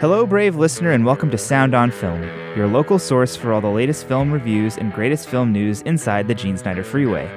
Hello, 0.00 0.24
brave 0.24 0.56
listener, 0.56 0.92
and 0.92 1.04
welcome 1.04 1.30
to 1.30 1.36
Sound 1.36 1.74
on 1.74 1.90
Film, 1.90 2.22
your 2.56 2.66
local 2.66 2.98
source 2.98 3.36
for 3.36 3.52
all 3.52 3.60
the 3.60 3.68
latest 3.68 4.08
film 4.08 4.32
reviews 4.32 4.78
and 4.78 4.94
greatest 4.94 5.28
film 5.28 5.52
news 5.52 5.82
inside 5.82 6.26
the 6.26 6.34
Gene 6.34 6.56
Snyder 6.56 6.82
Freeway. 6.82 7.28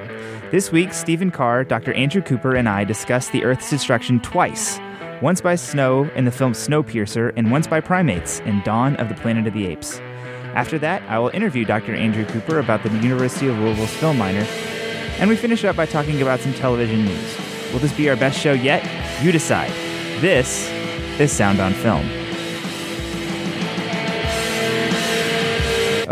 This 0.50 0.72
week, 0.72 0.94
Steven 0.94 1.30
Carr, 1.30 1.64
Dr. 1.64 1.92
Andrew 1.92 2.22
Cooper, 2.22 2.54
and 2.54 2.66
I 2.66 2.84
discuss 2.84 3.28
the 3.28 3.44
Earth's 3.44 3.68
destruction 3.68 4.18
twice 4.18 4.80
once 5.20 5.42
by 5.42 5.56
snow 5.56 6.04
in 6.16 6.24
the 6.24 6.30
film 6.30 6.54
Snowpiercer, 6.54 7.34
and 7.36 7.50
once 7.50 7.66
by 7.66 7.80
primates 7.80 8.40
in 8.40 8.62
Dawn 8.62 8.96
of 8.96 9.10
the 9.10 9.14
Planet 9.16 9.46
of 9.46 9.52
the 9.52 9.66
Apes. 9.66 9.98
After 10.54 10.78
that, 10.78 11.02
I 11.02 11.18
will 11.18 11.28
interview 11.28 11.66
Dr. 11.66 11.94
Andrew 11.94 12.24
Cooper 12.24 12.60
about 12.60 12.82
the 12.82 12.88
University 13.00 13.46
of 13.46 13.58
Louisville's 13.58 13.92
film 13.96 14.16
minor, 14.16 14.46
and 15.18 15.28
we 15.28 15.36
finish 15.36 15.66
up 15.66 15.76
by 15.76 15.84
talking 15.84 16.22
about 16.22 16.40
some 16.40 16.54
television 16.54 17.04
news. 17.04 17.38
Will 17.74 17.80
this 17.80 17.92
be 17.92 18.08
our 18.08 18.16
best 18.16 18.40
show 18.40 18.54
yet? 18.54 18.82
You 19.22 19.32
decide. 19.32 19.70
This 20.22 20.70
is 21.20 21.30
Sound 21.30 21.60
on 21.60 21.74
Film. 21.74 22.23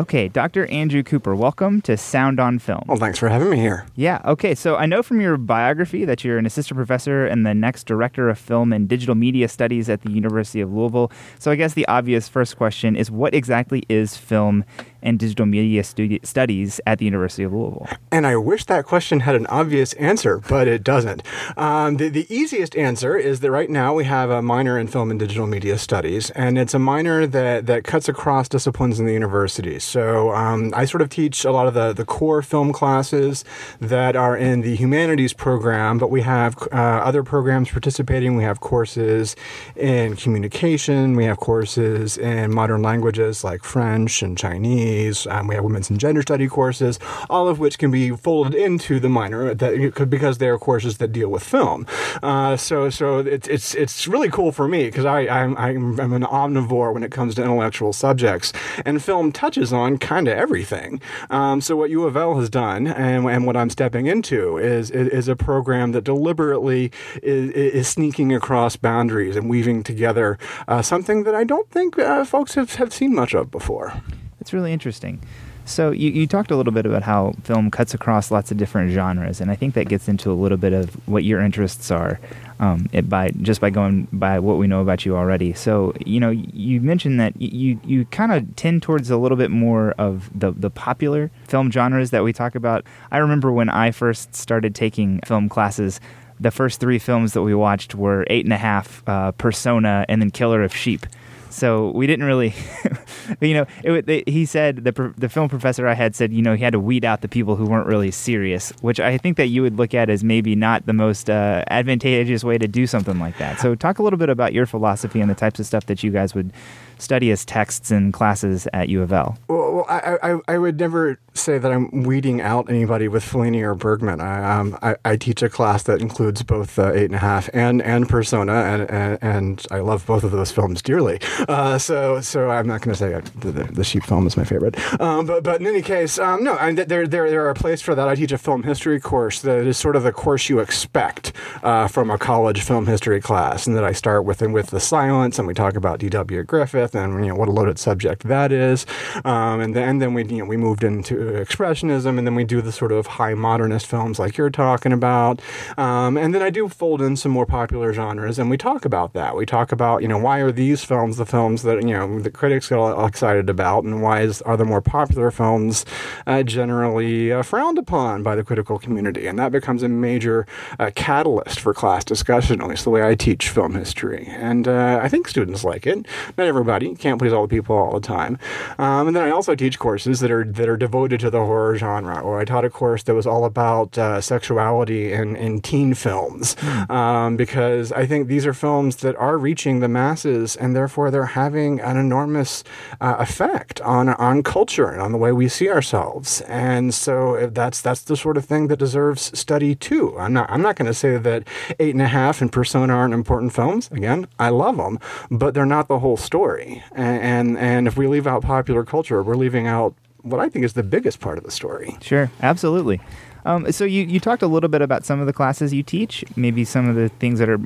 Okay, 0.02 0.26
Dr. 0.26 0.66
Andrew 0.66 1.04
Cooper, 1.04 1.32
welcome 1.32 1.80
to 1.82 1.96
Sound 1.96 2.40
on 2.40 2.58
Film. 2.58 2.82
Well, 2.88 2.96
thanks 2.96 3.20
for 3.20 3.28
having 3.28 3.50
me 3.50 3.56
here. 3.56 3.86
Yeah, 3.94 4.20
okay. 4.24 4.52
So 4.52 4.74
I 4.74 4.84
know 4.84 5.00
from 5.00 5.20
your 5.20 5.36
biography 5.36 6.04
that 6.04 6.24
you're 6.24 6.38
an 6.38 6.44
assistant 6.44 6.76
professor 6.76 7.24
and 7.24 7.46
the 7.46 7.54
next 7.54 7.86
director 7.86 8.28
of 8.28 8.36
film 8.36 8.72
and 8.72 8.88
digital 8.88 9.14
media 9.14 9.46
studies 9.46 9.88
at 9.88 10.02
the 10.02 10.10
University 10.10 10.60
of 10.60 10.72
Louisville. 10.72 11.12
So 11.38 11.52
I 11.52 11.54
guess 11.54 11.74
the 11.74 11.86
obvious 11.86 12.28
first 12.28 12.56
question 12.56 12.96
is 12.96 13.12
what 13.12 13.32
exactly 13.32 13.84
is 13.88 14.16
film 14.16 14.64
and 15.02 15.18
digital 15.18 15.46
media 15.46 15.82
studi- 15.82 16.24
studies 16.24 16.80
at 16.86 16.98
the 16.98 17.04
University 17.04 17.42
of 17.42 17.52
Louisville? 17.52 17.88
And 18.10 18.26
I 18.26 18.36
wish 18.36 18.64
that 18.66 18.84
question 18.84 19.20
had 19.20 19.34
an 19.34 19.46
obvious 19.46 19.92
answer, 19.94 20.38
but 20.48 20.68
it 20.68 20.84
doesn't. 20.84 21.22
Um, 21.56 21.96
the, 21.96 22.08
the 22.08 22.26
easiest 22.32 22.76
answer 22.76 23.16
is 23.16 23.40
that 23.40 23.50
right 23.50 23.70
now 23.70 23.94
we 23.94 24.04
have 24.04 24.30
a 24.30 24.42
minor 24.42 24.78
in 24.78 24.86
film 24.86 25.10
and 25.10 25.18
digital 25.18 25.46
media 25.46 25.78
studies, 25.78 26.30
and 26.30 26.58
it's 26.58 26.74
a 26.74 26.78
minor 26.78 27.26
that, 27.26 27.66
that 27.66 27.84
cuts 27.84 28.08
across 28.08 28.48
disciplines 28.48 29.00
in 29.00 29.06
the 29.06 29.12
university. 29.12 29.78
So 29.78 30.32
um, 30.32 30.72
I 30.76 30.84
sort 30.84 31.02
of 31.02 31.08
teach 31.08 31.44
a 31.44 31.52
lot 31.52 31.66
of 31.66 31.74
the, 31.74 31.92
the 31.92 32.04
core 32.04 32.42
film 32.42 32.72
classes 32.72 33.44
that 33.80 34.14
are 34.16 34.36
in 34.36 34.60
the 34.60 34.76
humanities 34.76 35.32
program, 35.32 35.98
but 35.98 36.10
we 36.10 36.22
have 36.22 36.56
uh, 36.72 36.76
other 36.76 37.22
programs 37.22 37.70
participating. 37.70 38.36
We 38.36 38.44
have 38.44 38.60
courses 38.60 39.34
in 39.74 40.16
communication, 40.16 41.16
we 41.16 41.24
have 41.24 41.38
courses 41.38 42.18
in 42.18 42.54
modern 42.54 42.82
languages 42.82 43.42
like 43.42 43.64
French 43.64 44.22
and 44.22 44.36
Chinese. 44.36 44.91
Um, 45.26 45.46
we 45.46 45.54
have 45.54 45.64
women's 45.64 45.90
and 45.90 45.98
gender 45.98 46.22
study 46.22 46.48
courses, 46.48 46.98
all 47.28 47.48
of 47.48 47.58
which 47.58 47.78
can 47.78 47.90
be 47.90 48.10
folded 48.10 48.54
into 48.54 49.00
the 49.00 49.08
minor 49.08 49.54
that, 49.54 50.08
because 50.08 50.38
they 50.38 50.48
are 50.48 50.58
courses 50.58 50.98
that 50.98 51.12
deal 51.12 51.28
with 51.28 51.42
film. 51.42 51.86
Uh, 52.22 52.56
so 52.56 52.90
so 52.90 53.18
it's 53.18 53.48
it's 53.48 53.74
it's 53.74 54.06
really 54.06 54.28
cool 54.28 54.52
for 54.52 54.68
me 54.68 54.86
because 54.86 55.04
I 55.04 55.20
I'm, 55.28 55.56
I'm 55.56 56.00
I'm 56.00 56.12
an 56.12 56.22
omnivore 56.22 56.92
when 56.92 57.02
it 57.02 57.10
comes 57.10 57.34
to 57.36 57.42
intellectual 57.42 57.92
subjects, 57.92 58.52
and 58.84 59.02
film 59.02 59.32
touches 59.32 59.72
on 59.72 59.98
kind 59.98 60.28
of 60.28 60.36
everything. 60.36 61.00
Um, 61.30 61.60
so 61.60 61.76
what 61.76 61.90
U 61.90 62.04
of 62.04 62.16
L 62.16 62.38
has 62.38 62.50
done, 62.50 62.86
and, 62.86 63.26
and 63.26 63.46
what 63.46 63.56
I'm 63.56 63.70
stepping 63.70 64.06
into, 64.06 64.58
is 64.58 64.90
is 64.90 65.28
a 65.28 65.36
program 65.36 65.92
that 65.92 66.04
deliberately 66.04 66.90
is, 67.22 67.50
is 67.50 67.88
sneaking 67.88 68.34
across 68.34 68.76
boundaries 68.76 69.36
and 69.36 69.48
weaving 69.48 69.82
together 69.82 70.38
uh, 70.68 70.82
something 70.82 71.24
that 71.24 71.34
I 71.34 71.44
don't 71.44 71.68
think 71.70 71.98
uh, 71.98 72.24
folks 72.24 72.54
have, 72.54 72.74
have 72.74 72.92
seen 72.92 73.14
much 73.14 73.34
of 73.34 73.50
before. 73.50 74.02
That's 74.42 74.52
really 74.52 74.72
interesting. 74.72 75.20
So 75.64 75.92
you, 75.92 76.10
you 76.10 76.26
talked 76.26 76.50
a 76.50 76.56
little 76.56 76.72
bit 76.72 76.84
about 76.84 77.04
how 77.04 77.34
film 77.44 77.70
cuts 77.70 77.94
across 77.94 78.32
lots 78.32 78.50
of 78.50 78.56
different 78.56 78.90
genres, 78.90 79.40
and 79.40 79.52
I 79.52 79.54
think 79.54 79.74
that 79.74 79.88
gets 79.88 80.08
into 80.08 80.32
a 80.32 80.34
little 80.34 80.58
bit 80.58 80.72
of 80.72 80.96
what 81.06 81.22
your 81.22 81.40
interests 81.40 81.92
are, 81.92 82.18
um, 82.58 82.88
by 83.04 83.30
just 83.40 83.60
by 83.60 83.70
going 83.70 84.08
by 84.12 84.40
what 84.40 84.58
we 84.58 84.66
know 84.66 84.80
about 84.80 85.06
you 85.06 85.16
already. 85.16 85.52
So 85.52 85.94
you 86.04 86.18
know, 86.18 86.30
you 86.30 86.80
mentioned 86.80 87.20
that 87.20 87.40
you 87.40 87.78
you 87.84 88.04
kind 88.06 88.32
of 88.32 88.56
tend 88.56 88.82
towards 88.82 89.10
a 89.10 89.16
little 89.16 89.38
bit 89.38 89.52
more 89.52 89.92
of 89.92 90.28
the 90.34 90.50
the 90.50 90.70
popular 90.70 91.30
film 91.46 91.70
genres 91.70 92.10
that 92.10 92.24
we 92.24 92.32
talk 92.32 92.56
about. 92.56 92.84
I 93.12 93.18
remember 93.18 93.52
when 93.52 93.68
I 93.68 93.92
first 93.92 94.34
started 94.34 94.74
taking 94.74 95.20
film 95.24 95.48
classes. 95.48 96.00
The 96.40 96.50
first 96.50 96.80
three 96.80 96.98
films 96.98 97.34
that 97.34 97.42
we 97.42 97.54
watched 97.54 97.94
were 97.94 98.26
Eight 98.28 98.44
and 98.44 98.52
a 98.52 98.56
Half, 98.56 99.04
uh, 99.06 99.30
Persona, 99.30 100.04
and 100.08 100.20
then 100.20 100.32
Killer 100.32 100.64
of 100.64 100.74
Sheep. 100.74 101.06
So 101.52 101.90
we 101.90 102.06
didn't 102.06 102.24
really, 102.24 102.54
you 103.40 103.54
know, 103.54 103.66
it, 103.84 104.06
they, 104.06 104.24
he 104.26 104.44
said 104.44 104.84
the 104.84 105.14
the 105.16 105.28
film 105.28 105.48
professor 105.48 105.86
I 105.86 105.94
had 105.94 106.16
said, 106.16 106.32
you 106.32 106.42
know, 106.42 106.54
he 106.54 106.64
had 106.64 106.72
to 106.72 106.80
weed 106.80 107.04
out 107.04 107.20
the 107.20 107.28
people 107.28 107.56
who 107.56 107.66
weren't 107.66 107.86
really 107.86 108.10
serious, 108.10 108.70
which 108.80 108.98
I 109.00 109.18
think 109.18 109.36
that 109.36 109.46
you 109.46 109.62
would 109.62 109.76
look 109.76 109.94
at 109.94 110.10
as 110.10 110.24
maybe 110.24 110.54
not 110.56 110.86
the 110.86 110.92
most 110.92 111.28
uh, 111.28 111.64
advantageous 111.68 112.42
way 112.42 112.58
to 112.58 112.66
do 112.66 112.86
something 112.86 113.18
like 113.18 113.38
that. 113.38 113.60
So 113.60 113.74
talk 113.74 113.98
a 113.98 114.02
little 114.02 114.18
bit 114.18 114.28
about 114.28 114.52
your 114.52 114.66
philosophy 114.66 115.20
and 115.20 115.30
the 115.30 115.34
types 115.34 115.60
of 115.60 115.66
stuff 115.66 115.86
that 115.86 116.02
you 116.02 116.10
guys 116.10 116.34
would 116.34 116.52
study 116.98 117.30
as 117.30 117.44
texts 117.44 117.90
in 117.90 118.12
classes 118.12 118.68
at 118.72 118.88
U 118.88 119.02
of 119.02 119.12
L. 119.12 119.38
Well, 119.48 119.84
I, 119.88 120.18
I, 120.22 120.40
I 120.48 120.58
would 120.58 120.78
never 120.78 121.18
say 121.34 121.58
that 121.58 121.72
I'm 121.72 122.02
weeding 122.02 122.40
out 122.40 122.68
anybody 122.68 123.08
with 123.08 123.24
Fellini 123.24 123.62
or 123.62 123.74
Bergman. 123.74 124.20
I, 124.20 124.58
um, 124.58 124.78
I, 124.82 124.96
I 125.04 125.16
teach 125.16 125.42
a 125.42 125.48
class 125.48 125.84
that 125.84 126.00
includes 126.00 126.42
both 126.42 126.78
uh, 126.78 126.92
Eight 126.92 127.06
and 127.06 127.14
a 127.14 127.18
Half 127.18 127.48
and 127.54 127.80
and 127.82 128.08
Persona, 128.08 128.52
and, 128.52 128.90
and, 128.90 129.18
and 129.22 129.66
I 129.70 129.80
love 129.80 130.06
both 130.06 130.24
of 130.24 130.30
those 130.30 130.52
films 130.52 130.82
dearly. 130.82 131.20
Uh, 131.48 131.78
so 131.78 132.20
so 132.20 132.50
I'm 132.50 132.66
not 132.66 132.82
going 132.82 132.94
to 132.94 132.98
say 132.98 133.20
the, 133.40 133.52
the, 133.52 133.64
the, 133.64 133.84
sheep 133.84 134.04
film 134.04 134.26
is 134.26 134.36
my 134.36 134.44
favorite. 134.44 134.78
Um, 135.00 135.26
but 135.26 135.42
but 135.42 135.60
in 135.60 135.66
any 135.66 135.82
case, 135.82 136.18
um, 136.18 136.44
no, 136.44 136.54
I, 136.54 136.72
there 136.72 137.06
there 137.06 137.30
there 137.30 137.44
are 137.44 137.50
a 137.50 137.54
place 137.54 137.80
for 137.80 137.94
that. 137.94 138.08
I 138.08 138.14
teach 138.14 138.32
a 138.32 138.38
film 138.38 138.62
history 138.62 139.00
course 139.00 139.40
that 139.42 139.66
is 139.66 139.78
sort 139.78 139.96
of 139.96 140.02
the 140.02 140.12
course 140.12 140.48
you 140.48 140.60
expect 140.60 141.32
uh, 141.62 141.88
from 141.88 142.10
a 142.10 142.18
college 142.18 142.62
film 142.62 142.86
history 142.86 143.20
class, 143.20 143.66
and 143.66 143.76
that 143.76 143.84
I 143.84 143.92
start 143.92 144.24
with 144.24 144.42
with 144.42 144.68
the 144.68 144.80
silence, 144.80 145.38
and 145.38 145.46
we 145.46 145.54
talk 145.54 145.76
about 145.76 146.00
D.W. 146.00 146.42
Griffith 146.44 146.91
and 146.94 147.24
you 147.24 147.30
know 147.30 147.36
what 147.36 147.48
a 147.48 147.52
loaded 147.52 147.78
subject 147.78 148.22
that 148.24 148.52
is, 148.52 148.86
um, 149.24 149.60
and 149.60 149.74
then 149.74 149.88
and 149.88 150.02
then 150.02 150.14
we 150.14 150.24
you 150.24 150.38
know 150.38 150.44
we 150.44 150.56
moved 150.56 150.84
into 150.84 151.14
expressionism, 151.14 152.18
and 152.18 152.26
then 152.26 152.34
we 152.34 152.44
do 152.44 152.60
the 152.60 152.72
sort 152.72 152.92
of 152.92 153.06
high 153.06 153.34
modernist 153.34 153.86
films 153.86 154.18
like 154.18 154.36
you're 154.36 154.50
talking 154.50 154.92
about, 154.92 155.40
um, 155.76 156.16
and 156.16 156.34
then 156.34 156.42
I 156.42 156.50
do 156.50 156.68
fold 156.68 157.00
in 157.02 157.16
some 157.16 157.32
more 157.32 157.46
popular 157.46 157.92
genres, 157.92 158.38
and 158.38 158.50
we 158.50 158.56
talk 158.56 158.84
about 158.84 159.12
that. 159.12 159.36
We 159.36 159.46
talk 159.46 159.72
about 159.72 160.02
you 160.02 160.08
know 160.08 160.18
why 160.18 160.38
are 160.40 160.52
these 160.52 160.84
films 160.84 161.16
the 161.16 161.26
films 161.26 161.62
that 161.62 161.82
you 161.82 161.94
know 161.94 162.20
the 162.20 162.30
critics 162.30 162.68
get 162.68 162.78
all 162.78 163.06
excited 163.06 163.48
about, 163.48 163.84
and 163.84 164.02
why 164.02 164.22
is, 164.22 164.42
are 164.42 164.56
the 164.56 164.64
more 164.64 164.80
popular 164.80 165.30
films 165.30 165.84
uh, 166.26 166.42
generally 166.42 167.32
uh, 167.32 167.42
frowned 167.42 167.78
upon 167.78 168.22
by 168.22 168.34
the 168.34 168.44
critical 168.44 168.78
community, 168.78 169.26
and 169.26 169.38
that 169.38 169.52
becomes 169.52 169.82
a 169.82 169.88
major 169.88 170.46
uh, 170.78 170.90
catalyst 170.94 171.60
for 171.60 171.72
class 171.74 172.04
discussion. 172.04 172.60
At 172.60 172.68
least 172.68 172.84
the 172.84 172.90
way 172.90 173.06
I 173.06 173.14
teach 173.14 173.48
film 173.48 173.74
history, 173.74 174.26
and 174.28 174.66
uh, 174.66 175.00
I 175.02 175.08
think 175.08 175.28
students 175.28 175.64
like 175.64 175.86
it. 175.86 176.06
Not 176.36 176.46
everybody 176.46 176.71
can't 176.78 177.18
please 177.18 177.32
all 177.32 177.46
the 177.46 177.48
people 177.56 177.76
all 177.76 177.92
the 177.92 178.06
time, 178.06 178.38
um, 178.78 179.08
and 179.08 179.16
then 179.16 179.24
I 179.24 179.30
also 179.30 179.54
teach 179.54 179.78
courses 179.78 180.20
that 180.20 180.30
are 180.30 180.44
that 180.44 180.68
are 180.68 180.76
devoted 180.76 181.20
to 181.20 181.30
the 181.30 181.44
horror 181.44 181.76
genre. 181.76 182.20
Or 182.20 182.38
I 182.40 182.44
taught 182.44 182.64
a 182.64 182.70
course 182.70 183.02
that 183.04 183.14
was 183.14 183.26
all 183.26 183.44
about 183.44 183.96
uh, 183.98 184.20
sexuality 184.20 185.12
in, 185.12 185.36
in 185.36 185.60
teen 185.60 185.94
films, 185.94 186.54
mm. 186.56 186.90
um, 186.90 187.36
because 187.36 187.92
I 187.92 188.06
think 188.06 188.28
these 188.28 188.46
are 188.46 188.54
films 188.54 188.96
that 188.96 189.16
are 189.16 189.38
reaching 189.38 189.80
the 189.80 189.88
masses, 189.88 190.56
and 190.56 190.74
therefore 190.74 191.10
they're 191.10 191.26
having 191.26 191.80
an 191.80 191.96
enormous 191.96 192.64
uh, 193.00 193.16
effect 193.18 193.80
on 193.82 194.08
on 194.10 194.42
culture 194.42 194.88
and 194.88 195.00
on 195.00 195.12
the 195.12 195.18
way 195.18 195.32
we 195.32 195.48
see 195.48 195.68
ourselves. 195.68 196.40
And 196.42 196.94
so 196.94 197.50
that's 197.52 197.80
that's 197.80 198.02
the 198.02 198.16
sort 198.16 198.36
of 198.36 198.44
thing 198.44 198.68
that 198.68 198.78
deserves 198.78 199.36
study 199.38 199.74
too. 199.74 200.18
I'm 200.18 200.32
not 200.32 200.50
I'm 200.50 200.62
not 200.62 200.76
going 200.76 200.86
to 200.86 200.94
say 200.94 201.16
that 201.16 201.46
Eight 201.78 201.94
and 201.94 202.02
a 202.02 202.08
Half 202.08 202.40
and 202.40 202.50
Persona 202.52 202.92
aren't 202.94 203.14
important 203.14 203.52
films. 203.52 203.90
Again, 203.90 204.26
I 204.38 204.48
love 204.50 204.76
them, 204.76 204.98
but 205.30 205.54
they're 205.54 205.66
not 205.66 205.88
the 205.88 205.98
whole 205.98 206.16
story. 206.16 206.61
And 206.94 207.22
and, 207.22 207.58
and 207.58 207.88
if 207.88 207.96
we 207.96 208.06
leave 208.06 208.26
out 208.26 208.42
popular 208.42 208.84
culture, 208.84 209.22
we're 209.22 209.36
leaving 209.36 209.66
out 209.66 209.94
what 210.22 210.40
I 210.40 210.48
think 210.48 210.64
is 210.64 210.74
the 210.74 210.82
biggest 210.82 211.20
part 211.20 211.38
of 211.38 211.44
the 211.44 211.50
story. 211.50 211.96
Sure, 212.00 212.30
absolutely. 212.42 213.00
Um, 213.44 213.72
so 213.72 213.84
you, 213.84 214.04
you 214.04 214.20
talked 214.20 214.42
a 214.42 214.46
little 214.46 214.68
bit 214.68 214.82
about 214.82 215.04
some 215.04 215.18
of 215.18 215.26
the 215.26 215.32
classes 215.32 215.74
you 215.74 215.82
teach, 215.82 216.24
maybe 216.36 216.64
some 216.64 216.88
of 216.88 216.94
the 216.94 217.08
things 217.08 217.40
that 217.40 217.48
are 217.48 217.58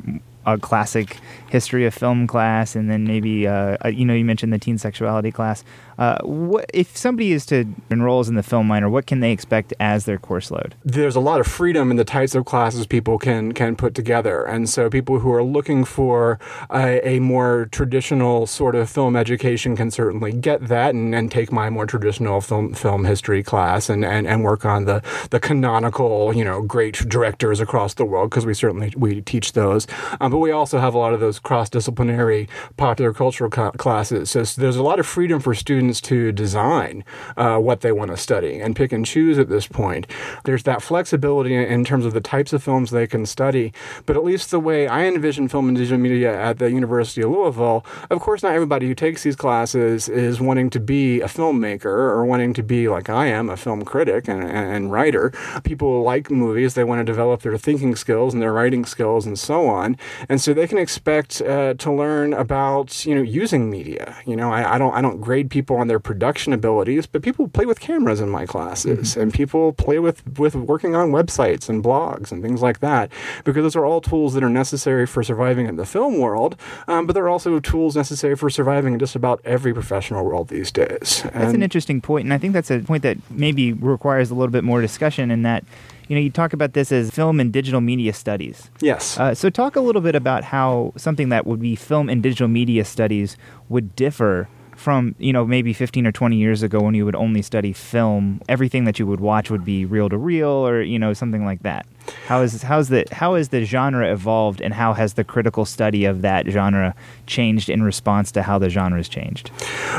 a 0.46 0.56
classic 0.56 1.18
history 1.50 1.84
of 1.84 1.92
film 1.92 2.26
class, 2.26 2.74
and 2.76 2.90
then 2.90 3.04
maybe 3.04 3.46
uh, 3.46 3.76
you 3.88 4.04
know 4.04 4.14
you 4.14 4.24
mentioned 4.24 4.52
the 4.52 4.58
teen 4.58 4.78
sexuality 4.78 5.30
class. 5.30 5.64
Uh, 5.98 6.18
what 6.22 6.70
if 6.74 6.96
somebody 6.96 7.32
is 7.32 7.46
to 7.46 7.64
enroll 7.90 8.16
in 8.26 8.34
the 8.34 8.42
film 8.42 8.66
minor? 8.66 8.88
What 8.88 9.06
can 9.06 9.20
they 9.20 9.32
expect 9.32 9.74
as 9.80 10.04
their 10.04 10.18
course 10.18 10.50
load? 10.50 10.74
There's 10.84 11.16
a 11.16 11.20
lot 11.20 11.40
of 11.40 11.46
freedom 11.46 11.90
in 11.90 11.96
the 11.96 12.04
types 12.04 12.34
of 12.34 12.44
classes 12.44 12.86
people 12.86 13.18
can 13.18 13.52
can 13.52 13.76
put 13.76 13.94
together, 13.94 14.44
and 14.44 14.68
so 14.68 14.88
people 14.88 15.18
who 15.18 15.32
are 15.32 15.42
looking 15.42 15.84
for 15.84 16.38
a, 16.70 17.06
a 17.06 17.20
more 17.20 17.68
traditional 17.70 18.46
sort 18.46 18.74
of 18.74 18.88
film 18.88 19.16
education 19.16 19.76
can 19.76 19.90
certainly 19.90 20.32
get 20.32 20.68
that 20.68 20.94
and, 20.94 21.14
and 21.14 21.30
take 21.30 21.52
my 21.52 21.70
more 21.70 21.86
traditional 21.86 22.40
film 22.40 22.74
film 22.74 23.04
history 23.04 23.42
class 23.42 23.88
and, 23.88 24.04
and, 24.04 24.26
and 24.26 24.44
work 24.44 24.64
on 24.64 24.84
the 24.84 25.02
the 25.30 25.40
canonical 25.40 26.34
you 26.34 26.44
know 26.44 26.62
great 26.62 26.94
directors 27.08 27.60
across 27.60 27.94
the 27.94 28.04
world 28.04 28.30
because 28.30 28.46
we 28.46 28.54
certainly 28.54 28.92
we 28.96 29.20
teach 29.22 29.52
those. 29.52 29.86
Um, 30.20 30.30
but 30.30 30.38
we 30.38 30.50
also 30.50 30.78
have 30.78 30.94
a 30.94 30.98
lot 30.98 31.14
of 31.14 31.20
those 31.20 31.38
cross 31.38 31.68
disciplinary 31.68 32.48
popular 32.76 33.12
cultural 33.12 33.50
co- 33.50 33.72
classes. 33.72 34.30
So, 34.30 34.44
so, 34.44 34.60
there's 34.60 34.76
a 34.76 34.82
lot 34.82 34.98
of 34.98 35.06
freedom 35.06 35.40
for 35.40 35.54
students 35.54 35.85
to 35.94 36.32
design 36.32 37.04
uh, 37.36 37.58
what 37.58 37.80
they 37.80 37.92
want 37.92 38.10
to 38.10 38.16
study 38.16 38.60
and 38.60 38.76
pick 38.76 38.92
and 38.92 39.06
choose 39.06 39.38
at 39.38 39.48
this 39.48 39.66
point. 39.66 40.06
There's 40.44 40.62
that 40.64 40.82
flexibility 40.82 41.54
in 41.54 41.84
terms 41.84 42.04
of 42.04 42.12
the 42.12 42.20
types 42.20 42.52
of 42.52 42.62
films 42.62 42.90
they 42.90 43.06
can 43.06 43.26
study, 43.26 43.72
but 44.04 44.16
at 44.16 44.24
least 44.24 44.50
the 44.50 44.60
way 44.60 44.88
I 44.88 45.06
envision 45.06 45.48
film 45.48 45.68
and 45.68 45.76
digital 45.76 45.98
media 45.98 46.38
at 46.38 46.58
the 46.58 46.70
University 46.70 47.22
of 47.22 47.30
Louisville, 47.30 47.84
of 48.10 48.20
course, 48.20 48.42
not 48.42 48.54
everybody 48.54 48.86
who 48.86 48.94
takes 48.94 49.22
these 49.22 49.36
classes 49.36 50.08
is 50.08 50.40
wanting 50.40 50.70
to 50.70 50.80
be 50.80 51.20
a 51.20 51.26
filmmaker 51.26 51.86
or 51.86 52.24
wanting 52.24 52.54
to 52.54 52.62
be 52.62 52.88
like 52.88 53.08
I 53.08 53.26
am, 53.26 53.50
a 53.50 53.56
film 53.56 53.84
critic 53.84 54.28
and, 54.28 54.42
and 54.44 54.92
writer. 54.92 55.32
People 55.64 56.02
like 56.02 56.30
movies, 56.30 56.74
they 56.74 56.84
want 56.84 57.00
to 57.00 57.04
develop 57.04 57.42
their 57.42 57.58
thinking 57.58 57.96
skills 57.96 58.32
and 58.32 58.42
their 58.42 58.52
writing 58.52 58.84
skills 58.84 59.26
and 59.26 59.38
so 59.38 59.66
on. 59.66 59.96
And 60.28 60.40
so 60.40 60.54
they 60.54 60.66
can 60.66 60.78
expect 60.78 61.40
uh, 61.42 61.74
to 61.74 61.92
learn 61.92 62.32
about, 62.32 63.04
you 63.04 63.14
know, 63.14 63.22
using 63.22 63.70
media. 63.70 64.16
You 64.26 64.36
know, 64.36 64.52
I, 64.52 64.74
I, 64.74 64.78
don't 64.78 64.94
I 64.94 65.00
don't 65.00 65.20
grade 65.20 65.50
people 65.50 65.75
on 65.76 65.88
their 65.88 65.98
production 65.98 66.52
abilities, 66.52 67.06
but 67.06 67.22
people 67.22 67.48
play 67.48 67.66
with 67.66 67.80
cameras 67.80 68.20
in 68.20 68.28
my 68.28 68.46
classes 68.46 69.10
mm-hmm. 69.10 69.20
and 69.20 69.34
people 69.34 69.72
play 69.72 69.98
with, 69.98 70.26
with 70.38 70.54
working 70.54 70.94
on 70.94 71.10
websites 71.10 71.68
and 71.68 71.82
blogs 71.82 72.32
and 72.32 72.42
things 72.42 72.62
like 72.62 72.80
that 72.80 73.10
because 73.44 73.62
those 73.62 73.76
are 73.76 73.84
all 73.84 74.00
tools 74.00 74.34
that 74.34 74.42
are 74.42 74.50
necessary 74.50 75.06
for 75.06 75.22
surviving 75.22 75.66
in 75.66 75.76
the 75.76 75.86
film 75.86 76.18
world, 76.18 76.56
um, 76.88 77.06
but 77.06 77.12
they're 77.12 77.28
also 77.28 77.58
tools 77.60 77.96
necessary 77.96 78.36
for 78.36 78.50
surviving 78.50 78.94
in 78.94 78.98
just 78.98 79.16
about 79.16 79.40
every 79.44 79.72
professional 79.72 80.24
world 80.24 80.48
these 80.48 80.70
days. 80.70 81.22
And 81.24 81.42
that's 81.42 81.54
an 81.54 81.62
interesting 81.62 82.00
point, 82.00 82.24
and 82.24 82.32
I 82.32 82.38
think 82.38 82.52
that's 82.52 82.70
a 82.70 82.80
point 82.80 83.02
that 83.02 83.18
maybe 83.30 83.72
requires 83.72 84.30
a 84.30 84.34
little 84.34 84.52
bit 84.52 84.64
more 84.64 84.80
discussion 84.80 85.30
in 85.30 85.42
that 85.42 85.64
you 86.08 86.14
know, 86.14 86.22
you 86.22 86.30
talk 86.30 86.52
about 86.52 86.72
this 86.72 86.92
as 86.92 87.10
film 87.10 87.40
and 87.40 87.52
digital 87.52 87.80
media 87.80 88.12
studies. 88.12 88.70
Yes. 88.80 89.18
Uh, 89.18 89.34
so, 89.34 89.50
talk 89.50 89.76
a 89.76 89.80
little 89.80 90.02
bit 90.02 90.14
about 90.14 90.44
how 90.44 90.92
something 90.96 91.30
that 91.30 91.46
would 91.46 91.60
be 91.60 91.74
film 91.74 92.08
and 92.08 92.22
digital 92.22 92.48
media 92.48 92.84
studies 92.84 93.36
would 93.68 93.96
differ 93.96 94.48
from 94.86 95.16
you 95.18 95.32
know 95.32 95.44
maybe 95.44 95.72
15 95.72 96.06
or 96.06 96.12
20 96.12 96.36
years 96.36 96.62
ago 96.62 96.80
when 96.80 96.94
you 96.94 97.04
would 97.04 97.16
only 97.16 97.42
study 97.42 97.72
film 97.72 98.40
everything 98.48 98.84
that 98.84 99.00
you 99.00 99.06
would 99.08 99.18
watch 99.18 99.50
would 99.50 99.64
be 99.64 99.84
reel 99.84 100.08
to 100.08 100.16
reel 100.16 100.64
or 100.64 100.80
you 100.80 100.96
know 100.96 101.12
something 101.12 101.44
like 101.44 101.60
that 101.64 101.84
how 102.26 102.42
is 102.42 102.62
how's 102.62 102.88
the 102.88 103.04
how 103.12 103.34
has 103.34 103.48
the 103.48 103.64
genre 103.64 104.10
evolved, 104.12 104.60
and 104.60 104.74
how 104.74 104.92
has 104.92 105.14
the 105.14 105.24
critical 105.24 105.64
study 105.64 106.04
of 106.04 106.22
that 106.22 106.46
genre 106.48 106.94
changed 107.26 107.68
in 107.68 107.82
response 107.82 108.32
to 108.32 108.42
how 108.42 108.58
the 108.58 108.68
genre 108.68 108.98
has 108.98 109.08
changed? 109.08 109.50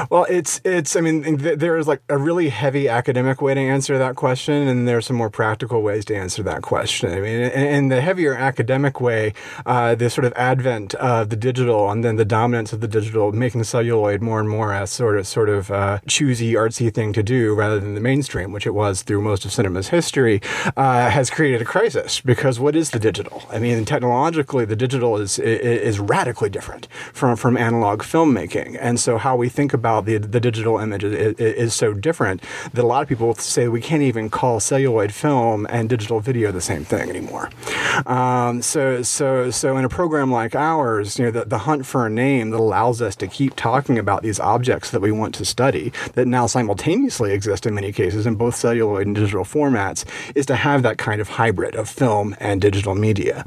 Well, 0.10 0.26
it's 0.30 0.62
it's. 0.64 0.96
I 0.96 1.02
mean, 1.02 1.38
th- 1.38 1.60
there 1.60 1.78
is 1.78 1.88
like 1.88 2.02
a 2.10 2.18
really 2.18 2.50
heavy 2.50 2.88
academic 2.88 3.42
way 3.42 3.54
to 3.54 3.60
answer 3.60 3.98
that 3.98 4.16
question, 4.16 4.68
and 4.68 4.88
there 4.88 4.98
are 4.98 5.02
some 5.02 5.16
more 5.16 5.30
practical 5.30 5.82
ways 5.82 6.06
to 6.06 6.16
answer 6.16 6.44
that 6.44 6.62
question. 6.62 7.12
I 7.12 7.20
mean, 7.20 7.42
in, 7.42 7.52
in 7.52 7.88
the 7.90 8.02
heavier 8.02 8.34
academic 8.36 9.02
way, 9.02 9.34
uh, 9.66 9.96
the 9.96 10.10
sort 10.10 10.26
of 10.26 10.34
advent 10.34 10.96
of 10.96 11.30
the 11.30 11.36
digital 11.36 11.90
and 11.90 12.04
then 12.04 12.16
the 12.16 12.26
dominance 12.26 12.74
of 12.74 12.82
the 12.82 12.88
digital, 12.88 13.32
making 13.32 13.64
celluloid 13.64 14.22
more 14.22 14.40
and 14.40 14.50
more 14.50 14.74
a 14.74 14.88
sort 14.88 15.18
of 15.18 15.28
sort 15.28 15.50
of 15.50 15.72
uh, 15.72 16.00
choosy, 16.08 16.54
artsy 16.54 16.94
thing 16.94 17.14
to 17.14 17.24
do 17.24 17.54
rather 17.54 17.80
than 17.80 17.96
the 17.96 18.02
mainstream, 18.02 18.52
which 18.52 18.66
it 18.66 18.74
was 18.74 19.02
through 19.02 19.22
most 19.22 19.46
of 19.46 19.52
cinema's 19.52 19.90
history, 19.90 20.42
uh, 20.76 21.10
has 21.10 21.30
created 21.30 21.62
a 21.62 21.66
crisis 21.66 21.97
because 22.26 22.60
what 22.60 22.76
is 22.76 22.92
the 22.92 23.00
digital? 23.00 23.44
I 23.50 23.60
mean, 23.60 23.86
technologically, 23.86 24.66
the 24.66 24.76
digital 24.76 25.18
is 25.18 25.40
is 25.40 26.00
radically 26.00 26.50
different 26.50 26.88
from 27.14 27.36
from 27.36 27.58
analog 27.58 28.02
filmmaking, 28.02 28.78
and 28.80 29.00
so 29.00 29.18
how 29.18 29.36
we 29.36 29.50
think 29.50 29.74
about 29.74 30.06
the 30.06 30.18
the 30.18 30.40
digital 30.40 30.80
image 30.80 31.04
is, 31.04 31.36
is 31.40 31.74
so 31.74 31.94
different 31.94 32.44
that 32.74 32.84
a 32.84 32.88
lot 32.88 33.02
of 33.04 33.10
people 33.10 33.34
say 33.36 33.68
we 33.68 33.82
can't 33.82 34.04
even 34.04 34.30
call 34.30 34.60
celluloid 34.60 35.14
film 35.14 35.68
and 35.70 35.90
digital 35.90 36.20
video 36.20 36.52
the 36.52 36.62
same 36.62 36.84
thing 36.84 37.10
anymore. 37.10 37.50
Um, 38.06 38.62
so 38.62 39.02
so 39.04 39.52
so 39.52 39.78
in 39.78 39.86
a 39.86 39.90
program 39.90 40.32
like 40.32 40.56
ours, 40.56 41.18
you 41.18 41.26
know, 41.26 41.32
the, 41.32 41.46
the 41.46 41.60
hunt 41.60 41.86
for 41.86 42.06
a 42.06 42.10
name 42.10 42.50
that 42.52 42.60
allows 42.60 43.02
us 43.02 43.16
to 43.18 43.28
keep 43.28 43.56
talking 43.56 43.98
about 43.98 44.24
these 44.24 44.40
objects 44.40 44.92
that 44.92 45.02
we 45.02 45.12
want 45.12 45.36
to 45.36 45.46
study 45.46 45.92
that 46.14 46.28
now 46.28 46.46
simultaneously 46.48 47.34
exist 47.34 47.66
in 47.66 47.74
many 47.74 47.92
cases 47.92 48.26
in 48.26 48.36
both 48.36 48.56
celluloid 48.56 49.08
and 49.08 49.16
digital 49.16 49.44
formats 49.44 50.06
is 50.36 50.46
to 50.46 50.56
have 50.56 50.84
that 50.84 50.98
kind 50.98 51.22
of 51.22 51.30
hybrid 51.30 51.76
of 51.76 51.87
film 51.88 52.36
and 52.40 52.62
digital 52.62 52.96
media. 52.96 53.46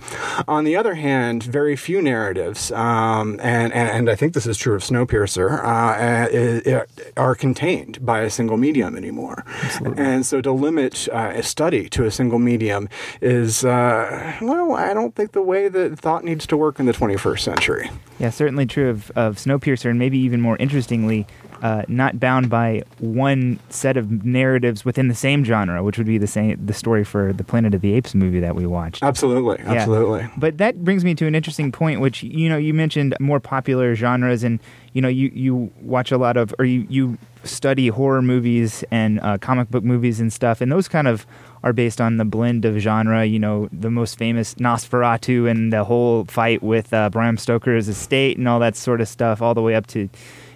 On 0.49 0.65
the 0.65 0.77
other 0.77 0.95
hand, 0.95 1.43
very 1.43 1.77
few 1.77 2.03
narratives, 2.03 2.73
um, 2.73 3.39
and, 3.43 3.73
and, 3.73 3.89
and 3.91 4.11
I 4.11 4.15
think 4.15 4.35
this 4.35 4.47
is 4.47 4.57
true 4.57 4.75
of 4.75 4.83
Snowpiercer, 4.83 5.63
uh, 5.65 6.85
are 7.17 7.35
contained 7.35 8.05
by 8.05 8.21
a 8.21 8.31
single 8.31 8.57
medium 8.57 8.97
anymore. 8.97 9.45
Absolutely. 9.63 10.03
And 10.03 10.27
so 10.27 10.41
to 10.41 10.53
limit 10.53 11.09
uh, 11.13 11.33
a 11.35 11.43
study 11.43 11.89
to 11.91 12.05
a 12.05 12.11
single 12.11 12.39
medium 12.39 12.89
is, 13.21 13.65
uh, 13.65 14.37
well, 14.41 14.75
I 14.75 14.95
don't 14.95 15.15
think 15.15 15.33
the 15.33 15.43
way 15.43 15.69
that 15.69 15.99
thought 15.99 16.25
needs 16.25 16.47
to 16.49 16.57
work 16.57 16.81
in 16.81 16.87
the 16.87 16.93
21st 16.93 17.41
century. 17.41 17.91
Yeah, 18.19 18.31
certainly 18.31 18.67
true 18.67 18.91
of, 18.91 19.11
of 19.13 19.37
Snowpiercer, 19.37 19.89
and 19.89 19.99
maybe 19.99 20.19
even 20.19 20.41
more 20.41 20.57
interestingly, 20.59 21.27
uh, 21.63 21.83
not 21.89 22.19
bound 22.19 22.49
by 22.49 22.83
one 22.99 23.59
set 23.69 23.97
of 23.97 24.25
narratives 24.25 24.85
within 24.85 25.09
the 25.09 25.15
same 25.15 25.45
genre, 25.45 25.83
which 25.85 25.99
would 25.99 26.07
be 26.07 26.19
the 26.19 26.27
same 26.27 26.59
the 26.65 26.73
story 26.73 27.05
for 27.05 27.33
the 27.33 27.45
Planet 27.45 27.75
of 27.75 27.81
the 27.81 27.95
Apes 27.95 28.15
movie 28.15 28.41
that 28.41 28.55
we 28.55 28.67
watched. 28.67 29.03
Absolutely, 29.03 29.59
absolutely. 29.61 30.21
Yeah. 30.21 30.31
But 30.37 30.59
that 30.59 30.85
brings 30.85 31.05
me 31.05 31.15
to 31.17 31.27
an 31.27 31.35
interesting 31.35 31.71
point, 31.71 32.01
which 32.01 32.23
you 32.23 32.49
know 32.49 32.57
you 32.57 32.73
mentioned 32.73 33.15
more 33.21 33.41
popular 33.41 33.95
genres, 33.95 34.43
and 34.43 34.59
you 34.93 35.03
know 35.03 35.09
you 35.09 35.31
you 35.35 35.71
watch 35.81 36.11
a 36.11 36.19
lot 36.19 36.37
of 36.37 36.55
or 36.59 36.65
you 36.65 36.87
you 36.89 37.19
study 37.45 37.89
horror 37.89 38.23
movies 38.23 38.85
and 38.91 39.21
uh, 39.21 39.39
comic 39.39 39.71
book 39.71 39.85
movies 39.85 40.21
and 40.21 40.33
stuff, 40.33 40.61
and 40.61 40.71
those 40.73 40.89
kind 40.89 41.09
of 41.09 41.27
are 41.63 41.73
based 41.73 42.01
on 42.01 42.17
the 42.17 42.25
blend 42.25 42.65
of 42.65 42.79
genre. 42.79 43.25
You 43.25 43.39
know, 43.39 43.69
the 43.73 43.91
most 43.91 44.19
famous 44.19 44.55
Nosferatu 44.55 45.51
and 45.51 45.73
the 45.73 45.85
whole 45.85 46.25
fight 46.25 46.63
with 46.63 46.93
uh, 46.93 47.11
Bram 47.11 47.37
Stoker's 47.37 47.89
estate 47.89 48.39
and 48.39 48.49
all 48.49 48.61
that 48.61 48.77
sort 48.77 49.01
of 49.01 49.09
stuff, 49.09 49.43
all 49.43 49.55
the 49.55 49.63
way 49.63 49.75
up 49.75 49.87
to 49.89 50.09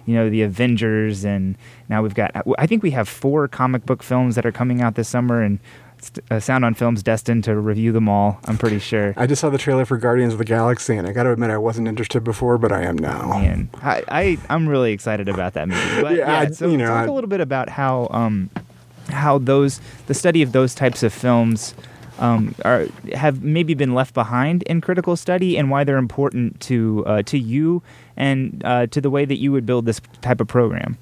you 0.05 0.15
know, 0.15 0.29
the 0.29 0.41
Avengers, 0.41 1.25
and 1.25 1.57
now 1.89 2.01
we've 2.01 2.15
got. 2.15 2.31
I 2.57 2.67
think 2.67 2.83
we 2.83 2.91
have 2.91 3.07
four 3.07 3.47
comic 3.47 3.85
book 3.85 4.03
films 4.03 4.35
that 4.35 4.45
are 4.45 4.51
coming 4.51 4.81
out 4.81 4.95
this 4.95 5.09
summer, 5.09 5.41
and 5.41 5.59
uh, 6.29 6.39
Sound 6.39 6.65
on 6.65 6.73
Film's 6.73 7.03
destined 7.03 7.43
to 7.45 7.55
review 7.55 7.91
them 7.91 8.07
all. 8.07 8.39
I'm 8.45 8.57
pretty 8.57 8.79
sure. 8.79 9.13
I 9.17 9.27
just 9.27 9.41
saw 9.41 9.49
the 9.49 9.57
trailer 9.57 9.85
for 9.85 9.97
Guardians 9.97 10.33
of 10.33 10.39
the 10.39 10.45
Galaxy, 10.45 10.95
and 10.95 11.07
I 11.07 11.13
got 11.13 11.23
to 11.23 11.31
admit, 11.31 11.49
I 11.49 11.57
wasn't 11.57 11.87
interested 11.87 12.23
before, 12.23 12.57
but 12.57 12.71
I 12.71 12.83
am 12.83 12.97
now. 12.97 13.39
Man, 13.39 13.69
I, 13.75 14.03
I 14.07 14.37
am 14.49 14.67
really 14.67 14.91
excited 14.91 15.27
about 15.27 15.53
that 15.53 15.67
movie. 15.67 16.01
But 16.01 16.15
yeah, 16.15 16.43
yeah 16.43 16.49
so 16.49 16.69
you 16.69 16.77
know, 16.77 16.87
talk 16.87 17.03
I, 17.03 17.05
a 17.05 17.11
little 17.11 17.29
bit 17.29 17.41
about 17.41 17.69
how 17.69 18.07
um 18.11 18.49
how 19.09 19.37
those 19.37 19.81
the 20.07 20.13
study 20.13 20.41
of 20.41 20.51
those 20.51 20.75
types 20.75 21.03
of 21.03 21.13
films 21.13 21.75
um, 22.19 22.55
are 22.63 22.87
have 23.13 23.43
maybe 23.43 23.73
been 23.73 23.93
left 23.93 24.13
behind 24.13 24.63
in 24.63 24.81
critical 24.81 25.15
study 25.15 25.57
and 25.57 25.69
why 25.69 25.83
they're 25.83 25.97
important 25.97 26.59
to 26.61 27.03
uh, 27.05 27.21
to 27.23 27.37
you 27.37 27.83
and 28.17 28.61
uh, 28.65 28.87
to 28.87 29.01
the 29.01 29.09
way 29.09 29.25
that 29.25 29.39
you 29.39 29.51
would 29.51 29.65
build 29.65 29.85
this 29.85 30.01
type 30.21 30.41
of 30.41 30.47
program 30.47 30.97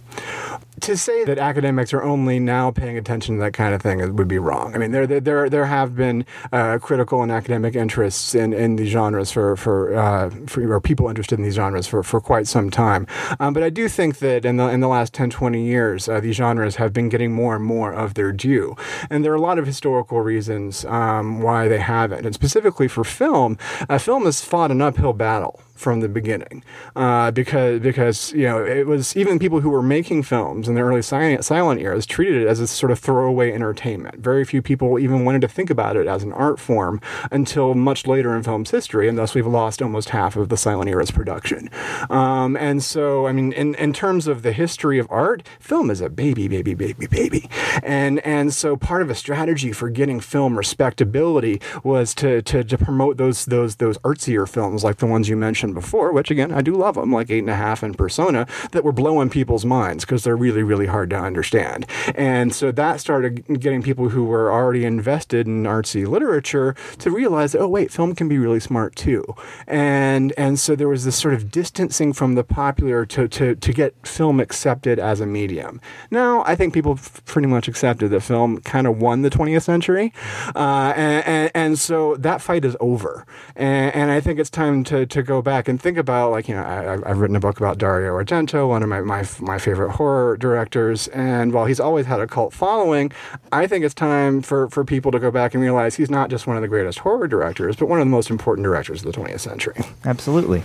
to 0.84 0.98
say 0.98 1.24
that 1.24 1.38
academics 1.38 1.94
are 1.94 2.04
only 2.04 2.40
now 2.40 2.70
paying 2.70 2.98
attention 2.98 3.36
to 3.36 3.42
that 3.42 3.54
kind 3.54 3.74
of 3.74 3.82
thing 3.82 4.16
would 4.16 4.28
be 4.28 4.38
wrong. 4.38 4.76
I 4.76 4.78
mean, 4.78 4.92
there 4.92 5.08
there 5.08 5.50
there 5.50 5.66
have 5.66 5.96
been 5.96 6.26
uh, 6.52 6.78
critical 6.82 7.22
and 7.22 7.32
academic 7.32 7.76
interests 7.76 8.36
in, 8.36 8.54
in 8.54 8.76
these 8.76 8.90
genres 8.90 9.32
for 9.32 9.56
for, 9.56 9.96
uh, 9.96 10.30
for 10.48 10.74
or 10.74 10.82
people 10.82 11.08
interested 11.08 11.40
in 11.40 11.44
these 11.44 11.56
genres 11.56 11.88
for, 11.88 12.04
for 12.04 12.20
quite 12.20 12.48
some 12.48 12.70
time. 12.70 13.08
Um, 13.40 13.54
but 13.54 13.64
I 13.64 13.70
do 13.70 13.88
think 13.88 14.18
that 14.20 14.46
in 14.46 14.58
the 14.58 14.68
in 14.68 14.82
the 14.82 14.88
last 14.88 15.14
10, 15.14 15.30
20 15.30 15.64
years, 15.64 16.10
uh, 16.10 16.20
these 16.20 16.36
genres 16.36 16.76
have 16.76 16.92
been 16.92 17.10
getting 17.10 17.32
more 17.32 17.56
and 17.56 17.64
more 17.64 17.94
of 17.94 18.16
their 18.16 18.32
due, 18.32 18.76
and 19.10 19.24
there 19.24 19.32
are 19.32 19.36
a 19.36 19.42
lot 19.42 19.60
of 19.60 19.66
historical 19.66 20.22
reasons 20.22 20.86
um, 20.86 21.42
why 21.42 21.68
they 21.68 21.80
haven't. 21.80 22.26
And 22.26 22.36
specifically 22.36 22.88
for 22.88 23.04
film, 23.04 23.58
uh, 23.88 23.98
film 23.98 24.26
has 24.26 24.44
fought 24.44 24.72
an 24.72 24.82
uphill 24.82 25.14
battle 25.14 25.62
from 25.74 26.02
the 26.02 26.08
beginning 26.08 26.64
uh, 26.96 27.32
because 27.32 27.80
because 27.82 28.32
you 28.34 28.44
know 28.44 28.64
it 28.64 28.86
was 28.86 29.16
even 29.18 29.40
people 29.40 29.60
who 29.62 29.70
were 29.70 29.82
making 29.82 30.24
films 30.24 30.68
in 30.68 30.76
the 30.76 30.82
early 30.82 31.02
silent, 31.02 31.44
silent 31.44 31.82
eras 31.82 32.06
treated 32.06 32.42
it 32.42 32.48
as 32.48 32.60
a 32.60 32.68
sort 32.68 32.92
of 32.92 33.00
throwaway 33.00 33.52
entertainment. 33.52 34.18
Very 34.20 34.46
few 34.46 34.62
people 34.62 35.00
even 35.00 35.26
wanted 35.26 35.42
to 35.42 35.48
think 35.48 35.70
about 35.70 35.96
it 35.96 36.08
as 36.08 36.24
an 36.24 36.32
art 36.34 36.60
form 36.60 37.02
until 37.32 37.74
much 37.74 38.06
later 38.06 38.36
in 38.36 38.44
film's 38.44 38.72
history, 38.72 39.08
and 39.08 39.18
thus 39.18 39.34
we've 39.34 39.48
lost 39.48 39.82
almost 39.82 40.10
half 40.10 40.36
of 40.36 40.50
the 40.50 40.58
silent 40.58 40.90
era's 40.90 41.12
production. 41.12 41.70
Um, 42.10 42.56
and 42.58 42.84
so, 42.84 43.28
I 43.28 43.32
mean, 43.32 43.52
in, 43.54 43.76
in 43.76 43.94
terms 43.94 44.28
of 44.28 44.44
the 44.44 44.52
history 44.52 45.00
of 45.00 45.08
art, 45.10 45.48
film 45.60 45.90
is 45.90 46.02
a 46.02 46.10
baby, 46.10 46.48
baby, 46.48 46.74
baby, 46.74 47.08
baby, 47.08 47.50
and 47.82 48.20
and 48.20 48.54
so 48.54 48.76
part 48.76 49.02
of 49.02 49.10
a 49.10 49.16
strategy 49.16 49.72
for 49.72 49.90
getting 49.90 50.20
film 50.20 50.58
respectability 50.58 51.62
was 51.84 52.14
to 52.16 52.42
to, 52.44 52.64
to 52.64 52.78
promote 52.78 53.18
those 53.18 53.46
those 53.46 53.78
those 53.78 53.98
artsier 54.00 54.48
films 54.48 54.84
like 54.84 54.98
the 54.98 55.06
ones 55.06 55.30
you 55.30 55.36
mentioned 55.36 55.63
mentioned 55.64 55.82
before, 55.82 56.12
which 56.12 56.30
again, 56.30 56.52
I 56.52 56.62
do 56.62 56.76
love 56.76 56.96
them, 56.96 57.12
like 57.12 57.32
Eight 57.32 57.40
and 57.40 57.50
a 57.50 57.56
Half 57.56 57.84
and 57.84 57.98
Persona, 57.98 58.46
that 58.72 58.84
were 58.84 58.92
blowing 58.92 59.30
people's 59.30 59.66
minds 59.66 60.04
because 60.04 60.24
they're 60.24 60.36
really, 60.36 60.64
really 60.64 60.88
hard 60.88 61.10
to 61.12 61.18
understand. 61.18 61.86
And 62.16 62.54
so 62.54 62.72
that 62.72 63.00
started 63.00 63.46
getting 63.60 63.82
people 63.82 64.10
who 64.10 64.26
were 64.26 64.52
already 64.52 64.84
invested 64.84 65.48
in 65.48 65.64
artsy 65.64 66.06
literature 66.06 66.76
to 67.00 67.12
realize, 67.12 67.56
oh, 67.56 67.68
wait, 67.68 67.92
film 67.92 68.14
can 68.14 68.28
be 68.28 68.38
really 68.38 68.60
smart 68.60 68.96
too. 68.96 69.24
And, 69.68 70.34
and 70.38 70.60
so 70.60 70.76
there 70.76 70.90
was 70.90 71.06
this 71.06 71.16
sort 71.16 71.34
of 71.34 71.50
distancing 71.50 72.12
from 72.12 72.36
the 72.36 72.44
popular 72.44 73.06
to, 73.06 73.28
to, 73.30 73.56
to 73.56 73.74
get 73.74 73.94
film 74.06 74.40
accepted 74.40 75.00
as 75.00 75.22
a 75.22 75.26
medium. 75.26 75.80
Now, 76.12 76.44
I 76.46 76.56
think 76.56 76.74
people 76.74 77.00
pretty 77.26 77.48
much 77.48 77.68
accepted 77.70 78.10
that 78.10 78.22
film 78.22 78.60
kind 78.62 78.86
of 78.86 79.02
won 79.02 79.22
the 79.22 79.30
20th 79.30 79.64
century. 79.64 80.14
Uh, 80.56 80.94
and, 80.96 81.26
and, 81.26 81.52
and, 81.54 81.80
so 81.80 82.16
that 82.18 82.42
fight 82.42 82.66
is 82.66 82.76
over. 82.80 83.26
And, 83.56 83.94
and, 83.96 84.12
I 84.12 84.20
think 84.22 84.40
it's 84.40 84.50
time 84.50 84.84
to, 84.86 85.06
to 85.06 85.24
go 85.24 85.42
back 85.42 85.53
and 85.68 85.82
think 85.82 85.98
about, 85.98 86.32
like, 86.32 86.48
you 86.48 86.56
know, 86.56 86.64
I, 86.64 87.08
have 87.08 87.20
written 87.20 87.36
a 87.36 87.40
book 87.40 87.58
about 87.58 87.78
Dario 87.78 88.14
Argento, 88.14 88.68
one 88.68 88.84
of 88.84 88.90
my, 88.90 89.02
my, 89.02 89.26
my 89.40 89.58
favorite 89.58 89.92
horror 89.92 90.38
directors. 90.38 91.08
And 91.10 91.54
while 91.54 91.66
he's 91.66 91.80
always 91.80 92.06
had 92.06 92.20
a 92.20 92.28
cult 92.28 92.54
following, 92.54 93.12
I 93.52 93.68
think 93.68 93.86
it's 93.86 93.94
time 93.94 94.42
for, 94.42 94.70
for 94.70 94.84
people 94.84 95.12
to 95.12 95.20
go 95.20 95.32
back 95.32 95.54
and 95.54 95.62
realize 95.62 95.96
he's 95.96 96.10
not 96.10 96.30
just 96.30 96.48
one 96.48 96.56
of 96.56 96.62
the 96.62 96.68
greatest 96.68 97.00
horror 97.00 97.28
directors, 97.28 97.76
but 97.76 97.88
one 97.88 98.00
of 98.00 98.06
the 98.06 98.12
most 98.12 98.30
important 98.30 98.66
directors 98.66 99.04
of 99.04 99.12
the 99.12 99.20
20th 99.20 99.40
century. 99.40 99.76
Absolutely. 100.06 100.64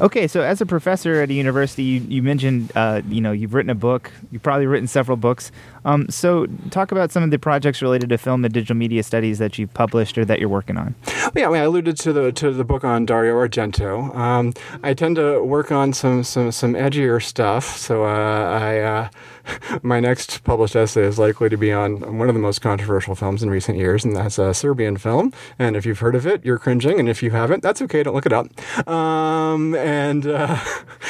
Okay, 0.00 0.26
so 0.26 0.42
as 0.42 0.60
a 0.60 0.66
professor 0.66 1.20
at 1.20 1.30
a 1.30 1.34
university, 1.34 1.82
you, 1.82 2.00
you 2.00 2.22
mentioned, 2.22 2.72
uh, 2.74 3.02
you 3.08 3.20
know, 3.20 3.32
you've 3.32 3.54
written 3.54 3.70
a 3.70 3.74
book. 3.74 4.10
You've 4.30 4.42
probably 4.42 4.66
written 4.66 4.88
several 4.88 5.16
books. 5.16 5.52
Um, 5.84 6.08
so, 6.08 6.46
talk 6.70 6.92
about 6.92 7.12
some 7.12 7.22
of 7.22 7.30
the 7.30 7.38
projects 7.38 7.82
related 7.82 8.08
to 8.10 8.18
film 8.18 8.44
and 8.44 8.52
digital 8.52 8.76
media 8.76 9.02
studies 9.02 9.38
that 9.38 9.58
you've 9.58 9.72
published 9.74 10.16
or 10.16 10.24
that 10.24 10.38
you're 10.40 10.48
working 10.48 10.76
on. 10.76 10.94
Yeah, 11.34 11.48
I, 11.48 11.50
mean, 11.50 11.60
I 11.60 11.64
alluded 11.64 11.96
to 11.98 12.12
the 12.12 12.32
to 12.32 12.52
the 12.52 12.64
book 12.64 12.84
on 12.84 13.06
Dario 13.06 13.34
Argento. 13.34 14.14
Um, 14.14 14.52
I 14.82 14.94
tend 14.94 15.16
to 15.16 15.42
work 15.42 15.72
on 15.72 15.92
some 15.92 16.24
some 16.24 16.52
some 16.52 16.74
edgier 16.74 17.22
stuff. 17.22 17.76
So 17.76 18.04
uh, 18.04 18.58
I. 18.60 18.78
Uh, 18.80 19.08
my 19.82 20.00
next 20.00 20.44
published 20.44 20.76
essay 20.76 21.02
is 21.02 21.18
likely 21.18 21.48
to 21.48 21.56
be 21.56 21.72
on 21.72 22.18
one 22.18 22.28
of 22.28 22.34
the 22.34 22.40
most 22.40 22.60
controversial 22.60 23.14
films 23.14 23.42
in 23.42 23.50
recent 23.50 23.78
years, 23.78 24.04
and 24.04 24.16
that's 24.16 24.38
a 24.38 24.54
Serbian 24.54 24.96
film. 24.96 25.32
And 25.58 25.76
if 25.76 25.86
you've 25.86 25.98
heard 25.98 26.14
of 26.14 26.26
it, 26.26 26.44
you're 26.44 26.58
cringing, 26.58 26.98
and 26.98 27.08
if 27.08 27.22
you 27.22 27.30
haven't, 27.30 27.62
that's 27.62 27.82
okay. 27.82 28.02
Don't 28.02 28.14
look 28.14 28.26
it 28.26 28.32
up. 28.32 28.46
Um, 28.88 29.74
and 29.74 30.26
uh, 30.26 30.58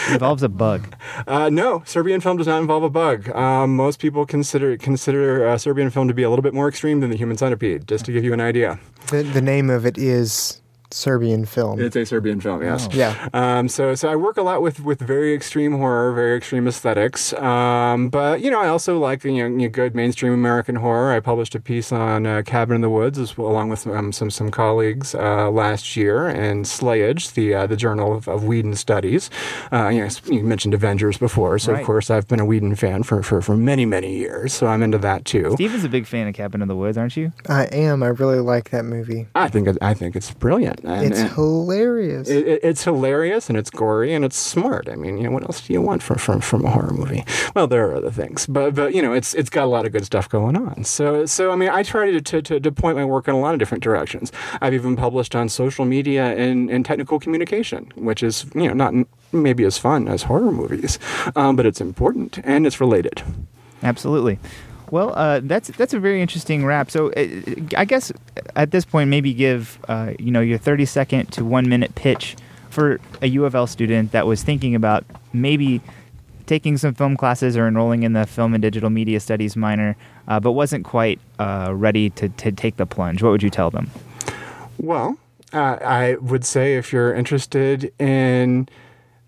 it 0.09 0.15
involves 0.15 0.43
a 0.43 0.49
bug. 0.49 0.95
Uh, 1.27 1.49
no, 1.49 1.83
Serbian 1.87 2.21
film 2.21 2.37
does 2.37 2.47
not 2.47 2.61
involve 2.61 2.83
a 2.83 2.91
bug. 2.91 3.31
Um, 3.31 3.77
most 3.77 3.99
people 3.99 4.27
consider 4.27 4.77
consider 4.77 5.47
uh, 5.47 5.57
Serbian 5.57 5.89
film 5.91 6.09
to 6.09 6.15
be 6.15 6.23
a 6.23 6.29
little 6.29 6.43
bit 6.43 6.53
more 6.53 6.69
extreme 6.69 7.01
than 7.01 7.11
the 7.11 7.17
Human 7.17 7.37
Centipede. 7.37 7.87
Just 7.87 8.05
to 8.07 8.13
give 8.13 8.25
you 8.25 8.33
an 8.33 8.41
idea. 8.41 8.79
The, 9.09 9.23
the 9.23 9.41
name 9.41 9.71
of 9.71 9.87
it 9.87 9.97
is 9.97 10.61
Serbian 10.95 11.45
film. 11.45 11.81
It's 11.81 11.97
a 11.97 12.05
Serbian 12.05 12.41
film, 12.41 12.63
yes. 12.63 12.89
Oh. 12.91 12.95
Yeah. 12.95 13.29
Um, 13.33 13.69
so, 13.69 13.95
so 13.95 14.09
I 14.09 14.17
work 14.17 14.37
a 14.37 14.43
lot 14.43 14.63
with, 14.63 14.81
with 14.81 15.01
very 15.01 15.35
extreme 15.35 15.73
horror, 15.73 16.13
very 16.13 16.37
extreme 16.37 16.67
aesthetics. 16.67 17.33
Um, 17.35 18.09
but 18.09 18.41
you 18.41 18.51
know, 18.51 18.61
I 18.61 18.69
also 18.69 18.99
like 18.99 19.25
you 19.25 19.49
know, 19.49 19.69
good 19.69 19.95
mainstream 19.95 20.33
American 20.33 20.77
horror. 20.77 21.13
I 21.13 21.21
published 21.21 21.55
a 21.55 21.61
piece 21.61 21.93
on 21.93 22.27
uh, 22.27 22.43
Cabin 22.43 22.77
in 22.77 22.81
the 22.81 22.91
Woods, 22.91 23.19
as 23.19 23.37
well, 23.37 23.49
along 23.49 23.71
with 23.71 23.87
um, 23.87 24.13
some 24.13 24.31
some 24.31 24.51
colleagues 24.51 25.15
uh, 25.15 25.51
last 25.51 25.97
year, 25.97 26.29
and 26.29 26.65
Slayage, 26.65 27.35
the 27.35 27.55
uh, 27.55 27.67
the 27.67 27.77
Journal 27.77 28.15
of, 28.15 28.29
of 28.29 28.45
Whedon 28.45 28.77
Studies. 28.77 29.31
Uh, 29.73 29.89
you, 29.89 30.01
know, 30.01 30.09
you 30.27 30.43
mentioned 30.43 30.75
Avengers 30.75 31.19
before, 31.19 31.59
so 31.59 31.73
right. 31.73 31.81
of 31.81 31.87
course 31.87 32.11
I've 32.11 32.29
been 32.29 32.41
a 32.41 32.45
Whedon 32.45 32.77
fan 32.77 33.03
for, 33.03 33.23
for 33.23 33.43
for 33.43 33.57
many 33.57 33.85
many 33.87 34.17
years. 34.17 34.53
So 34.53 34.67
I'm 34.67 34.83
into 34.83 34.99
that 34.99 35.25
too. 35.25 35.53
Steve 35.55 35.75
is 35.75 35.85
a 35.85 35.89
big 35.89 36.07
fan 36.07 36.29
of 36.29 36.35
Cabin 36.35 36.63
in 36.63 36.69
the 36.69 36.77
Woods, 36.77 36.97
aren't 36.97 37.17
you? 37.17 37.33
I 37.49 37.65
am. 37.67 38.03
I 38.03 38.09
really 38.09 38.41
like 38.41 38.71
that 38.71 38.85
movie. 38.85 39.27
I 39.35 39.49
think 39.49 39.69
I 39.81 39.95
think 39.95 40.17
it's 40.17 40.31
brilliant. 40.31 40.84
And, 40.85 41.11
it's 41.11 41.21
and, 41.21 41.31
hilarious. 41.31 42.29
It, 42.29 42.47
it, 42.47 42.61
it's 42.63 42.85
hilarious 42.85 43.49
and 43.49 43.57
it's 43.57 43.71
gory 43.71 44.13
and 44.13 44.25
it's 44.25 44.37
smart. 44.37 44.89
I 44.89 44.97
mean, 44.97 45.17
you 45.17 45.25
know, 45.25 45.31
what 45.31 45.43
else 45.45 45.67
do 45.67 45.73
you 45.73 45.81
want 45.81 46.03
from, 46.03 46.19
from, 46.19 46.41
from 46.41 46.65
a 46.65 46.71
horror 46.71 46.93
movie? 46.93 47.25
Well, 47.55 47.67
there 47.67 47.89
are 47.89 47.97
other 47.97 48.11
things, 48.11 48.47
but 48.47 48.75
but 48.75 48.95
you 48.95 49.01
know, 49.01 49.13
it's 49.13 49.35
it's 49.35 49.51
got 49.51 49.65
a 49.65 49.67
lot 49.67 49.87
of 49.87 49.93
good 49.93 50.05
stuff 50.05 50.29
going 50.29 50.57
on. 50.57 50.85
So 50.85 51.25
so 51.27 51.51
I 51.51 51.57
mean, 51.57 51.71
I 51.71 51.83
try 51.83 52.11
to 52.11 52.21
to, 52.21 52.43
to, 52.43 52.61
to 52.61 52.73
point 52.73 52.97
my 52.97 53.05
work 53.05 53.29
in 53.29 53.35
a 53.35 53.41
lot 53.41 53.55
of 53.55 53.59
different 53.59 53.83
directions. 53.83 54.31
I've 54.61 54.75
even 54.75 54.97
published 54.97 55.35
on 55.35 55.49
social 55.49 55.85
media 55.85 56.37
and, 56.37 56.71
and 56.71 56.85
technical 56.85 57.19
communication, 57.19 57.91
which 57.97 58.23
is 58.23 58.45
you 58.55 58.69
know 58.69 58.75
not 58.75 58.95
maybe 59.33 59.65
as 59.65 59.79
fun 59.79 60.07
as 60.09 60.25
horror 60.25 60.53
movies, 60.53 60.99
um, 61.35 61.57
but 61.57 61.67
it's 61.67 61.81
important 61.81 62.39
and 62.45 62.67
it's 62.67 62.81
related. 62.81 63.23
Absolutely. 63.83 64.39
Well, 64.95 65.13
uh, 65.17 65.41
that's 65.43 65.71
that's 65.71 65.93
a 65.93 65.99
very 65.99 66.23
interesting 66.23 66.65
wrap. 66.65 66.89
So, 66.89 67.11
uh, 67.15 67.27
I 67.77 67.85
guess 67.85 68.13
at 68.55 68.71
this 68.71 68.85
point, 68.85 69.11
maybe 69.11 69.35
give 69.35 69.77
uh, 69.89 70.13
you 70.21 70.31
know 70.31 70.41
your 70.41 70.57
thirty 70.57 70.85
second 70.85 71.33
to 71.33 71.45
one 71.45 71.69
minute 71.69 71.97
pitch 71.97 72.37
for 72.71 73.01
a 73.21 73.27
U 73.27 73.45
of 73.45 73.57
L 73.57 73.67
student 73.67 74.13
that 74.13 74.25
was 74.25 74.45
thinking 74.45 74.73
about 74.77 75.05
maybe 75.33 75.81
taking 76.47 76.77
some 76.77 76.95
film 76.95 77.17
classes 77.17 77.57
or 77.57 77.67
enrolling 77.67 78.05
in 78.05 78.13
the 78.13 78.25
film 78.25 78.55
and 78.55 78.63
digital 78.63 78.89
media 78.89 79.19
studies 79.19 79.57
minor, 79.57 79.97
uh, 80.29 80.39
but 80.39 80.53
wasn't 80.53 80.85
quite 80.85 81.19
uh, 81.41 81.73
ready 81.75 82.11
to 82.11 82.29
to 82.29 82.53
take 82.53 82.77
the 82.77 82.87
plunge. 82.87 83.21
What 83.21 83.31
would 83.31 83.43
you 83.43 83.51
tell 83.51 83.73
them? 83.73 83.91
Well, 84.79 85.19
uh, 85.53 85.79
I 85.83 86.15
would 86.21 86.45
say 86.45 86.77
if 86.77 86.93
you're 86.93 87.13
interested 87.13 87.93
in 87.99 88.69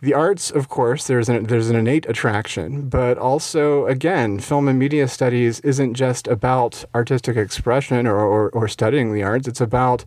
the 0.00 0.14
arts, 0.14 0.50
of 0.50 0.68
course, 0.68 1.06
there's 1.06 1.28
an, 1.28 1.44
there's 1.44 1.70
an 1.70 1.76
innate 1.76 2.06
attraction, 2.06 2.88
but 2.88 3.16
also, 3.16 3.86
again, 3.86 4.38
film 4.38 4.68
and 4.68 4.78
media 4.78 5.08
studies 5.08 5.60
isn't 5.60 5.94
just 5.94 6.28
about 6.28 6.84
artistic 6.94 7.36
expression 7.36 8.06
or, 8.06 8.18
or, 8.18 8.50
or 8.50 8.68
studying 8.68 9.14
the 9.14 9.22
arts. 9.22 9.48
It's 9.48 9.60
about 9.60 10.04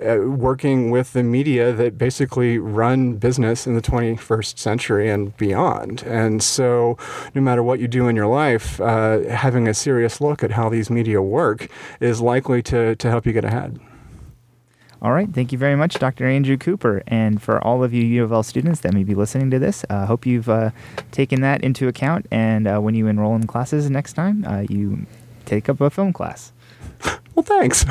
uh, 0.00 0.18
working 0.26 0.90
with 0.90 1.12
the 1.12 1.22
media 1.22 1.72
that 1.72 1.98
basically 1.98 2.58
run 2.58 3.14
business 3.14 3.66
in 3.66 3.74
the 3.74 3.82
21st 3.82 4.58
century 4.58 5.10
and 5.10 5.36
beyond. 5.36 6.02
And 6.02 6.42
so, 6.42 6.96
no 7.34 7.40
matter 7.40 7.62
what 7.62 7.80
you 7.80 7.88
do 7.88 8.08
in 8.08 8.16
your 8.16 8.28
life, 8.28 8.80
uh, 8.80 9.20
having 9.28 9.66
a 9.66 9.74
serious 9.74 10.20
look 10.20 10.42
at 10.42 10.52
how 10.52 10.68
these 10.68 10.90
media 10.90 11.20
work 11.22 11.68
is 12.00 12.20
likely 12.20 12.62
to, 12.64 12.94
to 12.96 13.08
help 13.08 13.26
you 13.26 13.32
get 13.32 13.44
ahead. 13.44 13.80
All 15.00 15.12
right. 15.12 15.28
Thank 15.32 15.52
you 15.52 15.58
very 15.58 15.76
much, 15.76 15.94
Dr. 15.94 16.26
Andrew 16.26 16.56
Cooper. 16.56 17.02
And 17.06 17.40
for 17.40 17.62
all 17.64 17.84
of 17.84 17.94
you 17.94 18.02
U 18.02 18.24
of 18.24 18.32
L 18.32 18.42
students 18.42 18.80
that 18.80 18.92
may 18.92 19.04
be 19.04 19.14
listening 19.14 19.48
to 19.52 19.58
this, 19.58 19.84
I 19.88 19.94
uh, 19.94 20.06
hope 20.06 20.26
you've 20.26 20.48
uh, 20.48 20.70
taken 21.12 21.40
that 21.42 21.62
into 21.62 21.86
account. 21.86 22.26
And 22.32 22.66
uh, 22.66 22.80
when 22.80 22.96
you 22.96 23.06
enroll 23.06 23.36
in 23.36 23.46
classes 23.46 23.88
next 23.88 24.14
time, 24.14 24.44
uh, 24.44 24.64
you 24.68 25.06
take 25.44 25.68
up 25.68 25.80
a 25.80 25.90
film 25.90 26.12
class. 26.12 26.52
Well, 27.34 27.44
thanks. 27.44 27.84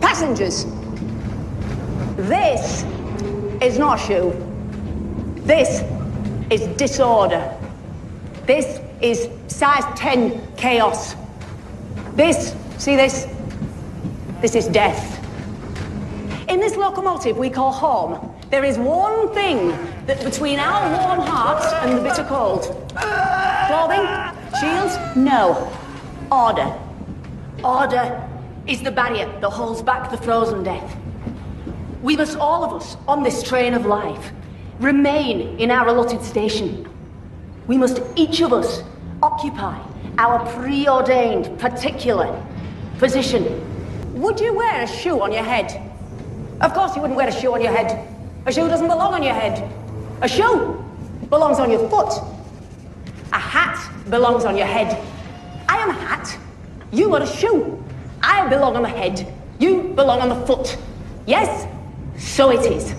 Passengers, 0.00 0.64
this 2.16 2.82
is 3.62 3.78
not 3.78 4.00
a 4.00 4.02
shoe. 4.02 4.32
This 5.44 5.84
is 6.50 6.66
disorder. 6.76 7.56
This 8.46 8.80
is 9.00 9.28
size 9.46 9.84
10 9.94 10.56
chaos. 10.56 11.14
This, 12.16 12.56
see 12.78 12.96
this? 12.96 13.28
This 14.42 14.56
is 14.56 14.66
death. 14.66 15.24
In 16.48 16.58
this 16.58 16.74
locomotive 16.74 17.38
we 17.38 17.48
call 17.48 17.70
home, 17.70 18.34
there 18.50 18.64
is 18.64 18.76
one 18.76 19.32
thing 19.32 19.68
that 20.06 20.20
between 20.24 20.58
our 20.58 20.82
warm 20.98 21.20
hearts 21.20 21.72
and 21.74 21.96
the 21.96 22.02
bitter 22.02 22.24
cold. 22.24 22.62
Clothing? 23.68 24.04
Shields? 24.58 24.98
No. 25.14 25.72
Order. 26.32 26.76
Order 27.62 28.28
is 28.66 28.82
the 28.82 28.90
barrier 28.90 29.26
that 29.40 29.48
holds 29.48 29.80
back 29.80 30.10
the 30.10 30.16
frozen 30.16 30.64
death. 30.64 30.96
We 32.02 32.16
must 32.16 32.36
all 32.36 32.64
of 32.64 32.72
us, 32.72 32.96
on 33.06 33.22
this 33.22 33.44
train 33.44 33.74
of 33.74 33.86
life, 33.86 34.32
remain 34.80 35.56
in 35.60 35.70
our 35.70 35.86
allotted 35.86 36.20
station. 36.24 36.88
We 37.68 37.78
must 37.78 38.00
each 38.16 38.40
of 38.40 38.52
us 38.52 38.82
occupy 39.22 39.80
our 40.18 40.44
preordained 40.60 41.60
particular 41.60 42.44
position 42.98 43.71
would 44.22 44.38
you 44.38 44.54
wear 44.54 44.82
a 44.82 44.86
shoe 44.86 45.20
on 45.20 45.32
your 45.32 45.42
head? 45.42 45.82
Of 46.60 46.72
course 46.74 46.94
you 46.94 47.02
wouldn't 47.02 47.16
wear 47.16 47.28
a 47.28 47.32
shoe 47.32 47.52
on 47.52 47.60
your 47.60 47.72
head. 47.72 48.08
A 48.46 48.52
shoe 48.52 48.68
doesn't 48.68 48.86
belong 48.86 49.14
on 49.14 49.22
your 49.22 49.34
head. 49.34 49.68
A 50.20 50.28
shoe 50.28 50.82
belongs 51.28 51.58
on 51.58 51.70
your 51.70 51.88
foot. 51.90 52.12
A 53.32 53.38
hat 53.38 53.76
belongs 54.08 54.44
on 54.44 54.56
your 54.56 54.66
head. 54.66 54.96
I 55.68 55.78
am 55.78 55.90
a 55.90 55.92
hat. 55.92 56.38
You 56.92 57.12
are 57.16 57.22
a 57.22 57.26
shoe. 57.26 57.82
I 58.22 58.48
belong 58.48 58.76
on 58.76 58.82
the 58.82 58.88
head. 58.88 59.26
You 59.58 59.92
belong 59.94 60.20
on 60.20 60.28
the 60.28 60.46
foot. 60.46 60.78
Yes, 61.26 61.66
so 62.16 62.50
it 62.50 62.64
is. 62.70 62.94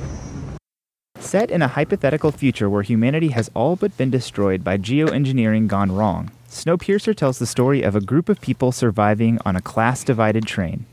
Set 1.19 1.49
in 1.49 1.61
a 1.61 1.69
hypothetical 1.69 2.33
future 2.33 2.69
where 2.69 2.83
humanity 2.83 3.29
has 3.29 3.49
all 3.53 3.77
but 3.77 3.95
been 3.95 4.09
destroyed 4.09 4.61
by 4.61 4.77
geoengineering 4.77 5.67
gone 5.67 5.91
wrong, 5.91 6.31
Snowpiercer 6.49 7.15
tells 7.15 7.39
the 7.39 7.45
story 7.45 7.81
of 7.81 7.95
a 7.95 8.01
group 8.01 8.27
of 8.27 8.41
people 8.41 8.73
surviving 8.73 9.39
on 9.45 9.55
a 9.55 9.61
class 9.61 10.03
divided 10.03 10.45
train. 10.45 10.85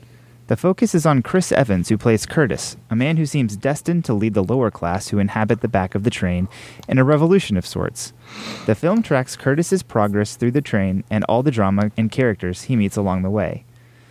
The 0.51 0.57
focus 0.57 0.97
is 0.97 1.07
on 1.07 1.23
Chris 1.23 1.53
Evans, 1.53 1.91
who 1.91 1.97
plays 1.97 2.27
Curtis, 2.27 2.77
a 2.91 2.97
man 2.97 3.19
who 3.19 3.25
seems 3.25 3.57
destined 3.57 4.05
to 4.07 4.13
lead 4.13 4.35
the 4.35 4.43
lower 4.43 4.69
class 4.69 5.07
who 5.07 5.21
inhabit 5.21 5.61
the 5.61 5.69
back 5.69 5.95
of 5.95 6.03
the 6.03 6.11
train 6.11 6.49
in 6.89 6.99
a 6.99 7.05
revolution 7.05 7.57
of 7.57 7.65
sorts. 7.65 8.13
The 8.67 8.75
film 8.75 9.05
tracks 9.05 9.37
Curtis's 9.37 9.85
progress 9.85 10.35
through 10.35 10.51
the 10.51 10.61
train 10.61 11.05
and 11.09 11.23
all 11.29 11.45
the 11.45 11.53
drama 11.53 11.93
and 11.97 12.11
characters 12.11 12.63
he 12.63 12.75
meets 12.75 12.97
along 12.97 13.23
the 13.23 13.31
way. 13.31 13.65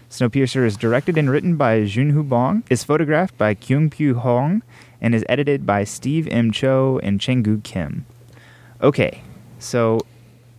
Snowpiercer 0.10 0.66
is 0.66 0.78
directed 0.78 1.18
and 1.18 1.30
written 1.30 1.58
by 1.58 1.82
Joonho 1.82 2.30
Bong, 2.30 2.64
is 2.70 2.86
photographed 2.86 3.38
by 3.38 3.54
Kyung-pyo 3.54 4.14
Hong, 4.14 4.64
and 5.02 5.14
is 5.14 5.26
edited 5.28 5.66
by 5.66 5.84
Steve 5.84 6.26
M. 6.32 6.54
Choe 6.54 7.02
and 7.04 7.20
Changju 7.20 7.66
Kim. 7.66 8.06
Okay, 8.82 9.24
so 9.60 10.00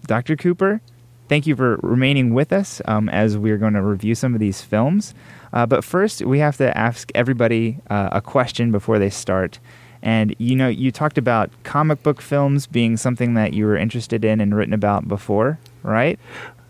Dr. 0.06 0.36
Cooper, 0.36 0.82
thank 1.30 1.46
you 1.46 1.56
for 1.56 1.76
remaining 1.82 2.34
with 2.34 2.52
us 2.52 2.82
um, 2.84 3.08
as 3.08 3.38
we're 3.38 3.56
going 3.56 3.72
to 3.72 3.82
review 3.82 4.14
some 4.14 4.34
of 4.34 4.40
these 4.40 4.60
films. 4.60 5.14
Uh, 5.52 5.66
but 5.66 5.84
first, 5.84 6.22
we 6.22 6.38
have 6.38 6.56
to 6.58 6.76
ask 6.76 7.10
everybody 7.14 7.78
uh, 7.90 8.10
a 8.12 8.20
question 8.20 8.70
before 8.70 8.98
they 8.98 9.10
start. 9.10 9.58
And 10.02 10.34
you 10.38 10.56
know, 10.56 10.68
you 10.68 10.90
talked 10.90 11.18
about 11.18 11.50
comic 11.62 12.02
book 12.02 12.22
films 12.22 12.66
being 12.66 12.96
something 12.96 13.34
that 13.34 13.52
you 13.52 13.66
were 13.66 13.76
interested 13.76 14.24
in 14.24 14.40
and 14.40 14.54
written 14.56 14.72
about 14.72 15.08
before, 15.08 15.58
right? 15.82 16.18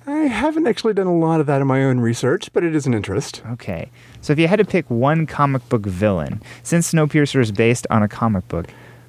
I 0.07 0.23
haven't 0.23 0.67
actually 0.67 0.95
done 0.95 1.07
a 1.07 1.17
lot 1.17 1.41
of 1.41 1.47
that 1.47 1.61
in 1.61 1.67
my 1.67 1.85
own 1.85 2.01
research, 2.01 2.53
but 2.53 2.65
it 2.65 2.75
is 2.75 2.87
an 2.87 2.95
interest. 2.95 3.43
Okay. 3.53 3.91
So 4.21 4.33
if 4.33 4.39
you 4.39 4.49
had 4.49 4.59
to 4.59 4.65
pick 4.65 4.91
one 4.91 5.27
comic 5.27 5.69
book 5.69 5.87
villain, 5.87 6.43
since 6.63 6.93
Snowpiercer 6.93 7.41
is 7.41 7.53
based 7.53 7.87
on 7.91 8.03
a 8.03 8.09
comic 8.09 8.49
book, 8.49 8.67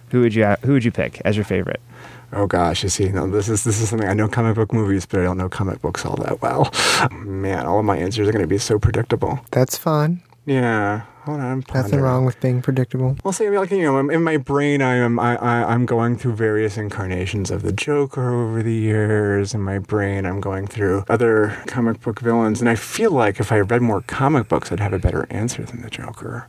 who 0.10 0.22
would 0.22 0.36
you 0.36 0.46
who 0.64 0.74
would 0.74 0.84
you 0.84 0.92
pick 0.92 1.22
as 1.26 1.36
your 1.36 1.46
favorite? 1.46 1.82
Oh 2.34 2.48
gosh, 2.48 2.84
you 2.84 2.90
see, 2.90 3.10
no, 3.10 3.30
this 3.30 3.50
is 3.50 3.64
this 3.64 3.82
is 3.82 3.90
something 3.90 4.08
I 4.08 4.14
know 4.14 4.28
comic 4.28 4.56
book 4.56 4.72
movies, 4.74 5.06
but 5.06 5.20
I 5.20 5.24
don't 5.24 5.38
know 5.38 5.50
comic 5.50 5.82
books 5.82 6.06
all 6.06 6.16
that 6.18 6.42
well. 6.42 6.72
Man, 7.12 7.66
all 7.66 7.80
of 7.80 7.86
my 7.86 7.98
answers 7.98 8.28
are 8.28 8.32
going 8.32 8.44
to 8.44 8.48
be 8.48 8.58
so 8.58 8.80
predictable. 8.80 9.40
That's 9.52 9.78
fine. 9.78 10.22
Yeah, 10.46 11.02
hold 11.26 11.40
on, 11.40 11.46
I'm 11.46 11.64
Nothing 11.72 12.00
wrong 12.02 12.26
with 12.26 12.40
being 12.42 12.64
predictable. 12.64 13.16
Well, 13.24 13.32
see, 13.32 13.46
I 13.46 13.50
mean, 13.52 13.60
like 13.60 13.70
you 13.72 13.84
know, 13.84 13.96
I'm- 13.98 14.10
in 14.10 14.24
my 14.24 14.38
brain, 14.38 14.82
I 14.82 14.96
am 14.96 15.20
I, 15.20 15.36
I 15.38 15.72
I'm 15.74 15.86
going 15.86 16.18
through 16.18 16.34
various 16.36 16.78
incarnations 16.78 17.52
of 17.52 17.62
the 17.62 17.72
Joker 17.72 18.34
over 18.34 18.64
the 18.64 18.74
years. 18.74 19.54
In 19.54 19.62
my 19.62 19.78
brain, 19.78 20.26
I'm 20.26 20.42
going 20.42 20.66
through 20.68 21.04
other 21.10 21.62
comic 21.68 22.02
book 22.02 22.22
villains, 22.22 22.60
and 22.60 22.70
I 22.70 22.76
feel 22.76 23.12
like 23.12 23.40
if 23.40 23.52
I 23.52 23.60
read 23.60 23.82
more 23.84 24.02
comic 24.02 24.48
books, 24.48 24.72
I'd 24.72 24.80
have 24.80 24.94
a 24.94 25.00
better 25.00 25.28
answer 25.30 25.64
than 25.64 25.82
the 25.84 25.90
Joker. 25.92 26.48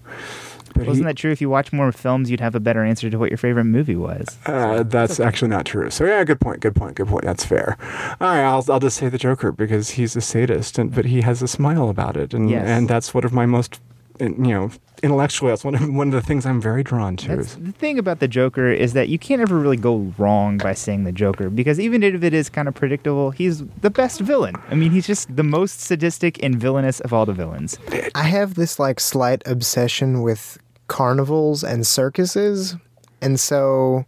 But 0.74 0.86
Wasn't 0.86 1.04
he- 1.04 1.08
that 1.10 1.16
true? 1.16 1.30
If 1.30 1.40
you 1.40 1.48
watch 1.50 1.72
more 1.72 1.92
films, 1.92 2.30
you'd 2.30 2.40
have 2.40 2.54
a 2.54 2.60
better 2.60 2.84
answer 2.84 3.08
to 3.10 3.18
what 3.18 3.30
your 3.30 3.38
favorite 3.38 3.64
movie 3.64 3.96
was. 3.96 4.38
Uh, 4.46 4.82
that's 4.82 5.20
actually 5.20 5.48
not 5.48 5.66
true. 5.66 5.90
So 5.90 6.04
yeah, 6.04 6.24
good 6.24 6.40
point. 6.40 6.60
Good 6.60 6.74
point. 6.74 6.94
Good 6.96 7.08
point. 7.08 7.24
That's 7.24 7.44
fair. 7.44 7.76
All 8.20 8.28
right, 8.28 8.42
I'll 8.44 8.64
I'll 8.70 8.80
just 8.80 8.96
say 8.96 9.08
the 9.08 9.18
Joker 9.18 9.52
because 9.52 9.90
he's 9.90 10.16
a 10.16 10.20
sadist, 10.20 10.78
and 10.78 10.94
but 10.94 11.04
he 11.06 11.20
has 11.22 11.42
a 11.42 11.48
smile 11.48 11.88
about 11.88 12.16
it, 12.16 12.32
and 12.34 12.48
Yes. 12.50 12.66
and 12.66 12.88
that's 12.88 13.12
one 13.14 13.24
of 13.24 13.32
my 13.32 13.46
most, 13.46 13.80
you 14.20 14.28
know, 14.36 14.70
intellectually, 15.02 15.50
that's 15.50 15.64
one 15.64 15.74
of 15.74 15.92
one 15.94 16.08
of 16.08 16.14
the 16.14 16.22
things 16.22 16.46
I'm 16.46 16.60
very 16.60 16.82
drawn 16.84 17.16
to. 17.18 17.36
That's 17.36 17.54
the 17.56 17.72
thing 17.72 17.98
about 17.98 18.20
the 18.20 18.28
Joker 18.28 18.70
is 18.70 18.92
that 18.92 19.08
you 19.08 19.18
can't 19.18 19.40
ever 19.42 19.58
really 19.58 19.76
go 19.76 20.12
wrong 20.18 20.58
by 20.58 20.74
saying 20.74 21.04
the 21.04 21.12
Joker 21.12 21.50
because 21.50 21.80
even 21.80 22.02
if 22.02 22.22
it 22.22 22.32
is 22.32 22.48
kind 22.48 22.68
of 22.68 22.74
predictable, 22.74 23.30
he's 23.32 23.64
the 23.80 23.90
best 23.90 24.20
villain. 24.20 24.54
I 24.70 24.74
mean, 24.76 24.90
he's 24.92 25.06
just 25.06 25.34
the 25.34 25.42
most 25.42 25.80
sadistic 25.80 26.42
and 26.42 26.54
villainous 26.56 27.00
of 27.00 27.12
all 27.12 27.26
the 27.26 27.32
villains. 27.32 27.78
I 28.14 28.24
have 28.24 28.54
this 28.54 28.78
like 28.78 29.00
slight 29.00 29.42
obsession 29.46 30.22
with 30.22 30.58
carnivals 30.92 31.64
and 31.64 31.86
circuses. 31.86 32.76
And 33.22 33.40
so 33.40 34.04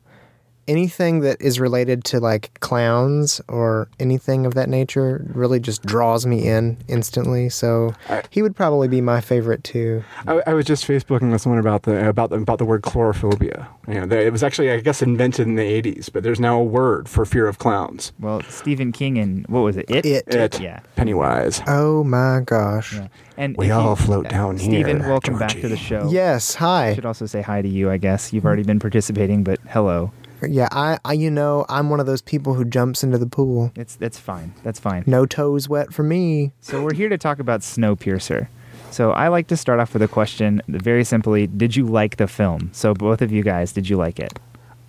anything 0.69 1.21
that 1.21 1.41
is 1.41 1.61
related 1.61 2.05
to 2.05 2.21
like 2.21 2.59
clowns 2.61 3.41
or 3.49 3.89
anything 4.01 4.47
of 4.47 4.55
that 4.55 4.69
nature 4.69 5.25
really 5.35 5.61
just 5.61 5.83
draws 5.83 6.27
me 6.27 6.47
in 6.49 6.77
instantly. 6.89 7.49
So 7.49 7.95
he 8.31 8.43
would 8.43 8.57
probably 8.57 8.89
be 8.89 9.01
my 9.01 9.21
favorite 9.21 9.65
too. 9.65 10.05
I, 10.27 10.43
I 10.47 10.55
was 10.55 10.65
just 10.67 10.87
Facebooking 10.87 11.31
with 11.31 11.41
someone 11.43 11.59
about 11.61 11.83
the 11.83 12.09
about 12.09 12.31
the, 12.31 12.37
about 12.37 12.59
the 12.59 12.65
word 12.65 12.83
coulrophobia. 12.83 13.67
You 13.89 13.95
know, 14.01 14.07
they, 14.07 14.27
it 14.27 14.33
was 14.33 14.43
actually 14.43 14.71
I 14.71 14.81
guess 14.81 15.03
invented 15.03 15.47
in 15.47 15.57
the 15.57 15.83
'80s, 15.83 16.11
but 16.13 16.23
there's 16.23 16.41
now 16.41 16.59
a 16.61 16.65
word 16.65 17.09
for 17.09 17.25
fear 17.25 17.47
of 17.49 17.59
clowns. 17.59 18.13
Well, 18.19 18.43
Stephen 18.43 18.93
King 18.93 19.19
and 19.19 19.47
what 19.49 19.61
was 19.61 19.77
it? 19.77 19.91
It. 19.91 20.07
It. 20.07 20.25
It. 20.35 20.61
Yeah. 20.61 20.81
Pennywise. 20.97 21.61
Oh 21.67 22.05
my 22.05 22.41
gosh. 22.45 22.95
Yeah. 22.95 23.09
And 23.37 23.57
We 23.57 23.67
if 23.67 23.73
all 23.73 23.97
float 23.97 24.29
down 24.29 24.59
Steven, 24.59 24.75
here, 24.75 24.85
Steven, 24.85 25.09
welcome 25.09 25.39
back 25.39 25.51
to 25.51 25.69
the 25.69 25.77
show. 25.77 26.09
Yes, 26.09 26.55
Hi. 26.55 26.67
I 26.85 26.89
hi. 26.91 26.95
should 26.95 27.07
also 27.07 27.27
say 27.27 27.43
hi 27.43 27.63
to 27.63 27.69
you. 27.69 27.91
I 27.91 27.97
guess 27.97 28.33
you've 28.33 28.45
already 28.45 28.63
been 28.63 28.79
participating, 28.79 29.43
but 29.43 29.59
hello. 29.69 30.13
Yeah, 30.47 30.69
I, 30.73 30.99
I 31.05 31.13
you 31.13 31.31
know, 31.31 31.65
I'm 31.69 31.91
one 31.91 32.01
of 32.01 32.07
those 32.07 32.23
people 32.23 32.55
who 32.55 32.65
jumps 32.65 33.03
into 33.03 33.19
the 33.19 33.27
pool. 33.27 33.73
It's 33.77 33.97
that's 33.97 34.19
fine. 34.19 34.55
That's 34.63 34.81
fine. 34.81 35.05
No 35.07 35.27
toes 35.27 35.69
wet 35.69 35.93
for 35.93 36.03
me. 36.03 36.53
So 36.61 36.83
we're 36.83 36.95
here 36.95 37.09
to 37.09 37.19
talk 37.19 37.39
about 37.39 37.61
Snowpiercer. 37.61 38.49
So 38.91 39.11
I 39.11 39.29
like 39.29 39.49
to 39.49 39.57
start 39.57 39.81
off 39.81 39.93
with 39.93 40.03
a 40.03 40.09
question, 40.09 40.63
very 40.69 41.05
simply: 41.05 41.47
Did 41.47 41.77
you 41.77 41.85
like 41.87 42.17
the 42.17 42.29
film? 42.29 42.71
So 42.73 42.95
both 42.95 43.23
of 43.23 43.33
you 43.33 43.43
guys, 43.43 43.73
did 43.73 43.89
you 43.89 43.97
like 43.97 44.21
it? 44.21 44.39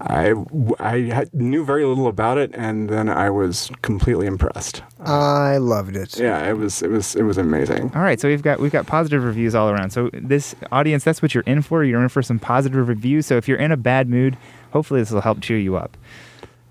I 0.02 0.34
I 0.80 1.02
had, 1.04 1.34
knew 1.34 1.64
very 1.64 1.86
little 1.86 2.08
about 2.08 2.38
it, 2.38 2.52
and 2.54 2.90
then 2.90 3.08
I 3.10 3.30
was 3.30 3.72
completely 3.82 4.28
impressed. 4.28 4.84
I 5.00 5.58
loved 5.58 5.96
it. 5.96 6.20
Yeah, 6.20 6.48
it 6.50 6.58
was 6.58 6.84
it 6.84 6.90
was 6.90 7.16
it 7.16 7.24
was 7.24 7.38
amazing. 7.38 7.92
All 7.96 8.02
right, 8.02 8.20
so 8.20 8.28
we've 8.28 8.42
got 8.42 8.60
we've 8.60 8.72
got 8.72 8.88
positive 8.88 9.24
reviews 9.24 9.56
all 9.56 9.70
around. 9.70 9.92
So 9.92 10.10
this 10.14 10.54
audience, 10.72 11.04
that's 11.04 11.22
what 11.22 11.34
you're 11.34 11.44
in 11.48 11.62
for. 11.62 11.84
You're 11.84 12.04
in 12.04 12.10
for 12.10 12.22
some 12.22 12.40
positive 12.40 12.88
reviews. 12.88 13.26
So 13.26 13.38
if 13.38 13.48
you're 13.48 13.58
in 13.58 13.72
a 13.72 13.78
bad 13.78 14.10
mood, 14.10 14.38
hopefully 14.76 15.00
this 15.00 15.10
will 15.10 15.22
help 15.22 15.40
cheer 15.40 15.58
you 15.58 15.78
up. 15.78 15.96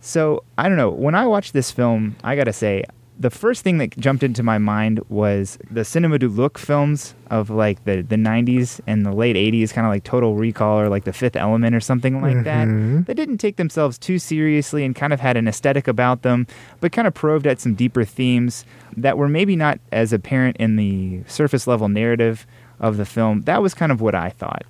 So 0.03 0.45
I 0.59 0.69
don't 0.69 0.77
know. 0.77 0.91
When 0.91 1.15
I 1.15 1.27
watched 1.27 1.55
this 1.55 1.71
film, 1.71 2.17
I 2.23 2.37
gotta 2.37 2.53
say, 2.53 2.85
the 3.19 3.31
first 3.31 3.63
thing 3.63 3.79
that 3.79 3.97
jumped 3.97 4.23
into 4.23 4.43
my 4.43 4.59
mind 4.59 5.01
was 5.09 5.57
the 5.71 5.87
cinema 5.87 6.19
du 6.19 6.29
look 6.29 6.59
films 6.59 7.15
of 7.31 7.49
like 7.49 7.83
the 7.85 8.03
the 8.03 8.17
90s 8.17 8.79
and 8.87 9.07
the 9.07 9.13
late 9.13 9.37
80s, 9.37 9.73
kind 9.73 9.87
of 9.87 9.91
like 9.91 10.05
Total 10.05 10.35
Recall 10.35 10.81
or 10.81 10.91
like 10.91 11.05
The 11.05 11.15
Fifth 11.15 11.35
Element 11.35 11.75
or 11.75 11.81
something 11.81 12.21
like 12.21 12.45
that. 12.45 12.69
Mm-hmm. 12.69 13.05
That 13.05 13.15
didn't 13.15 13.39
take 13.39 13.57
themselves 13.57 13.97
too 13.97 14.19
seriously 14.19 14.85
and 14.85 14.95
kind 14.95 15.15
of 15.15 15.21
had 15.21 15.39
an 15.39 15.49
aesthetic 15.49 15.89
about 15.89 16.21
them, 16.21 16.47
but 16.81 16.93
kind 16.93 17.09
of 17.09 17.15
probed 17.15 17.47
at 17.47 17.59
some 17.59 17.75
deeper 17.75 18.05
themes 18.05 18.67
that 18.99 19.17
were 19.17 19.29
maybe 19.29 19.57
not 19.57 19.81
as 19.93 20.13
apparent 20.13 20.59
in 20.59 20.77
the 20.77 21.23
surface 21.27 21.67
level 21.67 21.89
narrative 21.89 22.47
of 22.81 22.99
the 22.99 23.07
film. 23.07 23.43
That 23.43 23.63
was 23.63 23.73
kind 23.73 23.91
of 23.91 24.03
what 24.03 24.15
I 24.15 24.29
thought. 24.29 24.65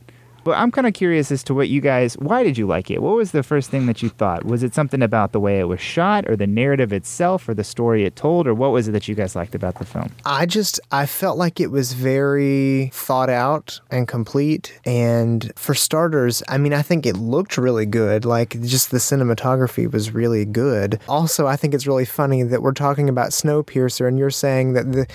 But 0.44 0.58
I'm 0.58 0.70
kind 0.70 0.86
of 0.86 0.92
curious 0.92 1.32
as 1.32 1.42
to 1.44 1.54
what 1.54 1.68
you 1.68 1.80
guys, 1.80 2.14
why 2.18 2.42
did 2.44 2.58
you 2.58 2.66
like 2.66 2.90
it? 2.90 3.02
What 3.02 3.16
was 3.16 3.32
the 3.32 3.42
first 3.42 3.70
thing 3.70 3.86
that 3.86 4.02
you 4.02 4.10
thought? 4.10 4.44
Was 4.44 4.62
it 4.62 4.74
something 4.74 5.02
about 5.02 5.32
the 5.32 5.40
way 5.40 5.58
it 5.58 5.64
was 5.64 5.80
shot 5.80 6.28
or 6.28 6.36
the 6.36 6.46
narrative 6.46 6.92
itself 6.92 7.48
or 7.48 7.54
the 7.54 7.64
story 7.64 8.04
it 8.04 8.14
told 8.14 8.46
or 8.46 8.54
what 8.54 8.70
was 8.70 8.86
it 8.86 8.92
that 8.92 9.08
you 9.08 9.14
guys 9.14 9.34
liked 9.34 9.54
about 9.54 9.78
the 9.78 9.84
film? 9.84 10.10
I 10.26 10.44
just 10.46 10.78
I 10.92 11.06
felt 11.06 11.38
like 11.38 11.60
it 11.60 11.70
was 11.70 11.94
very 11.94 12.90
thought 12.92 13.30
out 13.30 13.80
and 13.90 14.06
complete 14.06 14.78
and 14.84 15.50
for 15.56 15.74
starters, 15.74 16.42
I 16.48 16.58
mean 16.58 16.74
I 16.74 16.82
think 16.82 17.06
it 17.06 17.16
looked 17.16 17.56
really 17.56 17.86
good. 17.86 18.24
Like 18.24 18.60
just 18.60 18.90
the 18.90 18.98
cinematography 18.98 19.90
was 19.90 20.12
really 20.12 20.44
good. 20.44 21.00
Also, 21.08 21.46
I 21.46 21.56
think 21.56 21.72
it's 21.72 21.86
really 21.86 22.04
funny 22.04 22.42
that 22.42 22.62
we're 22.62 22.72
talking 22.72 23.08
about 23.08 23.30
Snowpiercer 23.30 24.06
and 24.06 24.18
you're 24.18 24.30
saying 24.30 24.74
that 24.74 24.92
the 24.92 25.06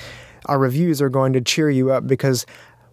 our 0.45 0.57
reviews 0.57 1.01
are 1.01 1.09
going 1.09 1.33
to 1.33 1.41
cheer 1.41 1.69
you 1.69 1.91
up 1.91 2.07
because 2.07 2.45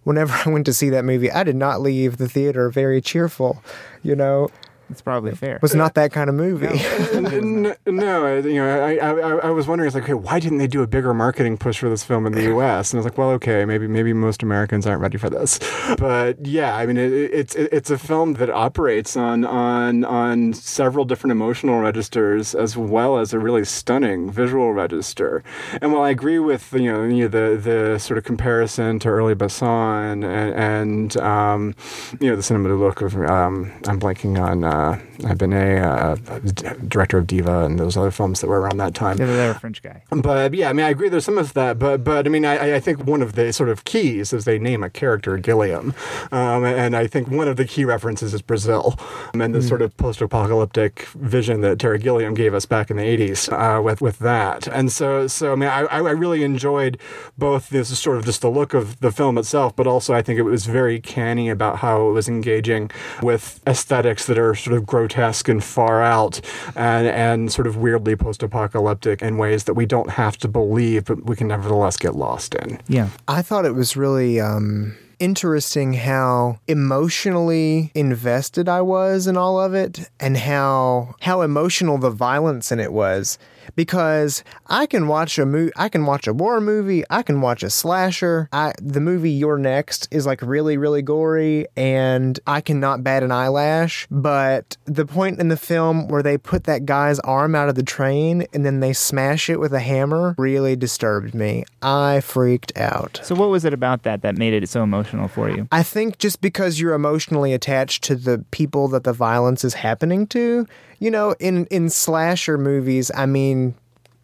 whenever 0.07 0.33
I 0.45 0.49
went 0.49 0.65
to 0.67 0.73
see 0.73 0.89
that 0.91 1.03
movie, 1.03 1.29
I 1.29 1.43
did 1.43 1.57
not 1.57 1.81
leave 1.81 2.15
the 2.15 2.29
theater 2.29 2.69
very 2.69 3.01
cheerful, 3.01 3.61
you 4.03 4.15
know. 4.15 4.47
It's 4.89 5.01
probably 5.01 5.33
fair. 5.33 5.57
It 5.57 5.61
was 5.61 5.75
not 5.75 5.95
that 5.95 6.11
kind 6.13 6.29
of 6.29 6.35
movie. 6.35 6.67
N- 7.13 7.75
no, 7.85 8.37
you 8.37 8.55
know, 8.55 8.85
I, 8.85 8.95
I 8.95 9.09
I 9.09 9.35
I 9.47 9.49
was 9.49 9.67
wondering, 9.67 9.87
it's 9.87 9.95
like, 9.95 10.05
okay, 10.05 10.13
why 10.13 10.39
didn't 10.39 10.59
they 10.59 10.67
do 10.67 10.81
a 10.81 10.87
bigger 10.87 11.13
marketing 11.13 11.57
push 11.57 11.79
for 11.79 11.89
this 11.89 12.03
film 12.03 12.25
in 12.25 12.33
the 12.33 12.43
U.S.? 12.43 12.91
And 12.91 12.97
I 12.97 12.99
was 12.99 13.05
like, 13.05 13.17
well, 13.17 13.31
okay, 13.31 13.65
maybe 13.65 13.87
maybe 13.87 14.13
most 14.13 14.43
Americans 14.43 14.87
aren't 14.87 15.01
ready 15.01 15.17
for 15.17 15.29
this, 15.29 15.59
but 15.97 16.45
yeah, 16.45 16.75
I 16.75 16.85
mean, 16.85 16.97
it, 16.97 17.11
it's 17.11 17.55
it, 17.55 17.69
it's 17.73 17.89
a 17.89 17.97
film 17.97 18.35
that 18.35 18.49
operates 18.49 19.17
on 19.17 19.43
on 19.43 20.05
on 20.05 20.53
several 20.53 21.03
different 21.03 21.31
emotional 21.31 21.79
registers 21.79 22.55
as 22.55 22.77
well 22.77 23.17
as 23.17 23.33
a 23.33 23.39
really 23.39 23.65
stunning 23.65 24.31
visual 24.31 24.71
register. 24.71 25.43
And 25.81 25.91
while 25.91 26.03
I 26.03 26.11
agree 26.11 26.39
with 26.39 26.71
you 26.73 26.91
know, 26.91 27.03
you 27.03 27.23
know 27.23 27.27
the 27.27 27.57
the 27.57 27.99
sort 27.99 28.17
of 28.17 28.23
comparison 28.23 28.99
to 28.99 29.09
early 29.09 29.35
Besson 29.35 30.23
and, 30.23 30.53
and 30.55 31.17
um, 31.17 31.75
you 32.21 32.29
know 32.29 32.37
the 32.37 32.43
cinema 32.43 32.69
look 32.69 33.01
of 33.01 33.15
um, 33.17 33.71
I'm 33.87 33.99
blanking 33.99 34.41
on 34.41 34.63
uh, 34.63 34.76
Beineix, 35.19 35.83
uh, 35.83 36.75
director 36.87 37.17
of 37.17 37.27
Diva, 37.27 37.65
and 37.65 37.79
those 37.79 37.97
other 37.97 38.11
films 38.11 38.41
that 38.41 38.47
were 38.47 38.61
around 38.61 38.77
that 38.77 38.93
time. 38.93 39.17
Yeah, 39.17 39.25
they're 39.25 39.51
a 39.51 39.59
French 39.59 39.81
guy. 39.81 40.03
But 40.09 40.53
yeah, 40.53 40.69
I 40.69 40.73
mean, 40.73 40.85
I 40.85 40.89
agree. 40.89 41.09
There's 41.09 41.25
some 41.25 41.37
of 41.37 41.53
that, 41.53 41.79
but 41.79 42.03
but 42.03 42.25
I 42.25 42.29
mean, 42.29 42.45
I, 42.45 42.75
I 42.75 42.79
think 42.79 43.05
one 43.05 43.21
of 43.21 43.33
the 43.33 43.51
sort 43.53 43.69
of 43.69 43.83
keys 43.85 44.33
is 44.33 44.45
they 44.45 44.59
name 44.59 44.83
a 44.83 44.89
character 44.89 45.37
Gilliam, 45.37 45.93
um, 46.31 46.63
and 46.65 46.95
I 46.95 47.07
think 47.07 47.29
one 47.29 47.47
of 47.47 47.57
the 47.57 47.65
key 47.65 47.85
references 47.85 48.33
is 48.33 48.41
Brazil, 48.41 48.97
and 49.33 49.53
the 49.53 49.61
sort 49.61 49.81
of 49.81 49.95
post-apocalyptic 49.97 51.07
vision 51.15 51.61
that 51.61 51.79
Terry 51.79 51.99
Gilliam 51.99 52.33
gave 52.33 52.53
us 52.53 52.65
back 52.65 52.89
in 52.89 52.97
the 52.97 53.03
'80s 53.03 53.51
uh, 53.51 53.81
with 53.81 54.01
with 54.01 54.19
that. 54.19 54.67
And 54.67 54.91
so 54.91 55.27
so 55.27 55.53
I 55.53 55.55
mean, 55.55 55.69
I, 55.69 55.85
I 55.85 56.11
really 56.11 56.43
enjoyed 56.43 56.97
both 57.37 57.69
this 57.69 57.97
sort 57.97 58.17
of 58.17 58.25
just 58.25 58.41
the 58.41 58.49
look 58.51 58.73
of 58.73 58.99
the 58.99 59.11
film 59.11 59.37
itself, 59.37 59.75
but 59.75 59.87
also 59.87 60.13
I 60.13 60.21
think 60.21 60.39
it 60.39 60.43
was 60.43 60.65
very 60.65 60.99
canny 60.99 61.49
about 61.49 61.77
how 61.77 62.09
it 62.09 62.11
was 62.11 62.27
engaging 62.27 62.91
with 63.21 63.61
aesthetics 63.65 64.25
that 64.27 64.37
are 64.37 64.55
sort 64.67 64.77
of 64.77 64.85
grotesque 64.85 65.47
and 65.47 65.63
far 65.63 66.01
out, 66.01 66.41
and 66.75 67.07
and 67.07 67.51
sort 67.51 67.67
of 67.67 67.77
weirdly 67.77 68.15
post-apocalyptic 68.15 69.21
in 69.21 69.37
ways 69.37 69.63
that 69.63 69.73
we 69.75 69.85
don't 69.85 70.09
have 70.09 70.37
to 70.37 70.47
believe, 70.47 71.05
but 71.05 71.25
we 71.25 71.35
can 71.35 71.47
nevertheless 71.47 71.97
get 71.97 72.15
lost 72.15 72.53
in. 72.55 72.79
Yeah. 72.87 73.09
I 73.27 73.41
thought 73.41 73.65
it 73.65 73.75
was 73.75 73.95
really 73.95 74.39
um, 74.41 74.97
interesting 75.19 75.93
how 75.93 76.59
emotionally 76.67 77.91
invested 77.95 78.67
I 78.67 78.81
was 78.81 79.25
in 79.25 79.37
all 79.37 79.59
of 79.59 79.73
it, 79.73 80.09
and 80.19 80.37
how 80.37 81.15
how 81.21 81.41
emotional 81.41 81.97
the 81.97 82.11
violence 82.11 82.71
in 82.71 82.79
it 82.79 82.91
was. 82.91 83.37
Because 83.75 84.43
I 84.67 84.85
can 84.85 85.07
watch 85.07 85.37
a 85.37 85.45
movie, 85.45 85.71
I 85.75 85.89
can 85.89 86.05
watch 86.05 86.27
a 86.27 86.33
war 86.33 86.61
movie, 86.61 87.03
I 87.09 87.21
can 87.21 87.41
watch 87.41 87.63
a 87.63 87.69
slasher. 87.69 88.49
I, 88.51 88.73
the 88.81 88.99
movie 88.99 89.31
You're 89.31 89.57
Next 89.57 90.07
is 90.11 90.25
like 90.25 90.41
really, 90.41 90.77
really 90.77 91.01
gory, 91.01 91.67
and 91.75 92.39
I 92.47 92.61
cannot 92.61 93.03
bat 93.03 93.23
an 93.23 93.31
eyelash. 93.31 94.07
But 94.09 94.77
the 94.85 95.05
point 95.05 95.39
in 95.39 95.47
the 95.49 95.57
film 95.57 96.07
where 96.07 96.23
they 96.23 96.37
put 96.37 96.65
that 96.65 96.85
guy's 96.85 97.19
arm 97.19 97.55
out 97.55 97.69
of 97.69 97.75
the 97.75 97.83
train 97.83 98.45
and 98.53 98.65
then 98.65 98.79
they 98.79 98.93
smash 98.93 99.49
it 99.49 99.59
with 99.59 99.73
a 99.73 99.79
hammer 99.79 100.35
really 100.37 100.75
disturbed 100.75 101.33
me. 101.33 101.65
I 101.81 102.21
freaked 102.21 102.77
out. 102.77 103.19
So, 103.23 103.35
what 103.35 103.49
was 103.49 103.65
it 103.65 103.73
about 103.73 104.03
that 104.03 104.21
that 104.21 104.37
made 104.37 104.53
it 104.53 104.67
so 104.69 104.83
emotional 104.83 105.27
for 105.27 105.49
you? 105.49 105.67
I 105.71 105.83
think 105.83 106.17
just 106.17 106.41
because 106.41 106.79
you're 106.79 106.93
emotionally 106.93 107.53
attached 107.53 108.03
to 108.05 108.15
the 108.15 108.43
people 108.51 108.87
that 108.89 109.03
the 109.03 109.13
violence 109.13 109.63
is 109.63 109.73
happening 109.73 110.27
to, 110.27 110.67
you 110.99 111.11
know, 111.11 111.35
in 111.39 111.65
in 111.67 111.89
slasher 111.89 112.57
movies, 112.57 113.11
I 113.15 113.25
mean, 113.25 113.75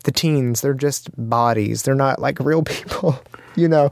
the 0.03 0.11
teens, 0.11 0.61
they're 0.61 0.73
just 0.73 1.09
bodies. 1.17 1.83
They're 1.83 1.95
not 1.95 2.19
like 2.19 2.39
real 2.39 2.63
people, 2.63 3.19
you 3.55 3.67
know. 3.67 3.89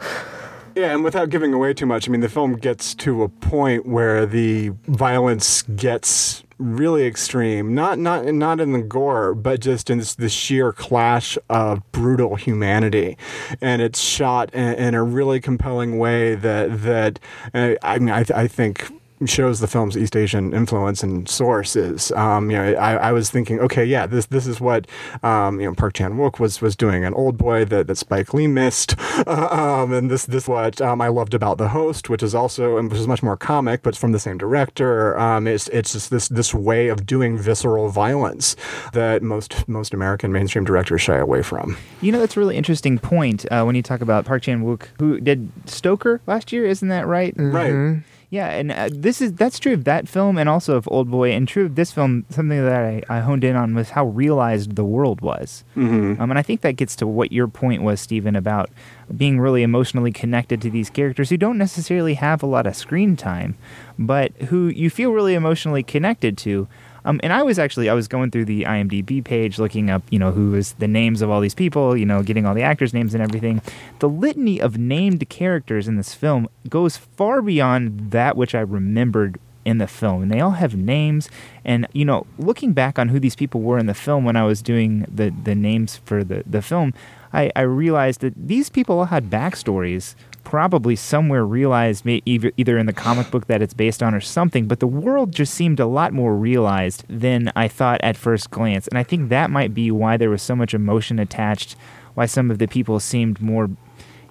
Yeah, 0.75 0.93
and 0.93 1.03
without 1.03 1.29
giving 1.29 1.53
away 1.53 1.73
too 1.73 1.85
much, 1.85 2.07
I 2.07 2.11
mean, 2.11 2.21
the 2.21 2.29
film 2.29 2.55
gets 2.55 2.95
to 2.95 3.23
a 3.23 3.29
point 3.29 3.85
where 3.85 4.25
the 4.25 4.69
violence 4.87 5.63
gets 5.63 6.43
really 6.57 7.05
extreme. 7.05 7.73
Not 7.75 7.99
not 7.99 8.25
not 8.25 8.61
in 8.61 8.71
the 8.71 8.81
gore, 8.81 9.35
but 9.35 9.59
just 9.59 9.89
in 9.89 9.97
this, 9.97 10.15
the 10.15 10.29
sheer 10.29 10.71
clash 10.71 11.37
of 11.49 11.89
brutal 11.91 12.35
humanity, 12.35 13.17
and 13.59 13.81
it's 13.81 13.99
shot 13.99 14.53
in, 14.53 14.75
in 14.75 14.93
a 14.93 15.03
really 15.03 15.41
compelling 15.41 15.97
way 15.97 16.35
that 16.35 16.83
that 16.83 17.19
uh, 17.53 17.75
I 17.81 17.99
mean, 17.99 18.09
I, 18.09 18.23
I 18.33 18.47
think 18.47 18.91
shows 19.25 19.59
the 19.59 19.67
film's 19.67 19.97
East 19.97 20.15
Asian 20.15 20.53
influence 20.53 21.03
and 21.03 21.27
source 21.29 21.75
is. 21.75 22.11
Um, 22.13 22.49
you 22.49 22.57
know, 22.57 22.73
I, 22.73 22.95
I, 22.95 23.11
was 23.11 23.29
thinking, 23.29 23.59
okay, 23.59 23.85
yeah, 23.85 24.05
this 24.05 24.25
this 24.27 24.47
is 24.47 24.59
what 24.59 24.87
um, 25.23 25.59
you 25.59 25.67
know 25.67 25.73
Park 25.73 25.93
Chan 25.93 26.13
Wook 26.13 26.39
was 26.39 26.61
was 26.61 26.75
doing 26.75 27.05
an 27.05 27.13
Old 27.13 27.37
Boy 27.37 27.65
that, 27.65 27.87
that 27.87 27.97
Spike 27.97 28.33
Lee 28.33 28.47
missed, 28.47 28.97
um, 29.27 29.93
and 29.93 30.09
this 30.09 30.25
this 30.25 30.47
what 30.47 30.81
um, 30.81 31.01
I 31.01 31.07
loved 31.07 31.33
about 31.33 31.57
The 31.57 31.69
Host, 31.69 32.09
which 32.09 32.23
is 32.23 32.33
also 32.33 32.81
which 32.81 32.99
is 32.99 33.07
much 33.07 33.23
more 33.23 33.37
comic, 33.37 33.83
but 33.83 33.95
from 33.95 34.11
the 34.11 34.19
same 34.19 34.37
director. 34.37 35.17
Um, 35.19 35.47
it's 35.47 35.67
it's 35.69 35.93
just 35.93 36.09
this 36.09 36.27
this 36.27 36.53
way 36.53 36.87
of 36.87 37.05
doing 37.05 37.37
visceral 37.37 37.89
violence 37.89 38.55
that 38.93 39.21
most 39.21 39.67
most 39.67 39.93
American 39.93 40.31
mainstream 40.31 40.65
directors 40.65 41.01
shy 41.01 41.17
away 41.17 41.41
from. 41.41 41.77
You 42.01 42.11
know, 42.11 42.19
that's 42.19 42.37
a 42.37 42.39
really 42.39 42.57
interesting 42.57 42.97
point 42.97 43.45
uh, 43.51 43.63
when 43.63 43.75
you 43.75 43.83
talk 43.83 44.01
about 44.01 44.25
Park 44.25 44.43
Chan 44.43 44.63
Wook, 44.63 44.87
who 44.99 45.19
did 45.19 45.51
Stoker 45.65 46.21
last 46.27 46.51
year, 46.51 46.65
isn't 46.65 46.87
that 46.89 47.07
right? 47.07 47.35
Mm-hmm. 47.35 47.99
Yeah, 48.31 48.47
and 48.47 48.71
uh, 48.71 48.87
this 48.89 49.21
is 49.21 49.33
that's 49.33 49.59
true 49.59 49.73
of 49.73 49.83
that 49.83 50.07
film 50.07 50.37
and 50.37 50.47
also 50.47 50.77
of 50.77 50.87
Old 50.89 51.11
Boy, 51.11 51.31
and 51.33 51.45
true 51.45 51.65
of 51.65 51.75
this 51.75 51.91
film. 51.91 52.25
Something 52.29 52.63
that 52.63 52.81
I, 52.81 53.03
I 53.09 53.19
honed 53.19 53.43
in 53.43 53.57
on 53.57 53.75
was 53.75 53.89
how 53.89 54.05
realized 54.05 54.77
the 54.77 54.85
world 54.85 55.19
was, 55.19 55.65
mm-hmm. 55.75 56.21
um, 56.21 56.29
and 56.29 56.39
I 56.39 56.41
think 56.41 56.61
that 56.61 56.77
gets 56.77 56.95
to 56.97 57.07
what 57.07 57.33
your 57.33 57.49
point 57.49 57.83
was, 57.83 57.99
Steven, 57.99 58.37
about 58.37 58.69
being 59.17 59.37
really 59.37 59.63
emotionally 59.63 60.13
connected 60.13 60.61
to 60.61 60.69
these 60.69 60.89
characters 60.89 61.29
who 61.29 61.35
don't 61.35 61.57
necessarily 61.57 62.13
have 62.13 62.41
a 62.41 62.45
lot 62.45 62.65
of 62.65 62.73
screen 62.73 63.17
time, 63.17 63.57
but 63.99 64.31
who 64.43 64.67
you 64.67 64.89
feel 64.89 65.11
really 65.11 65.33
emotionally 65.33 65.83
connected 65.83 66.37
to. 66.37 66.69
Um, 67.05 67.19
and 67.23 67.33
I 67.33 67.43
was 67.43 67.57
actually 67.59 67.89
I 67.89 67.93
was 67.93 68.07
going 68.07 68.31
through 68.31 68.45
the 68.45 68.63
IMDb 68.63 69.23
page 69.23 69.59
looking 69.59 69.89
up 69.89 70.03
you 70.09 70.19
know 70.19 70.31
who 70.31 70.51
was 70.51 70.73
the 70.73 70.87
names 70.87 71.21
of 71.21 71.29
all 71.29 71.41
these 71.41 71.55
people 71.55 71.97
you 71.97 72.05
know 72.05 72.23
getting 72.23 72.45
all 72.45 72.53
the 72.53 72.61
actors 72.61 72.93
names 72.93 73.13
and 73.13 73.23
everything. 73.23 73.61
The 73.99 74.09
litany 74.09 74.61
of 74.61 74.77
named 74.77 75.27
characters 75.29 75.87
in 75.87 75.97
this 75.97 76.13
film 76.13 76.47
goes 76.69 76.97
far 76.97 77.41
beyond 77.41 78.11
that 78.11 78.37
which 78.37 78.55
I 78.55 78.61
remembered 78.61 79.39
in 79.63 79.77
the 79.77 79.87
film 79.87 80.23
and 80.23 80.31
they 80.31 80.39
all 80.39 80.51
have 80.51 80.75
names 80.75 81.29
and 81.63 81.87
you 81.93 82.03
know 82.03 82.25
looking 82.39 82.73
back 82.73 82.97
on 82.97 83.09
who 83.09 83.19
these 83.19 83.35
people 83.35 83.61
were 83.61 83.77
in 83.77 83.85
the 83.85 83.93
film 83.93 84.25
when 84.25 84.35
I 84.35 84.43
was 84.43 84.61
doing 84.61 85.05
the 85.13 85.31
the 85.43 85.53
names 85.53 85.97
for 85.97 86.23
the 86.23 86.43
the 86.47 86.61
film 86.63 86.93
I, 87.33 87.51
I 87.55 87.61
realized 87.61 88.21
that 88.21 88.33
these 88.35 88.69
people 88.69 88.99
all 88.99 89.05
had 89.05 89.29
backstories 89.29 90.15
probably 90.43 90.95
somewhere 90.95 91.45
realized 91.45 92.05
either, 92.05 92.77
in 92.77 92.85
the 92.85 92.93
comic 92.93 93.31
book 93.31 93.47
that 93.47 93.61
it's 93.61 93.73
based 93.73 94.01
on 94.01 94.13
or 94.13 94.21
something 94.21 94.67
but 94.67 94.79
the 94.79 94.87
world 94.87 95.31
just 95.31 95.53
seemed 95.53 95.79
a 95.79 95.85
lot 95.85 96.13
more 96.13 96.35
realized 96.35 97.03
than 97.07 97.51
i 97.55 97.67
thought 97.67 97.99
at 98.01 98.17
first 98.17 98.49
glance. 98.51 98.87
And 98.87 98.97
i 98.97 99.03
think 99.03 99.29
that 99.29 99.49
might 99.49 99.73
be 99.73 99.91
why 99.91 100.17
there 100.17 100.29
was 100.29 100.41
so 100.41 100.55
much 100.55 100.73
emotion 100.73 101.19
attached 101.19 101.75
why 102.13 102.25
some 102.25 102.51
of 102.51 102.57
the 102.57 102.67
people 102.67 102.99
seemed 102.99 103.41
more 103.41 103.69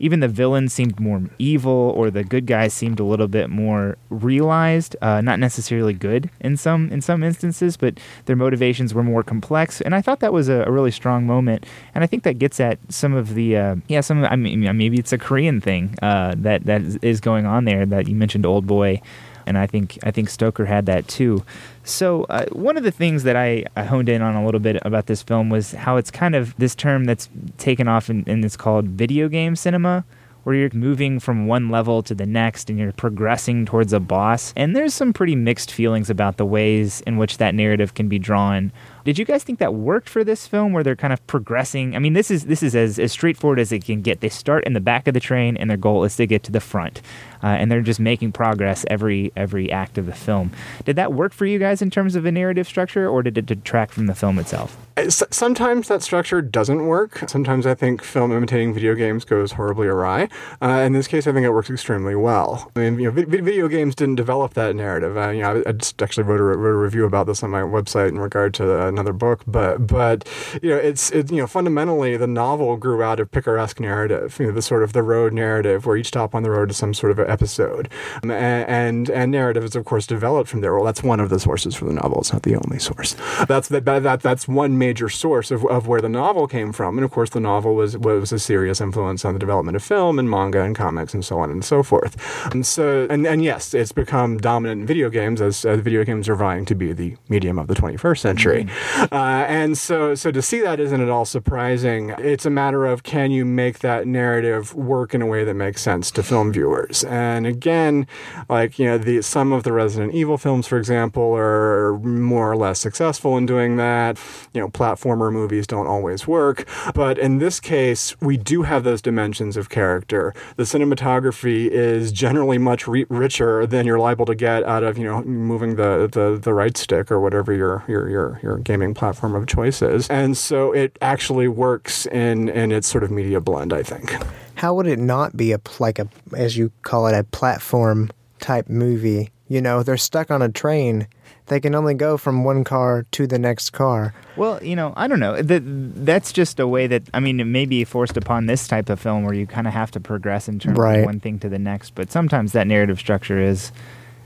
even 0.00 0.20
the 0.20 0.28
villains 0.28 0.72
seemed 0.72 0.98
more 0.98 1.22
evil 1.38 1.92
or 1.96 2.10
the 2.10 2.24
good 2.24 2.46
guys 2.46 2.72
seemed 2.74 2.98
a 2.98 3.04
little 3.04 3.28
bit 3.28 3.50
more 3.50 3.96
realized 4.08 4.96
uh, 5.02 5.20
not 5.20 5.38
necessarily 5.38 5.92
good 5.92 6.30
in 6.40 6.56
some 6.56 6.90
in 6.90 7.00
some 7.00 7.22
instances 7.22 7.76
but 7.76 8.00
their 8.24 8.36
motivations 8.36 8.92
were 8.92 9.04
more 9.04 9.22
complex. 9.22 9.80
And 9.80 9.94
i 9.94 10.00
thought 10.00 10.20
that 10.20 10.32
was 10.32 10.48
a, 10.48 10.64
a 10.64 10.70
really 10.70 10.90
strong 10.90 11.26
moment. 11.26 11.64
And 11.94 12.02
i 12.02 12.06
think 12.06 12.24
that 12.24 12.38
gets 12.38 12.58
at 12.58 12.78
some 12.88 13.14
of 13.14 13.34
the 13.34 13.56
uh, 13.56 13.76
yeah 13.88 14.00
some 14.00 14.24
i 14.24 14.36
mean 14.36 14.76
maybe 14.76 14.98
it's 14.98 15.12
a 15.12 15.18
korean 15.18 15.60
thing 15.60 15.94
uh, 16.02 16.34
that 16.38 16.64
that 16.64 16.82
is 17.02 17.20
going 17.20 17.46
on 17.46 17.64
there 17.64 17.86
that 17.86 18.08
you 18.08 18.14
mentioned 18.14 18.46
old 18.46 18.66
boy. 18.66 19.00
And 19.46 19.58
I 19.58 19.66
think 19.66 19.98
I 20.04 20.10
think 20.10 20.28
Stoker 20.28 20.66
had 20.66 20.86
that 20.86 21.08
too. 21.08 21.44
So 21.82 22.24
uh, 22.24 22.46
one 22.52 22.76
of 22.76 22.82
the 22.82 22.90
things 22.90 23.22
that 23.22 23.36
I, 23.36 23.64
I, 23.74 23.84
honed 23.84 24.08
in 24.08 24.20
on 24.20 24.34
a 24.34 24.44
little 24.44 24.60
bit 24.60 24.78
about 24.82 25.06
this 25.06 25.22
film 25.22 25.48
was 25.48 25.72
how 25.72 25.96
it's 25.96 26.10
kind 26.10 26.34
of 26.34 26.54
this 26.56 26.74
term 26.74 27.04
that's 27.04 27.28
taken 27.56 27.88
off 27.88 28.08
and, 28.08 28.26
and 28.28 28.44
it's 28.44 28.56
called 28.56 28.86
video 28.86 29.28
game 29.28 29.56
cinema 29.56 30.04
where 30.42 30.54
you're 30.54 30.70
moving 30.72 31.20
from 31.20 31.46
one 31.46 31.68
level 31.68 32.02
to 32.02 32.14
the 32.14 32.26
next 32.26 32.70
and 32.70 32.78
you're 32.78 32.92
progressing 32.92 33.66
towards 33.66 33.92
a 33.92 34.00
boss. 34.00 34.52
And 34.56 34.74
there's 34.74 34.94
some 34.94 35.12
pretty 35.12 35.36
mixed 35.36 35.70
feelings 35.70 36.08
about 36.08 36.36
the 36.36 36.46
ways 36.46 37.02
in 37.02 37.16
which 37.16 37.38
that 37.38 37.54
narrative 37.54 37.94
can 37.94 38.08
be 38.08 38.18
drawn. 38.18 38.72
Did 39.04 39.18
you 39.18 39.24
guys 39.24 39.44
think 39.44 39.58
that 39.58 39.74
worked 39.74 40.08
for 40.08 40.24
this 40.24 40.46
film 40.46 40.72
where 40.72 40.82
they're 40.82 40.96
kind 40.96 41.12
of 41.12 41.26
progressing? 41.26 41.94
I 41.94 41.98
mean, 41.98 42.14
this 42.14 42.30
is 42.30 42.46
this 42.46 42.62
is 42.62 42.74
as, 42.74 42.98
as 42.98 43.12
straightforward 43.12 43.58
as 43.58 43.72
it 43.72 43.84
can 43.84 44.02
get. 44.02 44.20
They 44.20 44.28
start 44.28 44.64
in 44.64 44.72
the 44.72 44.80
back 44.80 45.06
of 45.08 45.14
the 45.14 45.20
train 45.20 45.56
and 45.56 45.68
their 45.68 45.76
goal 45.76 46.04
is 46.04 46.16
to 46.16 46.26
get 46.26 46.42
to 46.44 46.52
the 46.52 46.60
front. 46.60 47.02
Uh, 47.42 47.46
and 47.46 47.70
they're 47.70 47.80
just 47.80 48.00
making 48.00 48.32
progress 48.32 48.84
every 48.88 49.32
every 49.36 49.70
act 49.70 49.98
of 49.98 50.06
the 50.06 50.12
film. 50.12 50.50
Did 50.84 50.96
that 50.96 51.12
work 51.12 51.32
for 51.32 51.46
you 51.46 51.58
guys 51.58 51.82
in 51.82 51.90
terms 51.90 52.16
of 52.16 52.24
a 52.24 52.32
narrative 52.32 52.66
structure 52.66 53.08
or 53.08 53.22
did 53.22 53.38
it 53.38 53.46
detract 53.46 53.92
from 53.92 54.06
the 54.06 54.14
film 54.14 54.38
itself? 54.38 54.76
Sometimes 55.08 55.88
that 55.88 56.02
structure 56.02 56.42
doesn't 56.42 56.86
work. 56.86 57.24
Sometimes 57.28 57.66
I 57.66 57.74
think 57.74 58.02
film 58.02 58.32
imitating 58.32 58.74
video 58.74 58.94
games 58.94 59.24
goes 59.24 59.52
horribly 59.52 59.86
awry. 59.86 60.28
Uh, 60.60 60.82
in 60.84 60.92
this 60.92 61.06
case, 61.06 61.26
I 61.26 61.32
think 61.32 61.44
it 61.44 61.50
works 61.50 61.70
extremely 61.70 62.14
well. 62.14 62.70
I 62.76 62.80
mean, 62.80 62.98
you 62.98 63.04
know, 63.06 63.10
vi- 63.10 63.40
video 63.40 63.68
games 63.68 63.94
didn't 63.94 64.16
develop 64.16 64.54
that 64.54 64.74
narrative. 64.76 65.16
Uh, 65.16 65.30
you 65.30 65.42
know, 65.42 65.62
I, 65.66 65.72
just 65.72 66.00
actually 66.02 66.24
wrote 66.24 66.40
a, 66.40 66.42
wrote 66.42 66.74
a, 66.74 66.76
review 66.76 67.04
about 67.04 67.26
this 67.26 67.42
on 67.42 67.50
my 67.50 67.62
website 67.62 68.08
in 68.08 68.18
regard 68.18 68.54
to 68.54 68.86
another 68.86 69.12
book. 69.12 69.42
But 69.46 69.86
but 69.86 70.28
you 70.62 70.70
know, 70.70 70.76
it's 70.76 71.10
it, 71.10 71.30
you 71.30 71.38
know 71.38 71.46
fundamentally 71.46 72.16
the 72.16 72.26
novel 72.26 72.76
grew 72.76 73.02
out 73.02 73.20
of 73.20 73.30
picaresque 73.30 73.80
narrative. 73.80 74.38
You 74.38 74.46
know, 74.46 74.52
the 74.52 74.62
sort 74.62 74.82
of 74.82 74.92
the 74.92 75.02
road 75.02 75.32
narrative 75.32 75.86
where 75.86 75.96
each 75.96 76.08
stop 76.08 76.34
on 76.34 76.42
the 76.42 76.50
road 76.50 76.70
is 76.70 76.76
some 76.76 76.94
sort 76.94 77.12
of 77.12 77.20
episode, 77.20 77.88
um, 78.22 78.30
and, 78.30 79.10
and, 79.10 79.30
narrative 79.30 79.64
is 79.64 79.76
of 79.76 79.84
course 79.84 80.06
developed 80.06 80.48
from 80.48 80.60
there. 80.60 80.74
Well, 80.74 80.84
that's 80.84 81.02
one 81.02 81.20
of 81.20 81.30
the 81.30 81.38
sources 81.38 81.74
for 81.74 81.84
the 81.84 81.92
novel. 81.92 82.20
It's 82.20 82.32
not 82.32 82.42
the 82.42 82.56
only 82.56 82.78
source. 82.78 83.14
That's 83.46 83.68
that, 83.68 83.84
that, 83.84 84.02
that 84.02 84.20
that's 84.20 84.48
one 84.48 84.76
major 84.76 84.89
source 84.98 85.50
of, 85.50 85.64
of 85.66 85.86
where 85.86 86.00
the 86.00 86.08
novel 86.08 86.46
came 86.46 86.72
from. 86.72 86.98
And 86.98 87.04
of 87.04 87.10
course, 87.10 87.30
the 87.30 87.40
novel 87.40 87.74
was 87.74 87.96
was 87.96 88.32
a 88.32 88.38
serious 88.38 88.80
influence 88.80 89.24
on 89.24 89.34
the 89.34 89.38
development 89.38 89.76
of 89.76 89.82
film 89.82 90.18
and 90.18 90.28
manga 90.28 90.62
and 90.62 90.74
comics 90.74 91.14
and 91.14 91.24
so 91.24 91.38
on 91.38 91.50
and 91.50 91.64
so 91.64 91.82
forth. 91.82 92.16
And 92.52 92.66
so 92.66 93.06
and, 93.10 93.26
and 93.26 93.42
yes, 93.42 93.74
it's 93.74 93.92
become 93.92 94.38
dominant 94.38 94.82
in 94.82 94.86
video 94.86 95.10
games 95.10 95.40
as, 95.40 95.64
as 95.64 95.80
video 95.80 96.04
games 96.04 96.28
are 96.28 96.34
vying 96.34 96.64
to 96.66 96.74
be 96.74 96.92
the 96.92 97.16
medium 97.28 97.58
of 97.58 97.68
the 97.68 97.74
21st 97.74 98.18
century. 98.18 98.64
Mm-hmm. 98.64 99.14
Uh, 99.14 99.44
and 99.44 99.78
so 99.78 100.14
so 100.14 100.30
to 100.30 100.42
see 100.42 100.60
that 100.60 100.80
isn't 100.80 101.00
at 101.00 101.08
all 101.08 101.24
surprising. 101.24 102.10
It's 102.18 102.46
a 102.46 102.50
matter 102.50 102.86
of 102.86 103.02
can 103.02 103.30
you 103.30 103.44
make 103.44 103.80
that 103.80 104.06
narrative 104.06 104.74
work 104.74 105.14
in 105.14 105.22
a 105.22 105.26
way 105.26 105.44
that 105.44 105.54
makes 105.54 105.82
sense 105.82 106.10
to 106.12 106.22
film 106.22 106.52
viewers. 106.52 107.04
And 107.04 107.46
again, 107.46 108.06
like 108.48 108.78
you 108.78 108.86
know, 108.86 108.98
the 108.98 109.22
some 109.22 109.52
of 109.52 109.62
the 109.62 109.72
Resident 109.72 110.14
Evil 110.14 110.38
films, 110.38 110.66
for 110.66 110.78
example, 110.78 111.34
are 111.34 111.98
more 111.98 112.50
or 112.50 112.56
less 112.56 112.78
successful 112.78 113.36
in 113.36 113.46
doing 113.46 113.76
that. 113.76 114.18
You 114.52 114.60
know, 114.60 114.68
platformer 114.80 115.30
movies 115.30 115.66
don't 115.66 115.86
always 115.86 116.26
work, 116.26 116.66
but 116.94 117.18
in 117.18 117.36
this 117.36 117.60
case, 117.60 118.18
we 118.20 118.38
do 118.38 118.62
have 118.62 118.82
those 118.82 119.02
dimensions 119.02 119.58
of 119.58 119.68
character. 119.68 120.32
The 120.56 120.62
cinematography 120.62 121.68
is 121.68 122.12
generally 122.12 122.56
much 122.56 122.88
re- 122.88 123.04
richer 123.10 123.66
than 123.66 123.84
you're 123.84 123.98
liable 123.98 124.24
to 124.24 124.34
get 124.34 124.64
out 124.64 124.82
of 124.82 124.96
you 124.96 125.04
know 125.04 125.22
moving 125.22 125.76
the, 125.76 126.08
the 126.10 126.40
the 126.42 126.54
right 126.54 126.76
stick 126.78 127.10
or 127.10 127.20
whatever 127.20 127.52
your 127.52 127.84
your 127.86 128.08
your 128.08 128.40
your 128.42 128.56
gaming 128.58 128.94
platform 128.94 129.34
of 129.34 129.46
choice 129.46 129.82
is, 129.82 130.08
and 130.08 130.36
so 130.36 130.72
it 130.72 130.98
actually 131.02 131.48
works 131.48 132.06
in 132.06 132.48
in 132.48 132.72
its 132.72 132.88
sort 132.88 133.04
of 133.04 133.10
media 133.10 133.40
blend. 133.40 133.74
I 133.74 133.82
think. 133.82 134.16
How 134.54 134.74
would 134.74 134.86
it 134.86 134.98
not 134.98 135.36
be 135.36 135.52
a 135.52 135.60
like 135.78 135.98
a 135.98 136.08
as 136.34 136.56
you 136.56 136.72
call 136.82 137.06
it 137.06 137.14
a 137.14 137.24
platform 137.24 138.10
type 138.38 138.70
movie? 138.70 139.30
You 139.48 139.60
know, 139.60 139.82
they're 139.82 139.96
stuck 139.96 140.30
on 140.30 140.42
a 140.42 140.48
train 140.48 141.06
they 141.50 141.60
can 141.60 141.74
only 141.74 141.94
go 141.94 142.16
from 142.16 142.44
one 142.44 142.64
car 142.64 143.04
to 143.10 143.26
the 143.26 143.38
next 143.38 143.70
car. 143.70 144.14
Well, 144.36 144.62
you 144.62 144.74
know, 144.74 144.94
I 144.96 145.06
don't 145.08 145.20
know. 145.20 145.42
That 145.42 145.62
that's 146.06 146.32
just 146.32 146.58
a 146.58 146.66
way 146.66 146.86
that 146.86 147.02
I 147.12 147.20
mean, 147.20 147.40
it 147.40 147.44
may 147.44 147.66
be 147.66 147.84
forced 147.84 148.16
upon 148.16 148.46
this 148.46 148.66
type 148.66 148.88
of 148.88 148.98
film 148.98 149.24
where 149.24 149.34
you 149.34 149.46
kind 149.46 149.66
of 149.66 149.74
have 149.74 149.90
to 149.90 150.00
progress 150.00 150.48
in 150.48 150.58
terms 150.58 150.78
right. 150.78 151.00
of 151.00 151.04
one 151.04 151.20
thing 151.20 151.38
to 151.40 151.48
the 151.48 151.58
next. 151.58 151.94
But 151.94 152.10
sometimes 152.10 152.52
that 152.52 152.66
narrative 152.66 152.98
structure 152.98 153.38
is 153.38 153.72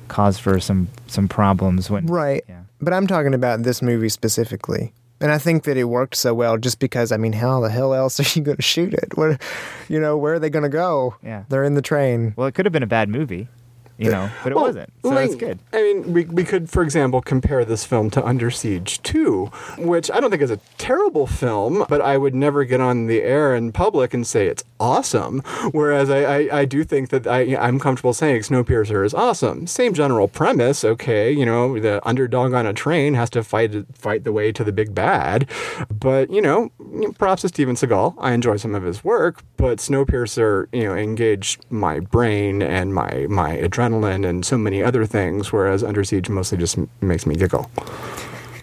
cause 0.08 0.38
for 0.38 0.60
some 0.60 0.88
some 1.06 1.26
problems 1.26 1.90
when 1.90 2.06
right. 2.06 2.44
Yeah. 2.48 2.60
But 2.80 2.92
I'm 2.92 3.06
talking 3.06 3.34
about 3.34 3.62
this 3.62 3.80
movie 3.80 4.10
specifically 4.10 4.92
And 5.20 5.32
I 5.32 5.38
think 5.38 5.64
that 5.64 5.78
it 5.78 5.84
worked 5.84 6.16
so 6.16 6.34
well 6.34 6.58
just 6.58 6.78
because 6.78 7.10
I 7.10 7.16
mean, 7.16 7.32
how 7.32 7.60
the 7.60 7.70
hell 7.70 7.94
else 7.94 8.20
are 8.36 8.38
you 8.38 8.44
going 8.44 8.58
to 8.58 8.62
shoot 8.62 8.92
it? 8.92 9.16
What, 9.16 9.40
you 9.88 9.98
know, 9.98 10.18
where 10.18 10.34
are 10.34 10.38
they 10.38 10.50
going 10.50 10.64
to 10.64 10.68
go? 10.68 11.16
Yeah. 11.22 11.44
they're 11.48 11.64
in 11.64 11.74
the 11.74 11.82
train. 11.82 12.34
Well, 12.36 12.46
it 12.46 12.54
could 12.54 12.66
have 12.66 12.72
been 12.72 12.82
a 12.82 12.86
bad 12.86 13.08
movie, 13.08 13.48
you 13.96 14.10
know, 14.10 14.28
but 14.42 14.52
it 14.52 14.54
Well, 14.56 14.64
wasn't. 14.64 14.92
So 15.02 15.10
like, 15.10 15.30
that's 15.30 15.34
good. 15.36 15.58
I 15.72 15.82
mean, 15.82 16.12
we, 16.12 16.24
we 16.24 16.44
could, 16.44 16.68
for 16.68 16.82
example, 16.82 17.20
compare 17.20 17.64
this 17.64 17.84
film 17.84 18.10
to 18.10 18.24
Under 18.24 18.50
Siege 18.50 19.00
2, 19.02 19.46
which 19.78 20.10
I 20.10 20.18
don't 20.18 20.30
think 20.30 20.42
is 20.42 20.50
a 20.50 20.58
terrible 20.78 21.26
film, 21.26 21.84
but 21.88 22.00
I 22.00 22.18
would 22.18 22.34
never 22.34 22.64
get 22.64 22.80
on 22.80 23.06
the 23.06 23.22
air 23.22 23.54
in 23.54 23.70
public 23.70 24.12
and 24.12 24.26
say 24.26 24.48
it's 24.48 24.64
awesome. 24.80 25.40
Whereas 25.70 26.10
I, 26.10 26.22
I, 26.24 26.58
I 26.60 26.64
do 26.64 26.82
think 26.82 27.10
that 27.10 27.26
I, 27.26 27.56
I'm 27.56 27.78
comfortable 27.78 28.12
saying 28.12 28.42
Snowpiercer 28.42 29.04
is 29.06 29.14
awesome. 29.14 29.66
Same 29.68 29.94
general 29.94 30.26
premise, 30.26 30.84
okay, 30.84 31.30
you 31.30 31.46
know, 31.46 31.78
the 31.78 32.06
underdog 32.06 32.52
on 32.52 32.66
a 32.66 32.72
train 32.72 33.14
has 33.14 33.30
to 33.30 33.44
fight 33.44 33.72
fight 33.96 34.24
the 34.24 34.32
way 34.32 34.50
to 34.50 34.64
the 34.64 34.72
big 34.72 34.94
bad. 34.94 35.48
But, 35.88 36.30
you 36.30 36.42
know, 36.42 36.70
props 37.18 37.42
to 37.42 37.48
Steven 37.48 37.76
Seagal. 37.76 38.16
I 38.18 38.32
enjoy 38.32 38.56
some 38.56 38.74
of 38.74 38.82
his 38.82 39.04
work, 39.04 39.42
but 39.56 39.78
Snowpiercer, 39.78 40.66
you 40.72 40.84
know, 40.84 40.94
engaged 40.94 41.64
my 41.70 42.00
brain 42.00 42.60
and 42.60 42.92
my, 42.92 43.26
my 43.28 43.56
adrenaline 43.56 43.83
and 43.92 44.44
so 44.44 44.56
many 44.56 44.82
other 44.82 45.04
things, 45.06 45.52
whereas 45.52 45.82
Under 45.84 46.04
Siege 46.04 46.28
mostly 46.28 46.58
just 46.58 46.78
m- 46.78 46.88
makes 47.00 47.26
me 47.26 47.34
giggle. 47.34 47.70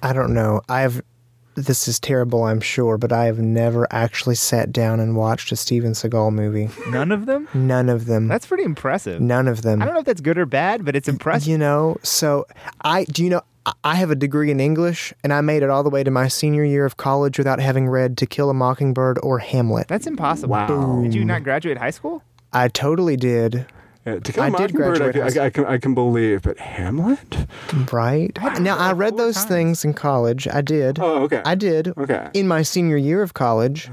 I 0.04 0.14
don't 0.14 0.34
know. 0.34 0.62
I've 0.70 1.02
this 1.56 1.86
is 1.90 2.00
terrible, 2.00 2.46
I'm 2.46 2.62
sure, 2.62 2.98
but 2.98 3.12
I 3.12 3.26
have 3.26 3.38
never 3.40 3.86
actually 3.92 4.36
sat 4.36 4.72
down 4.72 5.02
and 5.02 5.18
watched 5.18 5.52
a 5.52 5.58
Steven 5.58 5.92
Seagal 5.92 6.34
movie. 6.34 6.70
None 6.90 7.12
of 7.12 7.26
them? 7.26 7.50
None 7.54 7.90
of 7.90 8.06
them. 8.06 8.30
That's 8.30 8.46
pretty 8.46 8.64
impressive. 8.64 9.20
None 9.20 9.50
of 9.50 9.62
them. 9.62 9.82
I 9.82 9.86
don't 9.86 9.94
know 9.94 10.00
if 10.00 10.06
that's 10.06 10.22
good 10.22 10.38
or 10.38 10.46
bad, 10.46 10.86
but 10.86 10.96
it's 10.96 11.10
impressive. 11.10 11.50
You 11.50 11.58
know, 11.58 11.98
so 12.04 12.46
I 12.84 13.04
do 13.04 13.24
you 13.24 13.30
know 13.30 13.42
I- 13.66 13.74
I 13.84 13.96
have 13.96 14.10
a 14.12 14.16
degree 14.16 14.50
in 14.50 14.60
English 14.62 15.14
and 15.26 15.34
I 15.34 15.42
made 15.42 15.62
it 15.62 15.70
all 15.70 15.84
the 15.84 15.90
way 15.90 16.04
to 16.06 16.10
my 16.10 16.30
senior 16.30 16.64
year 16.64 16.86
of 16.86 16.96
college 16.98 17.38
without 17.38 17.60
having 17.60 17.88
read 17.90 18.18
To 18.20 18.26
Kill 18.26 18.50
a 18.50 18.54
Mockingbird 18.56 19.20
or 19.22 19.38
Hamlet. 19.40 19.88
That's 19.90 20.08
impossible. 20.08 20.52
Wow. 20.54 21.02
Did 21.04 21.14
you 21.14 21.26
not 21.26 21.44
graduate 21.44 21.78
high 21.78 21.92
school? 21.92 22.24
I 22.54 22.70
totally 22.70 23.18
did, 23.18 23.66
Uh, 24.04 24.20
to 24.20 24.34
Kill 24.34 24.44
a 24.44 24.48
I 24.48 24.50
did 24.50 24.74
Mockingbird, 24.74 25.16
I, 25.16 25.42
I, 25.42 25.46
I, 25.46 25.50
can, 25.52 25.66
I 25.66 25.78
can 25.78 25.94
believe, 25.94 26.42
but 26.42 26.58
Hamlet? 26.58 27.46
right? 27.92 28.36
Now 28.60 28.78
I 28.78 28.94
read 28.94 29.16
those 29.18 29.44
things 29.46 29.86
in 29.86 29.94
college. 29.94 30.48
I 30.48 30.62
did. 30.62 30.98
Oh, 31.00 31.24
okay. 31.24 31.44
I 31.46 31.54
did. 31.54 31.90
Okay. 31.96 32.30
In 32.34 32.48
my 32.48 32.64
senior 32.64 32.98
year 32.98 33.22
of 33.22 33.36
college. 33.36 33.92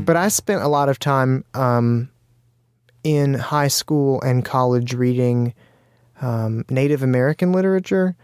But 0.00 0.16
I 0.16 0.28
spent 0.28 0.62
a 0.62 0.68
lot 0.68 0.90
of 0.90 0.98
time 0.98 1.44
um, 1.54 2.10
in 3.02 3.32
high 3.32 3.68
school 3.68 4.20
and 4.20 4.44
college 4.44 4.92
reading 4.92 5.54
um, 6.20 6.64
Native 6.68 7.02
American 7.02 7.52
literature 7.52 8.16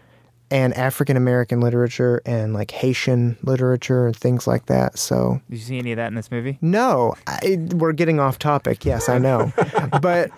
and 0.49 0.73
African 0.75 1.17
American 1.17 1.59
literature 1.59 2.21
and 2.25 2.53
like 2.53 2.71
Haitian 2.71 3.37
literature 3.43 4.07
and 4.07 4.15
things 4.15 4.47
like 4.47 4.67
that. 4.67 4.97
So 4.97 5.41
Did 5.49 5.57
you 5.57 5.63
see 5.63 5.77
any 5.77 5.91
of 5.91 5.97
that 5.97 6.07
in 6.07 6.15
this 6.15 6.31
movie? 6.31 6.57
no, 6.61 7.15
I, 7.27 7.57
we're 7.73 7.91
getting 7.93 8.19
off 8.19 8.39
topic. 8.39 8.85
Yes, 8.85 9.09
I 9.09 9.17
know, 9.17 9.51
but 10.01 10.31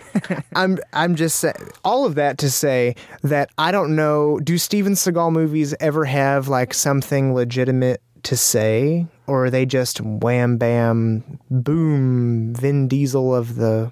I'm 0.56 0.80
I'm 0.94 1.16
just 1.16 1.40
say, 1.40 1.54
all 1.84 2.06
of 2.06 2.16
that 2.16 2.38
to 2.40 2.50
say 2.50 2.96
that 3.24 3.50
I 3.58 3.72
don't 3.72 3.96
know. 3.96 4.40
Do 4.40 4.58
Steven 4.58 4.94
Seagal 4.94 5.32
movies 5.32 5.76
ever 5.80 6.06
have 6.06 6.48
like 6.48 6.74
something 6.74 7.34
legitimate 7.34 8.02
to 8.24 8.36
say, 8.36 9.08
or 9.28 9.46
are 9.46 9.50
they 9.50 9.66
just 9.66 10.02
wham 10.02 10.58
bam 10.58 11.40
boom 11.50 12.54
Vin 12.54 12.88
Diesel 12.88 13.34
of 13.36 13.56
the 13.56 13.92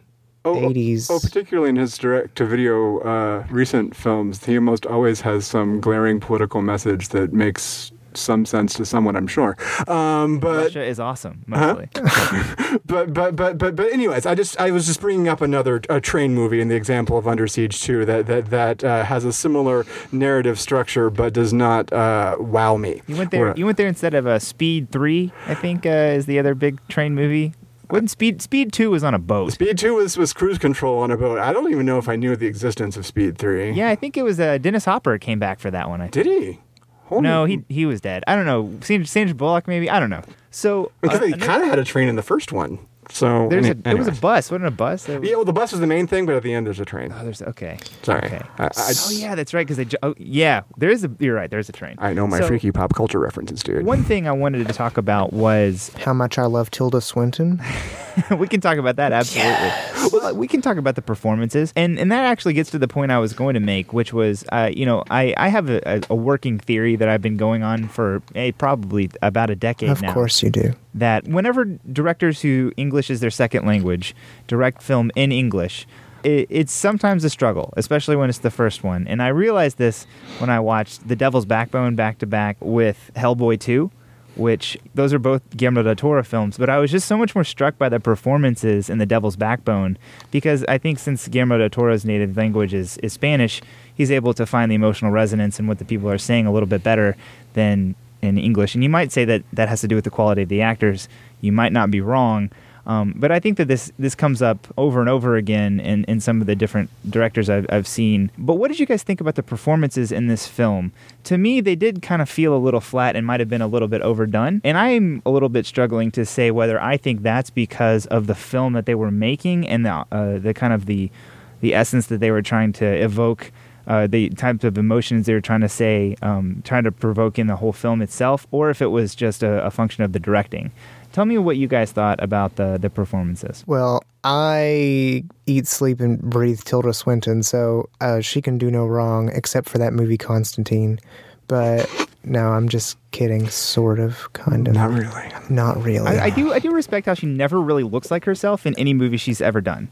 eighties? 0.56 1.10
Oh, 1.10 1.20
particularly 1.20 1.70
in 1.70 1.76
his 1.76 1.98
direct-to-video 1.98 3.00
uh, 3.00 3.46
recent 3.50 3.96
films, 3.96 4.46
he 4.46 4.56
almost 4.56 4.86
always 4.86 5.22
has 5.22 5.46
some 5.46 5.80
glaring 5.82 6.20
political 6.20 6.62
message 6.62 7.10
that 7.10 7.34
makes 7.34 7.92
some 8.14 8.48
sense 8.48 8.74
to 8.74 8.84
someone, 8.84 9.16
I'm 9.16 9.28
sure. 9.28 9.56
Um, 9.88 10.40
but 10.40 10.56
Russia 10.66 10.84
is 10.84 11.00
awesome, 11.00 11.44
mostly. 11.46 11.88
but 12.86 13.14
but 13.14 13.36
but 13.36 13.60
but 13.60 13.76
but 13.76 13.94
anyways, 13.94 14.26
I 14.26 14.34
just 14.34 14.60
I 14.60 14.72
was 14.72 14.88
just 14.88 15.02
bringing 15.02 15.28
up 15.28 15.40
another 15.42 15.82
uh, 15.88 16.00
train 16.00 16.34
movie 16.34 16.60
in 16.60 16.68
the 16.68 16.76
example 16.76 17.18
of 17.20 17.28
Under 17.28 17.46
Siege 17.48 17.80
2 17.82 18.06
that 18.06 18.26
that 18.26 18.50
that 18.50 18.84
uh, 18.84 19.04
has 19.04 19.24
a 19.24 19.32
similar 19.32 19.86
narrative 20.12 20.60
structure 20.60 21.12
but 21.12 21.34
does 21.34 21.54
not 21.54 21.94
uh, 21.94 22.38
wow 22.40 22.76
me. 22.78 23.04
You 23.06 23.18
went 23.18 23.30
there. 23.30 23.46
Where- 23.46 23.54
You 23.56 23.66
went 23.66 23.78
there 23.78 23.88
instead 23.88 24.16
of 24.16 24.26
a 24.26 24.40
Speed 24.40 24.90
Three. 24.92 25.32
I 25.46 25.54
think 25.54 25.86
uh, 25.86 25.90
is 25.90 26.26
the 26.26 26.40
other 26.40 26.56
big 26.56 26.80
train 26.88 27.14
movie. 27.14 27.54
Wouldn't 27.90 28.10
Speed 28.10 28.42
Speed 28.42 28.74
Two 28.74 28.92
was 28.92 29.04
on 29.04 29.14
a 29.14 29.20
boat? 29.20 29.54
Speed 29.54 29.78
2 29.78 29.96
was, 29.96 30.18
was 30.18 30.34
cruise 30.34 30.58
control 30.58 31.00
on 31.00 31.12
a 31.12 31.18
boat. 31.18 31.40
I 31.40 31.54
don't 31.54 31.72
even 31.72 31.86
know 31.86 31.98
if 31.98 32.10
I 32.10 32.16
knew 32.16 32.36
the 32.36 32.48
existence 32.48 32.98
of 32.98 33.06
Speed 33.06 33.38
3. 33.38 33.72
Yeah, 33.72 33.90
I 33.90 33.96
think 33.96 34.18
it 34.18 34.24
was 34.24 34.40
uh, 34.40 34.58
Dennis 34.58 34.86
Hopper 34.86 35.18
came 35.18 35.40
back 35.40 35.60
for 35.60 35.72
that 35.72 35.88
one. 35.90 36.02
I 36.02 36.08
Did 36.10 36.26
he? 36.26 36.60
Holy 37.06 37.22
no, 37.22 37.46
he 37.46 37.64
he 37.70 37.86
was 37.86 38.02
dead. 38.02 38.24
I 38.28 38.36
don't 38.36 38.46
know. 38.46 38.78
Sandra, 38.82 39.08
Sandra 39.08 39.34
Bullock 39.34 39.68
maybe. 39.68 39.90
I 39.90 40.00
don't 40.00 40.10
know. 40.10 40.24
So 40.52 40.92
uh, 41.08 41.18
they 41.18 41.32
kind 41.32 41.64
of 41.64 41.70
had 41.70 41.80
a 41.80 41.86
train 41.86 42.10
in 42.10 42.18
the 42.18 42.22
first 42.22 42.52
one. 42.52 42.80
So 43.10 43.48
there's 43.50 43.66
a 43.66 43.70
any- 43.72 43.82
there 43.82 43.98
was 43.98 44.08
a 44.08 44.12
bus. 44.12 44.52
Wasn't 44.52 44.64
it 44.64 44.68
a 44.68 44.72
bus? 44.72 45.06
There 45.06 45.20
was- 45.20 45.30
Yeah, 45.30 45.36
well, 45.38 45.46
the 45.46 45.54
bus 45.54 45.72
was 45.72 45.82
the 45.82 45.88
main 45.88 46.08
thing, 46.08 46.26
but 46.26 46.36
at 46.36 46.44
the 46.44 46.54
end 46.54 46.66
there's 46.68 46.80
a 46.80 46.86
train. 46.86 47.14
Oh, 47.18 47.24
there's 47.24 47.42
okay. 47.42 47.78
Sorry. 48.04 48.26
Okay. 48.26 48.42
I, 48.60 48.66
I, 48.66 48.70
oh 49.06 49.12
yeah, 49.12 49.36
that's 49.36 49.54
right. 49.54 49.66
Because 49.66 49.78
they. 49.78 49.86
ju- 49.86 49.98
Oh 50.04 50.14
yeah, 50.18 50.62
there 50.78 50.90
is 50.90 51.04
a. 51.04 51.12
You're 51.20 51.36
right. 51.36 51.50
There's 51.50 51.70
a 51.70 51.72
train. 51.72 51.96
I 52.00 52.14
know 52.14 52.28
my 52.28 52.40
So, 52.40 52.48
freaky 52.48 52.72
pop 52.72 52.94
culture 52.94 53.20
references, 53.20 53.64
dude. 53.64 53.86
One 53.86 54.04
thing 54.04 54.28
I 54.28 54.32
wanted 54.32 54.68
to 54.68 54.74
talk 54.74 54.98
about 54.98 55.34
was 55.34 55.92
How 56.00 56.14
much 56.14 56.38
I 56.38 56.46
love 56.46 56.70
Tilda 56.72 57.02
Swinton. 57.02 57.62
we 58.38 58.48
can 58.48 58.60
talk 58.62 58.78
about 58.78 58.96
that 58.98 59.12
absolutely. 59.12 59.72
Well, 60.20 60.36
we 60.36 60.48
can 60.48 60.62
talk 60.62 60.78
about 60.78 60.96
the 60.96 61.02
performances, 61.02 61.72
and 61.76 61.98
and 62.00 62.12
that 62.12 62.24
actually 62.26 62.54
gets 62.54 62.72
to 62.72 62.80
the 62.80 62.88
point 62.88 63.12
I 63.12 63.20
was 63.20 63.34
going 63.34 63.54
to 63.54 63.60
make, 63.60 63.94
which 63.94 64.12
was, 64.14 64.44
uh, 64.52 64.70
you 64.74 64.86
know, 64.86 65.04
I 65.10 65.34
I 65.38 65.48
have 65.50 65.70
a, 65.70 65.82
a, 65.86 66.02
a 66.10 66.16
working 66.16 66.60
theory 66.60 66.96
that 66.96 67.08
I've 67.10 67.22
been 67.22 67.38
going 67.38 67.64
on 67.64 67.88
for 67.88 68.22
eh, 68.36 68.52
probably 68.58 69.10
about 69.22 69.50
a 69.50 69.56
decade 69.56 69.90
Of 69.90 70.02
now. 70.02 70.14
course 70.14 70.42
you 70.44 70.50
do. 70.50 70.74
that 70.96 71.28
whenever 71.28 71.66
directors 71.92 72.42
who 72.42 72.72
English 72.78 72.97
is 73.10 73.20
their 73.20 73.32
second 73.32 73.66
language 73.66 74.16
direct 74.48 74.82
film 74.82 75.12
in 75.16 75.32
English, 75.32 75.88
it, 76.24 76.48
it's 76.50 76.74
sometimes 76.74 77.24
a 77.24 77.30
struggle, 77.30 77.74
especially 77.78 78.16
when 78.16 78.30
it's 78.30 78.40
the 78.40 78.52
first 78.52 78.84
one. 78.84 79.08
And 79.08 79.22
I 79.22 79.30
realized 79.30 79.78
this 79.78 80.06
when 80.40 80.50
I 80.50 80.60
watched 80.60 81.08
The 81.08 81.16
Devil's 81.16 81.46
Backbone 81.46 81.96
back 81.96 82.20
to 82.20 82.26
back 82.26 82.58
with 82.60 83.12
Hellboy 83.16 83.60
2, 83.60 83.92
which 84.36 84.78
those 84.94 85.14
are 85.14 85.20
both 85.20 85.42
Guillermo 85.56 85.84
del 85.84 85.96
Toro 85.96 86.24
films. 86.24 86.58
But 86.58 86.70
I 86.70 86.78
was 86.78 86.92
just 86.92 87.08
so 87.08 87.18
much 87.18 87.34
more 87.34 87.44
struck 87.44 87.78
by 87.78 87.90
the 87.90 88.00
performances 88.00 88.90
in 88.90 88.98
The 88.98 89.06
Devil's 89.06 89.36
Backbone 89.36 89.98
because 90.32 90.64
I 90.68 90.78
think 90.78 91.00
since 91.00 91.28
Guillermo 91.28 91.58
del 91.58 91.70
Toro's 91.70 92.06
native 92.06 92.38
language 92.38 92.74
is, 92.74 92.98
is 93.00 93.14
Spanish, 93.14 93.62
he's 93.94 94.12
able 94.12 94.34
to 94.36 94.46
find 94.46 94.72
the 94.72 94.76
emotional 94.76 95.12
resonance 95.12 95.60
and 95.60 95.68
what 95.68 95.80
the 95.80 95.86
people 95.86 96.10
are 96.10 96.18
saying 96.18 96.46
a 96.46 96.52
little 96.52 96.68
bit 96.68 96.84
better 96.84 97.16
than 97.54 97.96
in 98.22 98.38
English. 98.38 98.76
And 98.76 98.84
you 98.84 98.90
might 98.90 99.12
say 99.12 99.26
that 99.26 99.44
that 99.54 99.70
has 99.70 99.82
to 99.82 99.88
do 99.88 99.96
with 99.96 100.04
the 100.04 100.10
quality 100.10 100.44
of 100.44 100.50
the 100.50 100.62
actors. 100.62 101.08
You 101.42 101.52
might 101.52 101.72
not 101.72 101.92
be 101.92 102.02
wrong. 102.02 102.52
Um, 102.88 103.14
but 103.18 103.34
I 103.34 103.40
think 103.40 103.58
that 103.58 103.68
this 103.68 103.92
this 104.00 104.16
comes 104.16 104.42
up 104.42 104.66
over 104.78 105.02
and 105.02 105.10
over 105.10 105.36
again 105.36 105.82
in, 105.82 106.06
in 106.06 106.22
some 106.22 106.40
of 106.40 106.48
the 106.48 106.56
different 106.56 106.90
directors 107.10 107.50
I've, 107.50 107.66
I've 107.70 107.86
seen. 107.86 108.32
But 108.38 108.56
what 108.56 108.70
did 108.70 108.80
you 108.80 108.86
guys 108.86 109.04
think 109.04 109.20
about 109.20 109.36
the 109.36 109.44
performances 109.44 110.12
in 110.12 110.28
this 110.28 110.48
film? 110.48 110.94
To 111.26 111.38
me, 111.38 111.60
they 111.60 111.76
did 111.76 112.02
kind 112.02 112.22
of 112.22 112.30
feel 112.30 112.56
a 112.56 112.58
little 112.58 112.80
flat 112.80 113.18
and 113.18 113.28
might 113.28 113.42
have 113.42 113.50
been 113.50 113.62
a 113.62 113.68
little 113.68 113.90
bit 113.90 114.02
overdone. 114.02 114.62
And 114.64 114.78
I'm 114.78 115.22
a 115.26 115.30
little 115.30 115.50
bit 115.50 115.66
struggling 115.66 116.12
to 116.12 116.26
say 116.26 116.50
whether 116.50 116.82
I 116.82 116.96
think 116.96 117.24
that's 117.24 117.50
because 117.50 118.06
of 118.06 118.26
the 118.26 118.36
film 118.36 118.72
that 118.74 118.86
they 118.86 118.96
were 118.96 119.12
making 119.12 119.68
and 119.68 119.86
the 119.86 120.06
uh, 120.10 120.40
the 120.40 120.54
kind 120.54 120.72
of 120.72 120.86
the 120.86 121.12
the 121.60 121.74
essence 121.74 122.08
that 122.08 122.20
they 122.22 122.32
were 122.32 122.42
trying 122.42 122.72
to 122.72 122.86
evoke 122.86 123.52
uh, 123.88 124.06
the 124.06 124.30
types 124.30 124.64
of 124.64 124.78
emotions 124.78 125.26
they 125.26 125.34
were 125.34 125.42
trying 125.42 125.62
to 125.62 125.70
say, 125.70 126.16
um, 126.22 126.62
trying 126.66 126.84
to 126.84 126.92
provoke 126.92 127.40
in 127.40 127.48
the 127.48 127.56
whole 127.56 127.72
film 127.72 128.02
itself, 128.02 128.46
or 128.52 128.70
if 128.70 128.82
it 128.82 128.88
was 128.88 129.16
just 129.16 129.44
a, 129.44 129.66
a 129.66 129.72
function 129.72 130.04
of 130.04 130.12
the 130.12 130.20
directing. 130.20 130.72
Tell 131.18 131.26
me 131.26 131.40
what 131.40 131.58
you 131.58 131.68
guys 131.68 131.92
thought 131.92 132.22
about 132.22 132.58
the 132.58 132.78
the 132.78 132.92
performances. 132.92 133.64
Well, 133.66 134.04
I 134.24 135.24
eat, 135.48 135.66
sleep, 135.66 136.00
and 136.00 136.22
breathe 136.22 136.62
Tilda 136.62 136.94
Swinton, 136.94 137.42
so 137.42 137.90
uh, 138.00 138.22
she 138.22 138.40
can 138.40 138.60
do 138.60 138.70
no 138.70 138.86
wrong 138.86 139.32
except 139.34 139.68
for 139.68 139.80
that 139.80 139.94
movie 139.94 140.20
Constantine. 140.20 141.00
But 141.48 141.90
no, 142.24 142.50
I'm 142.50 142.70
just 142.70 143.00
kidding, 143.10 143.50
sort 143.50 143.98
of, 144.00 144.32
kind 144.34 144.68
of. 144.68 144.76
Not 144.76 144.92
really. 144.92 145.32
Not 145.50 145.84
really. 145.84 146.06
I, 146.06 146.26
I 146.26 146.30
do 146.30 146.54
I 146.54 146.60
do 146.60 146.70
respect 146.70 147.08
how 147.08 147.16
she 147.16 147.26
never 147.26 147.60
really 147.60 147.82
looks 147.82 148.12
like 148.12 148.24
herself 148.24 148.68
in 148.68 148.78
any 148.78 148.94
movie 148.94 149.18
she's 149.18 149.42
ever 149.42 149.60
done. 149.60 149.90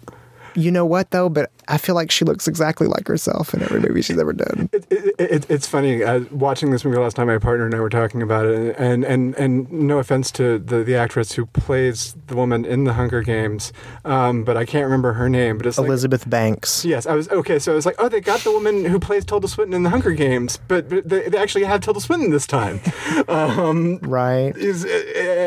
You 0.55 0.71
know 0.71 0.85
what, 0.85 1.11
though? 1.11 1.29
But 1.29 1.51
I 1.67 1.77
feel 1.77 1.95
like 1.95 2.11
she 2.11 2.25
looks 2.25 2.47
exactly 2.47 2.87
like 2.87 3.07
herself 3.07 3.53
in 3.53 3.61
every 3.63 3.79
movie 3.79 4.01
she's 4.01 4.17
ever 4.17 4.33
done. 4.33 4.69
It, 4.71 4.85
it, 4.89 5.15
it, 5.19 5.49
it's 5.49 5.67
funny 5.67 6.03
uh, 6.03 6.21
watching 6.31 6.71
this 6.71 6.85
movie 6.85 6.97
last 6.97 7.15
time. 7.15 7.27
My 7.27 7.37
partner 7.37 7.65
and 7.65 7.75
I 7.75 7.79
were 7.79 7.89
talking 7.89 8.21
about 8.21 8.45
it, 8.45 8.75
and 8.77 9.03
and 9.03 9.35
and 9.35 9.71
no 9.71 9.99
offense 9.99 10.31
to 10.31 10.59
the, 10.59 10.83
the 10.83 10.95
actress 10.95 11.33
who 11.33 11.45
plays 11.47 12.15
the 12.27 12.35
woman 12.35 12.65
in 12.65 12.83
the 12.83 12.93
Hunger 12.93 13.21
Games, 13.21 13.73
um, 14.03 14.43
but 14.43 14.57
I 14.57 14.65
can't 14.65 14.85
remember 14.85 15.13
her 15.13 15.29
name. 15.29 15.57
But 15.57 15.67
it's 15.67 15.77
like, 15.77 15.87
Elizabeth 15.87 16.29
Banks. 16.29 16.85
Yes, 16.85 17.05
I 17.05 17.15
was 17.15 17.29
okay. 17.29 17.59
So 17.59 17.71
I 17.71 17.75
was 17.75 17.85
like, 17.85 17.95
oh, 17.99 18.09
they 18.09 18.21
got 18.21 18.41
the 18.41 18.51
woman 18.51 18.85
who 18.85 18.99
plays 18.99 19.25
Tilda 19.25 19.47
Swinton 19.47 19.73
in 19.73 19.83
the 19.83 19.89
Hunger 19.89 20.11
Games, 20.11 20.57
but, 20.67 20.87
but 20.89 21.07
they, 21.09 21.29
they 21.29 21.37
actually 21.37 21.63
have 21.65 21.81
Tilda 21.81 21.99
Swinton 22.01 22.29
this 22.31 22.47
time. 22.47 22.79
Um, 23.27 23.97
Right. 23.99 24.55
is 24.55 24.85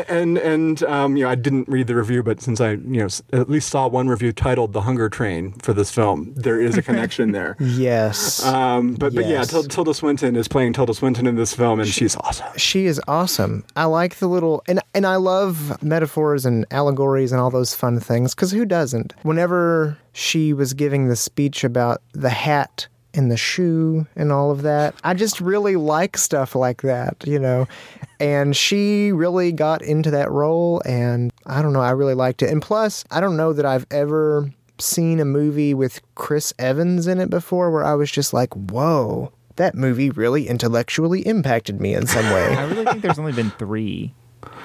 and 0.09 0.37
and 0.37 0.83
um, 0.83 1.15
you 1.15 1.23
know, 1.23 1.29
I 1.29 1.35
didn't 1.35 1.67
read 1.69 1.87
the 1.87 1.95
review, 1.95 2.23
but 2.23 2.41
since 2.41 2.59
I 2.59 2.71
you 2.71 2.77
know 3.03 3.07
at 3.31 3.49
least 3.49 3.69
saw 3.69 3.87
one 3.87 4.07
review 4.09 4.31
titled 4.33 4.73
"The 4.73 4.81
Hunger 4.81 4.98
Train" 5.07 5.53
for 5.61 5.71
this 5.71 5.91
film, 5.91 6.33
there 6.35 6.59
is 6.59 6.75
a 6.77 6.81
connection 6.81 7.31
there. 7.37 7.55
Yes. 7.59 8.43
Um, 8.45 8.95
but 8.95 9.13
but 9.15 9.25
yeah, 9.25 9.43
Yes. 9.43 9.67
Tilda 9.67 9.93
Swinton 9.93 10.35
is 10.35 10.47
playing 10.49 10.73
Tilda 10.73 10.93
Swinton 10.93 11.27
in 11.27 11.35
this 11.35 11.53
film, 11.53 11.79
and 11.79 11.87
she's 11.87 12.15
awesome. 12.17 12.47
She 12.57 12.87
is 12.87 12.99
awesome. 13.07 13.63
I 13.75 13.85
like 13.85 14.15
the 14.15 14.27
little 14.27 14.63
and 14.67 14.81
and 14.93 15.05
I 15.05 15.17
love 15.17 15.81
metaphors 15.83 16.45
and 16.45 16.65
allegories 16.71 17.31
and 17.31 17.39
all 17.39 17.51
those 17.51 17.73
fun 17.75 17.99
things 17.99 18.33
cuz 18.33 18.51
who 18.51 18.65
doesn't? 18.65 19.13
Whenever 19.21 19.97
she 20.11 20.51
was 20.51 20.73
giving 20.73 21.07
the 21.07 21.15
speech 21.15 21.63
about 21.63 22.01
the 22.13 22.29
hat 22.31 22.87
and 23.13 23.31
the 23.31 23.37
shoe 23.37 24.05
and 24.15 24.31
all 24.31 24.51
of 24.51 24.61
that, 24.63 24.95
I 25.03 25.13
just 25.13 25.39
really 25.41 25.75
like 25.75 26.17
stuff 26.17 26.55
like 26.55 26.81
that, 26.81 27.15
you 27.25 27.39
know. 27.39 27.67
And 28.19 28.55
she 28.55 29.11
really 29.11 29.51
got 29.51 29.81
into 29.81 30.11
that 30.11 30.29
role 30.29 30.81
and 30.85 31.31
I 31.45 31.61
don't 31.61 31.73
know, 31.73 31.81
I 31.81 31.91
really 31.91 32.13
liked 32.15 32.41
it. 32.43 32.49
And 32.49 32.61
plus, 32.61 33.05
I 33.11 33.19
don't 33.21 33.37
know 33.37 33.53
that 33.53 33.65
I've 33.65 33.85
ever 33.91 34.51
seen 34.81 35.19
a 35.19 35.25
movie 35.25 35.73
with 35.73 36.01
Chris 36.15 36.53
Evans 36.59 37.07
in 37.07 37.19
it 37.19 37.29
before 37.29 37.71
where 37.71 37.83
I 37.83 37.93
was 37.95 38.11
just 38.11 38.33
like, 38.33 38.53
"Whoa, 38.53 39.31
that 39.55 39.75
movie 39.75 40.09
really 40.09 40.47
intellectually 40.47 41.21
impacted 41.21 41.79
me 41.81 41.93
in 41.93 42.07
some 42.07 42.25
way." 42.25 42.45
I 42.55 42.63
really 42.65 42.85
think 42.85 43.01
there's 43.01 43.19
only 43.19 43.33
been 43.33 43.51
three. 43.51 44.13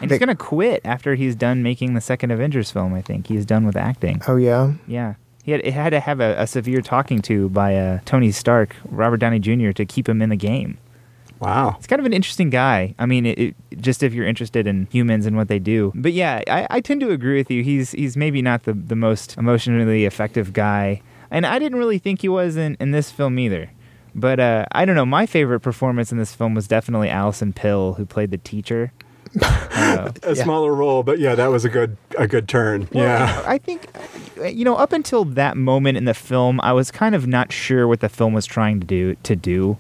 And 0.01 0.11
he's 0.11 0.21
gonna 0.21 0.37
quit 0.37 0.81
after 0.85 1.15
he's 1.15 1.35
done 1.35 1.63
making 1.63 1.95
the 1.95 2.01
second 2.01 2.31
Avengers 2.31 2.71
film. 2.71 2.95
I 2.95 3.03
think 3.03 3.27
he's 3.27 3.45
done 3.47 3.67
with 3.67 3.77
acting. 3.77 4.23
oh 4.29 4.37
yeah. 4.37 4.75
Yeah, 4.87 5.15
he 5.45 5.53
had, 5.53 5.61
it 5.65 5.75
had 5.75 5.91
to 5.91 6.01
have 6.01 6.21
a, 6.21 6.41
a 6.41 6.47
severe 6.47 6.81
talking 6.81 7.21
to 7.23 7.49
by 7.51 7.77
uh, 7.77 7.99
Tony 8.05 8.31
Stark, 8.31 8.77
Robert 8.85 9.19
Downey 9.19 9.39
Jr. 9.41 9.73
to 9.73 9.85
keep 9.85 10.09
him 10.09 10.23
in 10.23 10.31
the 10.31 10.37
game. 10.37 10.79
Wow. 11.45 11.75
It's 11.79 11.87
kind 11.87 12.01
of 12.01 12.07
an 12.07 12.13
interesting 12.13 12.51
guy. 12.51 12.95
I 12.99 13.07
mean, 13.07 13.27
it, 13.27 13.39
it, 13.39 13.55
just 13.81 14.03
if 14.03 14.13
you're 14.15 14.27
interested 14.27 14.67
in 14.67 14.87
humans 14.91 15.27
and 15.27 15.37
what 15.37 15.49
they 15.49 15.59
do. 15.59 15.93
But 15.95 16.13
yeah, 16.13 16.43
I, 16.49 16.67
I 16.71 16.81
tend 16.81 17.01
to 17.03 17.11
agree 17.11 17.37
with 17.37 17.51
you. 17.51 17.63
He's 17.63 17.93
he's 17.93 18.17
maybe 18.17 18.41
not 18.43 18.65
the, 18.65 18.73
the 18.73 18.97
most 18.97 19.37
emotionally 19.37 20.05
effective 20.07 20.53
guy, 20.53 21.03
and 21.31 21.45
I 21.47 21.59
didn't 21.59 21.79
really 21.79 21.99
think 21.99 22.23
he 22.23 22.29
was 22.29 22.57
in, 22.57 22.77
in 22.81 22.91
this 22.93 23.11
film 23.11 23.39
either. 23.39 23.71
But 24.15 24.39
uh, 24.41 24.65
I 24.73 24.85
don't 24.85 24.95
know. 24.95 25.05
My 25.07 25.27
favorite 25.27 25.61
performance 25.61 26.13
in 26.13 26.19
this 26.19 26.35
film 26.35 26.55
was 26.55 26.69
definitely 26.69 27.11
Alison 27.11 27.53
Pill, 27.53 27.95
who 27.95 28.07
played 28.07 28.31
the 28.31 28.39
teacher. 28.39 28.93
Uh, 29.77 30.13
A 30.23 30.35
Yeah. 30.37 30.43
smaller 30.45 30.73
role, 30.73 31.03
but 31.03 31.19
yeah, 31.19 31.35
that 31.35 31.49
was 31.49 31.65
a 31.65 31.69
good 31.69 31.97
a 32.17 32.29
good 32.29 32.49
turn. 32.49 32.89
Well, 32.93 33.05
yeah. 33.05 33.43
I 33.45 33.59
think, 33.59 33.89
uh, 34.41 34.45
you 34.45 34.65
know, 34.65 34.77
up 34.77 34.93
until 34.93 35.25
that 35.25 35.57
moment 35.57 35.99
in 35.99 36.05
the 36.05 36.15
film, 36.15 36.61
I 36.63 36.73
was 36.73 36.93
kind 36.93 37.15
of 37.15 37.27
not 37.27 37.53
sure 37.53 37.89
what 37.89 37.99
the 38.01 38.09
film 38.09 38.33
was 38.33 38.47
trying 38.47 38.79
to 38.81 38.87
do. 38.87 39.17
To 39.25 39.35
do, 39.35 39.77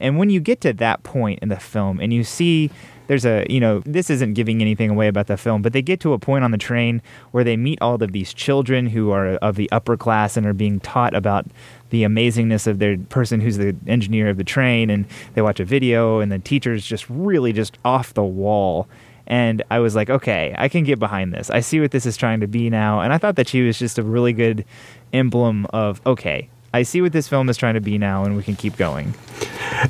and 0.00 0.18
when 0.18 0.30
you 0.30 0.40
get 0.40 0.60
to 0.62 0.72
that 0.74 1.02
point 1.02 1.40
in 1.40 1.48
the 1.48 1.60
film, 1.60 2.00
and 2.00 2.12
you 2.12 2.24
see 2.24 2.70
there's 3.06 3.24
a, 3.24 3.46
you 3.48 3.60
know, 3.60 3.80
this 3.86 4.10
isn't 4.10 4.34
giving 4.34 4.60
anything 4.60 4.90
away 4.90 5.06
about 5.06 5.28
the 5.28 5.36
film, 5.36 5.62
but 5.62 5.72
they 5.72 5.82
get 5.82 6.00
to 6.00 6.12
a 6.12 6.18
point 6.18 6.42
on 6.42 6.50
the 6.50 6.58
train 6.58 7.00
where 7.30 7.44
they 7.44 7.56
meet 7.56 7.80
all 7.80 8.02
of 8.02 8.12
these 8.12 8.34
children 8.34 8.88
who 8.88 9.10
are 9.10 9.34
of 9.36 9.54
the 9.54 9.70
upper 9.70 9.96
class 9.96 10.36
and 10.36 10.44
are 10.44 10.52
being 10.52 10.80
taught 10.80 11.14
about 11.14 11.46
the 11.90 12.02
amazingness 12.02 12.66
of 12.66 12.80
their 12.80 12.98
person 12.98 13.40
who's 13.40 13.58
the 13.58 13.76
engineer 13.86 14.28
of 14.28 14.38
the 14.38 14.44
train, 14.44 14.90
and 14.90 15.06
they 15.34 15.42
watch 15.42 15.60
a 15.60 15.64
video, 15.64 16.18
and 16.18 16.32
the 16.32 16.38
teacher's 16.38 16.84
just 16.84 17.08
really 17.08 17.52
just 17.52 17.78
off 17.84 18.14
the 18.14 18.24
wall. 18.24 18.88
And 19.28 19.62
I 19.70 19.80
was 19.80 19.96
like, 19.96 20.08
okay, 20.08 20.54
I 20.56 20.68
can 20.68 20.84
get 20.84 20.98
behind 20.98 21.32
this. 21.32 21.50
I 21.50 21.60
see 21.60 21.80
what 21.80 21.90
this 21.90 22.06
is 22.06 22.16
trying 22.16 22.40
to 22.40 22.46
be 22.46 22.70
now. 22.70 23.00
And 23.00 23.12
I 23.12 23.18
thought 23.18 23.34
that 23.36 23.48
she 23.48 23.62
was 23.62 23.76
just 23.76 23.98
a 23.98 24.04
really 24.04 24.32
good 24.32 24.64
emblem 25.12 25.66
of, 25.70 26.00
okay, 26.06 26.48
I 26.72 26.82
see 26.82 27.00
what 27.00 27.12
this 27.12 27.28
film 27.28 27.48
is 27.48 27.56
trying 27.56 27.74
to 27.74 27.80
be 27.80 27.98
now, 27.98 28.24
and 28.24 28.36
we 28.36 28.42
can 28.42 28.56
keep 28.56 28.76
going. 28.76 29.14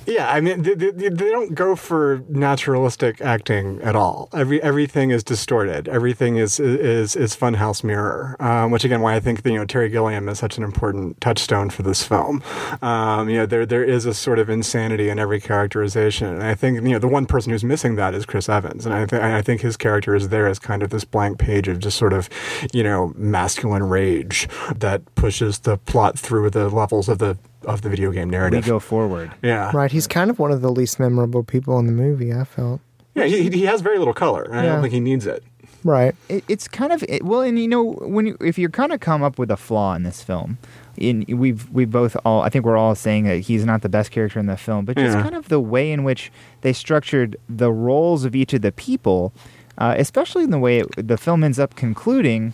Yeah, 0.07 0.31
I 0.31 0.41
mean, 0.41 0.63
they, 0.63 0.75
they, 0.75 0.91
they 0.91 1.11
don't 1.11 1.55
go 1.55 1.77
for 1.77 2.23
naturalistic 2.29 3.21
acting 3.21 3.81
at 3.83 3.95
all. 3.95 4.29
Every 4.33 4.63
everything 4.63 5.11
is 5.11 5.23
distorted. 5.23 5.89
Everything 5.89 6.37
is 6.37 6.59
is 6.59 7.15
is 7.15 7.37
funhouse 7.37 7.85
mirror, 7.85 8.37
um, 8.41 8.71
which 8.71 8.85
again, 8.85 9.01
why 9.01 9.15
I 9.15 9.21
think 9.21 9.45
you 9.45 9.55
know 9.55 9.65
Terry 9.65 9.89
Gilliam 9.89 10.29
is 10.29 10.39
such 10.39 10.59
an 10.59 10.65
important 10.65 11.21
touchstone 11.21 11.71
for 11.71 11.83
this 11.83 12.03
film. 12.03 12.43
Um, 12.83 13.29
you 13.29 13.37
know, 13.39 13.47
there 13.47 13.67
there 13.67 13.85
is 13.85 14.07
a 14.07 14.15
sort 14.15 14.39
of 14.39 14.51
insanity 14.51 15.09
in 15.09 15.19
every 15.19 15.41
characterization, 15.41 16.29
and 16.29 16.43
I 16.43 16.55
think 16.55 16.83
you 16.83 16.93
know 16.93 16.99
the 16.99 17.09
one 17.09 17.27
person 17.27 17.53
who's 17.53 17.65
missing 17.65 17.97
that 17.97 18.15
is 18.15 18.27
Chris 18.27 18.49
Evans, 18.49 18.87
and 18.87 18.95
I 18.95 19.07
th- 19.07 19.23
I 19.23 19.43
think 19.43 19.61
his 19.61 19.77
character 19.77 20.15
is 20.15 20.29
there 20.29 20.47
as 20.47 20.59
kind 20.59 20.83
of 20.83 20.91
this 20.91 21.05
blank 21.05 21.39
page 21.39 21.69
of 21.69 21.79
just 21.79 21.97
sort 21.97 22.13
of 22.13 22.29
you 22.73 22.83
know 22.83 23.13
masculine 23.17 23.85
rage 23.85 24.49
that 24.75 25.03
pushes 25.15 25.61
the 25.61 25.79
plot 25.79 26.19
through 26.19 26.51
the 26.69 26.75
levels 26.77 27.09
of 27.09 27.19
the 27.19 27.37
of 27.65 27.83
the 27.83 27.89
video 27.89 28.11
game 28.13 28.29
We 28.29 28.33
narrative. 28.33 28.65
go 28.67 28.79
forward. 28.79 29.33
yeah, 29.43 29.71
Right, 29.75 29.91
he's 29.91 30.07
kind 30.07 30.31
of 30.31 30.39
one 30.39 30.53
of 30.53 30.61
the 30.63 30.71
least 30.71 30.99
memorable 31.01 31.43
people 31.43 31.79
in 31.79 31.87
the 31.87 31.93
movie, 31.93 32.33
I 32.33 32.45
felt. 32.45 32.81
Yeah, 33.15 33.25
he, 33.25 33.49
he 33.51 33.65
has 33.65 33.81
very 33.81 33.99
little 33.99 34.15
color. 34.15 34.43
and 34.45 34.59
I 34.61 34.65
Yeah. 34.65 34.73
don't 34.73 34.83
think 34.83 34.93
he 34.95 35.01
needs 35.01 35.27
it. 35.27 35.43
Right. 35.85 36.15
It, 36.29 36.45
it's 36.49 36.67
kind 36.69 36.93
of 36.93 37.03
it, 37.09 37.23
well, 37.25 37.41
and 37.43 37.59
you 37.59 37.69
know, 37.69 37.83
when 37.85 38.27
you, 38.27 38.37
if 38.41 38.59
you're 38.59 38.71
kind 38.71 38.93
of 38.93 39.01
come 39.01 39.23
up 39.23 39.39
with 39.39 39.51
a 39.51 39.57
flaw 39.57 39.95
in 39.95 40.03
this 40.03 40.23
film, 40.23 40.59
in 40.97 41.25
we've 41.29 41.69
we 41.71 41.85
both 41.85 42.17
all 42.25 42.43
I 42.43 42.49
think 42.49 42.65
we're 42.65 42.77
all 42.77 42.95
saying 42.95 43.25
that 43.25 43.39
he's 43.41 43.65
not 43.65 43.83
the 43.83 43.89
best 43.89 44.11
character 44.11 44.39
in 44.41 44.47
the 44.47 44.57
film, 44.57 44.85
but 44.85 44.97
just 44.97 45.17
Yeah. 45.17 45.23
kind 45.23 45.35
of 45.35 45.49
the 45.49 45.61
way 45.61 45.93
in 45.93 46.03
which 46.05 46.33
they 46.63 46.73
structured 46.73 47.37
the 47.49 47.71
roles 47.73 48.25
of 48.25 48.35
each 48.35 48.53
of 48.53 48.63
the 48.63 48.73
people, 48.73 49.33
uh, 49.79 49.95
especially 49.97 50.43
in 50.45 50.51
the 50.51 50.59
way 50.59 50.79
it, 50.81 50.89
the 51.09 51.17
film 51.19 51.45
ends 51.45 51.59
up 51.59 51.75
concluding, 51.77 52.43
y- 52.47 52.53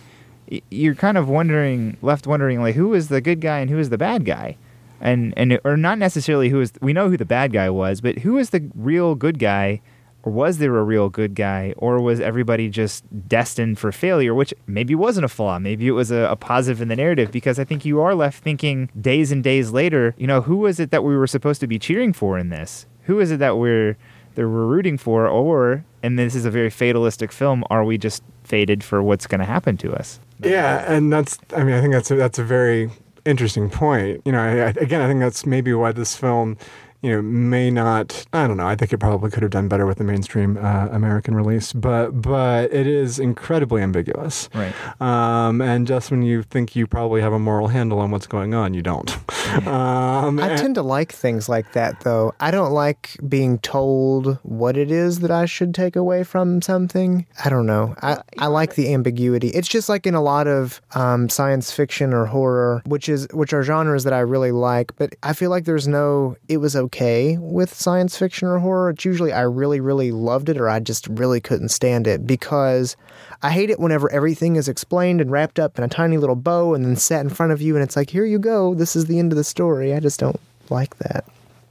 you're 0.70 0.94
kind 0.94 1.16
of 1.16 1.28
wondering, 1.28 1.96
left 2.02 2.26
wondering, 2.26 2.60
like 2.60 2.74
who 2.74 2.94
is 2.94 3.08
the 3.08 3.20
good 3.20 3.40
guy 3.40 3.60
and 3.60 3.70
who 3.70 3.78
is 3.78 3.90
the 3.90 3.98
bad 3.98 4.24
guy. 4.24 4.56
And, 5.00 5.34
and 5.36 5.58
or 5.64 5.76
not 5.76 5.98
necessarily 5.98 6.48
who 6.48 6.60
is 6.60 6.72
we 6.80 6.92
know 6.92 7.08
who 7.08 7.16
the 7.16 7.24
bad 7.24 7.52
guy 7.52 7.70
was, 7.70 8.00
but 8.00 8.18
who 8.18 8.38
is 8.38 8.50
the 8.50 8.70
real 8.74 9.14
good 9.14 9.38
guy? 9.38 9.80
Or 10.24 10.30
was 10.30 10.58
there 10.58 10.76
a 10.76 10.84
real 10.84 11.08
good 11.08 11.34
guy? 11.34 11.74
Or 11.76 12.00
was 12.00 12.20
everybody 12.20 12.68
just 12.68 13.02
destined 13.28 13.80
for 13.80 13.90
failure 13.90 14.32
which 14.32 14.54
maybe 14.68 14.94
wasn't 14.94 15.24
a 15.24 15.28
flaw. 15.28 15.58
Maybe 15.58 15.88
it 15.88 15.92
was 15.92 16.12
a, 16.12 16.28
a 16.30 16.36
positive 16.36 16.80
in 16.80 16.86
the 16.86 16.94
narrative 16.94 17.32
because 17.32 17.58
i 17.58 17.64
think 17.64 17.84
you 17.84 18.00
are 18.00 18.14
left 18.14 18.44
thinking 18.44 18.88
days 19.00 19.32
and 19.32 19.42
days 19.42 19.72
later 19.72 20.14
you 20.16 20.28
know 20.28 20.42
who 20.42 20.58
was 20.58 20.78
it 20.78 20.92
that 20.92 21.02
we 21.02 21.16
were 21.16 21.26
supposed 21.26 21.60
to 21.60 21.66
be 21.66 21.78
cheering 21.80 22.12
for 22.12 22.38
in 22.38 22.50
this? 22.50 22.86
Who 23.04 23.18
is 23.18 23.32
it 23.32 23.38
that 23.38 23.56
we're 23.56 23.96
that 24.36 24.48
we're 24.48 24.66
rooting 24.66 24.98
for? 24.98 25.26
Or 25.26 25.84
and 26.02 26.16
this 26.16 26.36
is 26.36 26.44
a 26.44 26.50
very 26.50 26.70
fatalistic 26.70 27.32
film 27.32 27.64
are 27.70 27.84
we 27.84 27.98
just 27.98 28.22
fated 28.44 28.84
for 28.84 29.02
what's 29.02 29.26
going 29.26 29.40
to 29.40 29.46
happen 29.46 29.76
to 29.78 29.92
us 29.92 30.20
Yeah, 30.42 30.84
and 30.92 31.12
that's. 31.12 31.38
I 31.54 31.62
mean, 31.64 31.74
I 31.74 31.80
think 31.80 31.92
that's 31.92 32.10
a, 32.10 32.16
that's 32.16 32.38
a 32.38 32.44
very 32.44 32.90
interesting 33.24 33.70
point. 33.70 34.22
You 34.24 34.32
know, 34.32 34.40
I, 34.40 34.48
I, 34.50 34.68
again, 34.70 35.00
I 35.00 35.06
think 35.08 35.20
that's 35.20 35.46
maybe 35.46 35.72
why 35.72 35.92
this 35.92 36.16
film, 36.16 36.56
you 37.02 37.10
know, 37.10 37.20
may 37.22 37.70
not. 37.70 38.24
I 38.32 38.46
don't 38.46 38.56
know. 38.56 38.66
I 38.66 38.76
think 38.76 38.92
it 38.92 38.98
probably 38.98 39.30
could 39.30 39.42
have 39.42 39.50
done 39.52 39.68
better 39.68 39.86
with 39.86 39.98
the 39.98 40.04
mainstream 40.04 40.56
uh, 40.56 40.88
American 40.90 41.34
release, 41.34 41.72
but 41.72 42.10
but 42.22 42.72
it 42.72 42.86
is 42.86 43.18
incredibly 43.18 43.82
ambiguous. 43.82 44.48
right 44.54 44.72
Um, 45.00 45.60
and 45.60 45.86
just 45.86 46.10
when 46.10 46.22
you 46.22 46.42
think 46.44 46.74
you 46.76 46.86
probably 46.86 47.20
have 47.20 47.32
a 47.32 47.38
moral 47.38 47.68
handle 47.68 47.98
on 47.98 48.10
what's 48.10 48.26
going 48.26 48.54
on, 48.54 48.74
you 48.74 48.82
don't. 48.82 49.16
Um, 49.66 50.38
I 50.40 50.48
and- 50.48 50.58
tend 50.58 50.74
to 50.76 50.82
like 50.82 51.12
things 51.12 51.46
like 51.46 51.72
that, 51.72 52.00
though. 52.00 52.32
I 52.40 52.50
don't 52.50 52.72
like 52.72 53.16
being 53.28 53.58
told 53.58 54.38
what 54.44 54.78
it 54.78 54.90
is 54.90 55.18
that 55.20 55.30
I 55.30 55.44
should 55.44 55.74
take 55.74 55.94
away 55.94 56.24
from 56.24 56.62
something. 56.62 57.26
I 57.44 57.50
don't 57.50 57.66
know. 57.66 57.94
I, 58.00 58.18
I 58.38 58.46
like 58.46 58.76
the 58.76 58.94
ambiguity. 58.94 59.48
It's 59.48 59.68
just 59.68 59.90
like 59.90 60.06
in 60.06 60.14
a 60.14 60.22
lot 60.22 60.46
of 60.46 60.80
um, 60.94 61.28
science 61.28 61.70
fiction 61.70 62.14
or 62.14 62.24
horror, 62.24 62.80
which 62.86 63.10
is 63.10 63.28
which 63.34 63.52
are 63.52 63.62
genres 63.62 64.04
that 64.04 64.14
I 64.14 64.20
really 64.20 64.52
like. 64.52 64.96
But 64.96 65.16
I 65.22 65.34
feel 65.34 65.50
like 65.50 65.64
there's 65.66 65.86
no. 65.86 66.36
It 66.48 66.56
was 66.58 66.74
okay 66.76 66.91
with 67.00 67.74
science 67.74 68.16
fiction 68.16 68.48
or 68.48 68.58
horror. 68.58 68.90
It's 68.90 69.04
usually 69.04 69.32
I 69.32 69.42
really 69.42 69.80
really 69.80 70.12
loved 70.12 70.48
it 70.48 70.58
or 70.58 70.68
I 70.68 70.78
just 70.80 71.08
really 71.08 71.40
couldn't 71.40 71.70
stand 71.70 72.06
it 72.06 72.26
because 72.26 72.96
I 73.42 73.50
hate 73.50 73.70
it 73.70 73.80
whenever 73.80 74.10
everything 74.12 74.56
is 74.56 74.68
explained 74.68 75.20
and 75.20 75.30
wrapped 75.30 75.58
up 75.58 75.78
in 75.78 75.84
a 75.84 75.88
tiny 75.88 76.18
little 76.18 76.36
bow 76.36 76.74
and 76.74 76.84
then 76.84 76.96
set 76.96 77.22
in 77.22 77.30
front 77.30 77.52
of 77.52 77.60
you 77.60 77.74
and 77.74 77.82
it's 77.82 77.96
like, 77.96 78.10
here 78.10 78.24
you 78.24 78.38
go, 78.38 78.74
this 78.74 78.94
is 78.94 79.06
the 79.06 79.18
end 79.18 79.32
of 79.32 79.36
the 79.36 79.44
story. 79.44 79.94
I 79.94 80.00
just 80.00 80.20
don't 80.20 80.40
like 80.70 80.98
that. 80.98 81.24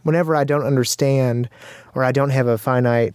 Whenever 0.04 0.36
I 0.36 0.44
don't 0.44 0.66
understand 0.66 1.48
or 1.96 2.04
I 2.04 2.12
don't 2.12 2.32
have 2.32 2.48
a 2.48 2.58
finite, 2.58 3.14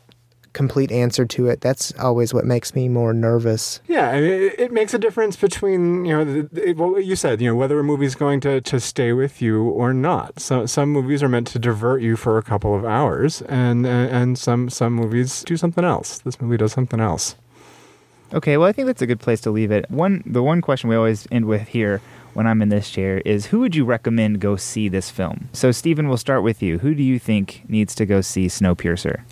complete 0.56 0.90
answer 0.90 1.26
to 1.26 1.48
it, 1.48 1.60
that's 1.60 1.92
always 1.98 2.32
what 2.32 2.46
makes 2.46 2.74
me 2.74 2.88
more 2.88 3.12
nervous. 3.12 3.80
Yeah, 3.86 4.12
it, 4.14 4.58
it 4.58 4.72
makes 4.72 4.94
a 4.94 4.98
difference 4.98 5.36
between 5.36 6.04
you 6.06 6.16
know 6.16 6.24
the, 6.24 6.42
the, 6.50 6.72
what 6.72 7.04
you 7.04 7.14
said, 7.14 7.40
you 7.40 7.48
know, 7.48 7.54
whether 7.54 7.78
a 7.78 7.84
movie's 7.84 8.14
going 8.14 8.40
to, 8.40 8.60
to 8.62 8.80
stay 8.80 9.12
with 9.12 9.42
you 9.42 9.68
or 9.68 9.92
not. 9.92 10.40
So 10.40 10.64
some 10.64 10.88
movies 10.88 11.22
are 11.22 11.28
meant 11.28 11.46
to 11.48 11.58
divert 11.58 12.00
you 12.00 12.16
for 12.16 12.38
a 12.38 12.42
couple 12.42 12.74
of 12.74 12.84
hours, 12.84 13.42
and 13.42 13.84
uh, 13.86 13.88
and 13.88 14.38
some 14.38 14.70
some 14.70 14.94
movies 14.94 15.44
do 15.44 15.56
something 15.56 15.84
else. 15.84 16.18
This 16.18 16.40
movie 16.40 16.56
does 16.56 16.72
something 16.72 17.00
else. 17.00 17.36
Okay, 18.32 18.56
well, 18.56 18.68
I 18.68 18.72
think 18.72 18.86
that's 18.86 19.02
a 19.02 19.06
good 19.06 19.20
place 19.20 19.40
to 19.42 19.52
leave 19.52 19.70
it. 19.70 19.88
One, 19.88 20.24
the 20.26 20.42
one 20.42 20.60
question 20.60 20.90
we 20.90 20.96
always 20.96 21.28
end 21.30 21.44
with 21.44 21.68
here 21.68 22.00
when 22.34 22.46
I'm 22.46 22.60
in 22.60 22.70
this 22.70 22.90
chair 22.90 23.18
is, 23.24 23.46
who 23.46 23.60
would 23.60 23.76
you 23.76 23.84
recommend 23.84 24.40
go 24.40 24.56
see 24.56 24.88
this 24.88 25.10
film? 25.10 25.48
So, 25.52 25.70
Steven, 25.70 26.08
we'll 26.08 26.16
start 26.16 26.42
with 26.42 26.60
you. 26.60 26.78
Who 26.78 26.94
do 26.94 27.04
you 27.04 27.20
think 27.20 27.62
needs 27.68 27.94
to 27.94 28.04
go 28.04 28.20
see 28.20 28.48
Snowpiercer? 28.48 29.22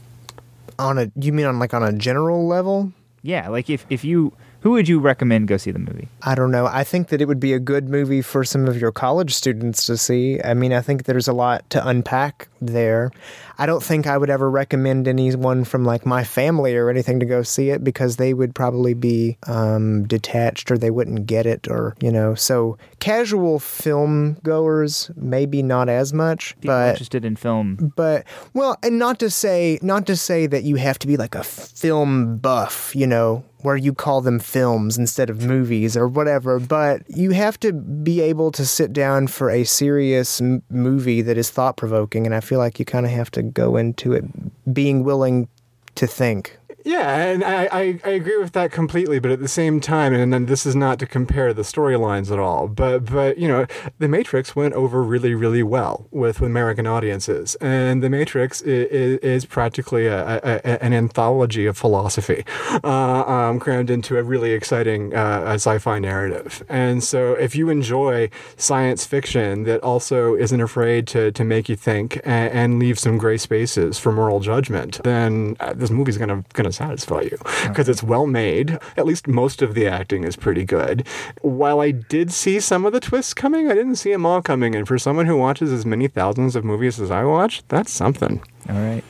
On 0.78 0.98
a, 0.98 1.10
you 1.16 1.32
mean 1.32 1.46
on 1.46 1.58
like 1.58 1.74
on 1.74 1.82
a 1.82 1.92
general 1.92 2.46
level? 2.46 2.92
Yeah, 3.22 3.48
like 3.48 3.70
if 3.70 3.86
if 3.90 4.04
you 4.04 4.32
Who 4.60 4.70
would 4.70 4.88
you 4.88 4.98
recommend 4.98 5.48
go 5.48 5.58
see 5.58 5.72
the 5.72 5.78
movie? 5.78 6.08
I 6.22 6.34
don't 6.34 6.50
know. 6.50 6.66
I 6.66 6.84
think 6.84 7.08
that 7.08 7.20
it 7.20 7.28
would 7.28 7.38
be 7.38 7.52
a 7.52 7.58
good 7.58 7.88
movie 7.90 8.22
for 8.22 8.44
some 8.44 8.66
of 8.66 8.80
your 8.80 8.92
college 8.92 9.34
students 9.34 9.84
to 9.86 9.98
see. 9.98 10.40
I 10.42 10.54
mean, 10.54 10.72
I 10.72 10.80
think 10.80 11.04
there's 11.04 11.28
a 11.28 11.34
lot 11.34 11.68
to 11.70 11.86
unpack 11.86 12.48
there. 12.62 13.10
I 13.58 13.66
don't 13.66 13.82
think 13.82 14.06
I 14.06 14.18
would 14.18 14.30
ever 14.30 14.50
recommend 14.50 15.06
anyone 15.08 15.64
from 15.64 15.84
like 15.84 16.04
my 16.06 16.24
family 16.24 16.74
or 16.76 16.90
anything 16.90 17.20
to 17.20 17.26
go 17.26 17.42
see 17.42 17.70
it 17.70 17.84
because 17.84 18.16
they 18.16 18.34
would 18.34 18.54
probably 18.54 18.94
be 18.94 19.36
um, 19.46 20.04
detached 20.06 20.70
or 20.70 20.78
they 20.78 20.90
wouldn't 20.90 21.26
get 21.26 21.46
it 21.46 21.68
or, 21.68 21.94
you 22.00 22.10
know. 22.10 22.34
So 22.34 22.76
casual 23.00 23.58
film 23.58 24.34
goers, 24.42 25.10
maybe 25.16 25.62
not 25.62 25.88
as 25.88 26.12
much, 26.12 26.54
People 26.60 26.74
but 26.76 26.88
interested 26.90 27.24
in 27.24 27.36
film. 27.36 27.92
but 27.96 28.24
well 28.54 28.76
and 28.82 28.98
not 28.98 29.18
to 29.20 29.30
say 29.30 29.78
not 29.82 30.06
to 30.06 30.16
say 30.16 30.46
that 30.46 30.64
you 30.64 30.76
have 30.76 30.98
to 30.98 31.06
be 31.06 31.16
like 31.16 31.34
a 31.34 31.44
film 31.44 32.36
buff 32.38 32.94
you 32.94 33.06
know 33.06 33.44
where 33.62 33.76
you 33.76 33.94
call 33.94 34.20
them 34.20 34.38
films 34.38 34.98
instead 34.98 35.30
of 35.30 35.42
movies 35.44 35.96
or 35.96 36.06
whatever 36.06 36.58
but 36.58 37.02
you 37.08 37.30
have 37.30 37.58
to 37.60 37.72
be 37.72 38.20
able 38.20 38.50
to 38.52 38.64
sit 38.64 38.92
down 38.92 39.26
for 39.26 39.50
a 39.50 39.64
serious 39.64 40.40
m- 40.40 40.62
movie 40.70 41.22
that 41.22 41.36
is 41.38 41.50
thought 41.50 41.76
provoking 41.76 42.26
and 42.26 42.34
i 42.34 42.40
feel 42.40 42.58
like 42.58 42.78
you 42.78 42.84
kind 42.84 43.06
of 43.06 43.12
have 43.12 43.30
to 43.30 43.43
go 43.52 43.76
into 43.76 44.12
it 44.12 44.24
being 44.72 45.04
willing 45.04 45.48
to 45.94 46.06
think 46.06 46.58
Yeah, 46.86 47.16
and 47.16 47.42
I, 47.42 47.64
I, 47.72 48.00
I 48.04 48.08
agree 48.10 48.36
with 48.36 48.52
that 48.52 48.70
completely. 48.70 49.18
But 49.18 49.30
at 49.30 49.40
the 49.40 49.48
same 49.48 49.80
time, 49.80 50.12
and 50.12 50.30
then 50.34 50.44
this 50.44 50.66
is 50.66 50.76
not 50.76 50.98
to 50.98 51.06
compare 51.06 51.54
the 51.54 51.62
storylines 51.62 52.30
at 52.30 52.38
all, 52.38 52.68
but 52.68 53.06
but 53.06 53.38
you 53.38 53.48
know, 53.48 53.64
The 53.98 54.06
Matrix 54.08 54.54
went 54.54 54.74
over 54.74 55.02
really 55.02 55.34
really 55.34 55.62
well 55.62 56.06
with 56.10 56.42
American 56.42 56.86
audiences, 56.86 57.54
and 57.56 58.02
The 58.02 58.10
Matrix 58.10 58.60
is, 58.60 59.18
is 59.20 59.46
practically 59.46 60.08
a, 60.08 60.36
a, 60.44 60.84
an 60.84 60.92
anthology 60.92 61.64
of 61.64 61.78
philosophy, 61.78 62.44
uh, 62.84 63.24
um, 63.26 63.60
crammed 63.60 63.88
into 63.88 64.18
a 64.18 64.22
really 64.22 64.52
exciting 64.52 65.14
uh, 65.14 65.54
sci-fi 65.54 65.98
narrative. 65.98 66.62
And 66.68 67.02
so, 67.02 67.32
if 67.32 67.56
you 67.56 67.70
enjoy 67.70 68.28
science 68.58 69.06
fiction 69.06 69.62
that 69.64 69.80
also 69.82 70.34
isn't 70.34 70.60
afraid 70.60 71.06
to 71.08 71.32
to 71.32 71.44
make 71.44 71.70
you 71.70 71.76
think 71.76 72.20
and, 72.24 72.52
and 72.52 72.78
leave 72.78 72.98
some 72.98 73.16
gray 73.16 73.38
spaces 73.38 73.98
for 73.98 74.12
moral 74.12 74.40
judgment, 74.40 75.02
then 75.02 75.56
uh, 75.60 75.72
this 75.72 75.88
movie's 75.88 76.18
gonna 76.18 76.44
gonna 76.52 76.73
satisfy 76.74 77.22
you 77.22 77.38
because 77.68 77.88
it's 77.88 78.02
well 78.02 78.26
made. 78.26 78.78
At 78.96 79.06
least 79.06 79.26
most 79.26 79.62
of 79.62 79.74
the 79.74 79.86
acting 79.86 80.24
is 80.24 80.36
pretty 80.36 80.64
good. 80.64 81.06
While 81.40 81.80
I 81.80 81.90
did 81.90 82.32
see 82.32 82.60
some 82.60 82.84
of 82.84 82.92
the 82.92 83.00
twists 83.00 83.34
coming, 83.34 83.70
I 83.70 83.74
didn't 83.74 83.96
see 83.96 84.12
them 84.12 84.26
all 84.26 84.42
coming. 84.42 84.74
And 84.74 84.86
for 84.86 84.98
someone 84.98 85.26
who 85.26 85.36
watches 85.36 85.72
as 85.72 85.86
many 85.86 86.08
thousands 86.08 86.56
of 86.56 86.64
movies 86.64 87.00
as 87.00 87.10
I 87.10 87.24
watch, 87.24 87.62
that's 87.68 87.92
something. 87.92 88.42
All 88.68 88.76
right. 88.76 89.04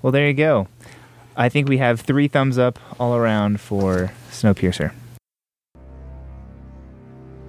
Well, 0.00 0.12
there 0.12 0.26
you 0.26 0.34
go. 0.34 0.68
I 1.36 1.48
think 1.48 1.68
we 1.68 1.78
have 1.78 2.00
three 2.00 2.28
thumbs 2.28 2.58
up 2.58 2.78
all 3.00 3.16
around 3.16 3.60
for 3.60 4.12
Snowpiercer. 4.30 4.92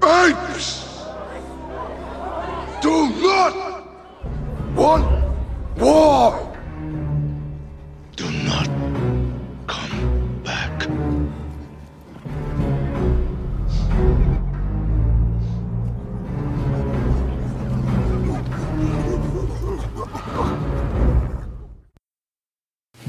Apes! 0.04 0.84
Do 2.82 3.10
not 3.22 3.88
want 4.76 5.24
war! 5.78 6.53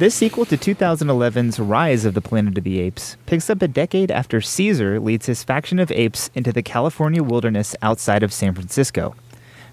This 0.05 0.17
sequel 0.17 0.45
to 0.45 0.59
2011's 0.59 1.59
Rise 1.59 2.05
of 2.05 2.13
the 2.13 2.21
Planet 2.21 2.59
of 2.59 2.65
the 2.65 2.79
Apes 2.79 3.17
picks 3.25 3.49
up 3.49 3.63
a 3.63 3.67
decade 3.67 4.11
after 4.11 4.43
Caesar 4.43 5.01
leads 5.01 5.25
his 5.25 5.43
faction 5.43 5.79
of 5.79 5.91
apes 5.91 6.29
into 6.35 6.53
the 6.53 6.63
California 6.63 7.23
wilderness 7.23 7.75
outside 7.81 8.23
of 8.23 8.31
San 8.31 8.53
Francisco. 8.53 9.15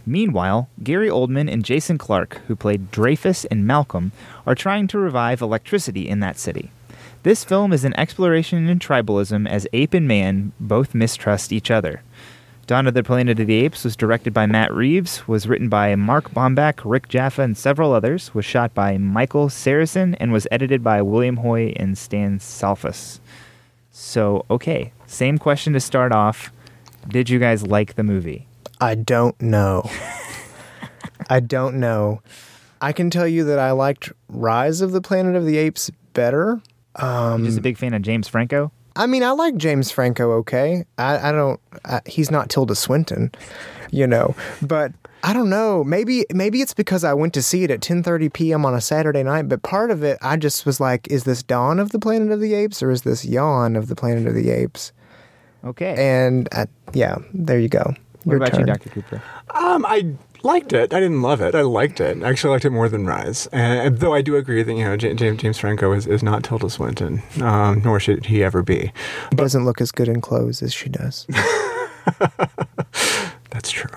Meanwhile, 0.05 0.69
Gary 0.81 1.09
Oldman 1.09 1.51
and 1.51 1.65
Jason 1.65 1.97
Clarke, 1.97 2.39
who 2.47 2.55
played 2.55 2.91
Dreyfus 2.91 3.43
and 3.43 3.67
Malcolm, 3.67 4.13
are 4.47 4.55
trying 4.55 4.87
to 4.87 4.99
revive 4.99 5.41
electricity 5.41 6.07
in 6.07 6.21
that 6.21 6.39
city. 6.39 6.71
This 7.23 7.43
film 7.43 7.73
is 7.73 7.83
an 7.83 7.99
exploration 7.99 8.69
in 8.69 8.79
tribalism 8.79 9.49
as 9.49 9.67
ape 9.73 9.93
and 9.93 10.07
man 10.07 10.53
both 10.61 10.95
mistrust 10.95 11.51
each 11.51 11.69
other. 11.69 12.03
Dawn 12.71 12.87
of 12.87 12.93
the 12.93 13.03
Planet 13.03 13.37
of 13.37 13.47
the 13.47 13.65
Apes 13.65 13.83
was 13.83 13.97
directed 13.97 14.33
by 14.33 14.45
Matt 14.45 14.73
Reeves, 14.73 15.27
was 15.27 15.45
written 15.45 15.67
by 15.67 15.93
Mark 15.97 16.31
Bomback, 16.31 16.79
Rick 16.85 17.09
Jaffa, 17.09 17.41
and 17.41 17.57
several 17.57 17.91
others, 17.91 18.33
was 18.33 18.45
shot 18.45 18.73
by 18.73 18.97
Michael 18.97 19.49
Seresin, 19.49 20.15
and 20.21 20.31
was 20.31 20.47
edited 20.51 20.81
by 20.81 21.01
William 21.01 21.35
Hoy 21.35 21.73
and 21.75 21.97
Stan 21.97 22.39
Salfas. 22.39 23.19
So, 23.91 24.45
okay, 24.49 24.93
same 25.05 25.37
question 25.37 25.73
to 25.73 25.81
start 25.81 26.13
off. 26.13 26.49
Did 27.09 27.29
you 27.29 27.39
guys 27.39 27.67
like 27.67 27.95
the 27.95 28.03
movie? 28.03 28.47
I 28.79 28.95
don't 28.95 29.41
know. 29.41 29.89
I 31.29 31.41
don't 31.41 31.77
know. 31.77 32.21
I 32.79 32.93
can 32.93 33.09
tell 33.09 33.27
you 33.27 33.43
that 33.43 33.59
I 33.59 33.71
liked 33.71 34.13
Rise 34.29 34.79
of 34.79 34.93
the 34.93 35.01
Planet 35.01 35.35
of 35.35 35.45
the 35.45 35.57
Apes 35.57 35.91
better. 36.13 36.61
I'm 36.95 37.43
just 37.43 37.57
a 37.57 37.59
um, 37.59 37.63
big 37.63 37.77
fan 37.77 37.93
of 37.93 38.01
James 38.01 38.29
Franco. 38.29 38.71
I 38.95 39.07
mean, 39.07 39.23
I 39.23 39.31
like 39.31 39.55
James 39.55 39.91
Franco. 39.91 40.31
Okay, 40.33 40.85
I, 40.97 41.29
I 41.29 41.31
don't. 41.31 41.59
I, 41.85 42.01
he's 42.05 42.29
not 42.31 42.49
Tilda 42.49 42.75
Swinton, 42.75 43.31
you 43.91 44.05
know. 44.07 44.35
But 44.61 44.91
I 45.23 45.33
don't 45.33 45.49
know. 45.49 45.83
Maybe 45.83 46.25
maybe 46.33 46.61
it's 46.61 46.73
because 46.73 47.03
I 47.03 47.13
went 47.13 47.33
to 47.35 47.41
see 47.41 47.63
it 47.63 47.71
at 47.71 47.79
10:30 47.79 48.33
p.m. 48.33 48.65
on 48.65 48.73
a 48.73 48.81
Saturday 48.81 49.23
night. 49.23 49.47
But 49.47 49.63
part 49.63 49.91
of 49.91 50.03
it, 50.03 50.17
I 50.21 50.35
just 50.37 50.65
was 50.65 50.79
like, 50.79 51.07
is 51.09 51.23
this 51.23 51.41
Dawn 51.43 51.79
of 51.79 51.91
the 51.91 51.99
Planet 51.99 52.31
of 52.31 52.39
the 52.41 52.53
Apes 52.53 52.83
or 52.83 52.91
is 52.91 53.03
this 53.03 53.23
Yawn 53.25 53.75
of 53.75 53.87
the 53.87 53.95
Planet 53.95 54.27
of 54.27 54.33
the 54.35 54.49
Apes? 54.49 54.91
Okay. 55.63 55.93
And 55.97 56.49
I, 56.51 56.65
yeah, 56.93 57.17
there 57.33 57.59
you 57.59 57.69
go. 57.69 57.93
what 58.23 58.33
Your 58.33 58.37
about 58.37 58.51
turn. 58.53 58.61
you, 58.61 58.65
Dr. 58.65 58.89
Cooper? 58.89 59.21
Um, 59.51 59.85
I 59.85 60.15
liked 60.43 60.73
it. 60.73 60.93
I 60.93 60.99
didn't 60.99 61.21
love 61.21 61.41
it. 61.41 61.53
I 61.55 61.61
liked 61.61 61.99
it. 61.99 62.21
I 62.23 62.29
actually 62.29 62.51
liked 62.53 62.65
it 62.65 62.69
more 62.71 62.89
than 62.89 63.05
Rise. 63.05 63.47
And 63.51 63.97
though 63.99 64.13
I 64.13 64.21
do 64.21 64.35
agree 64.35 64.63
that 64.63 64.73
you 64.73 64.83
know 64.83 64.97
James 64.97 65.41
James 65.41 65.57
Franco 65.57 65.91
is, 65.93 66.07
is 66.07 66.23
not 66.23 66.43
Tilda 66.43 66.69
Swinton, 66.69 67.21
um, 67.41 67.81
nor 67.83 67.99
should 67.99 68.25
he 68.27 68.43
ever 68.43 68.61
be. 68.63 68.91
Doesn't 69.31 69.65
look 69.65 69.81
as 69.81 69.91
good 69.91 70.07
in 70.07 70.21
clothes 70.21 70.61
as 70.61 70.73
she 70.73 70.89
does. 70.89 71.25
That's 73.51 73.69
true. 73.71 73.89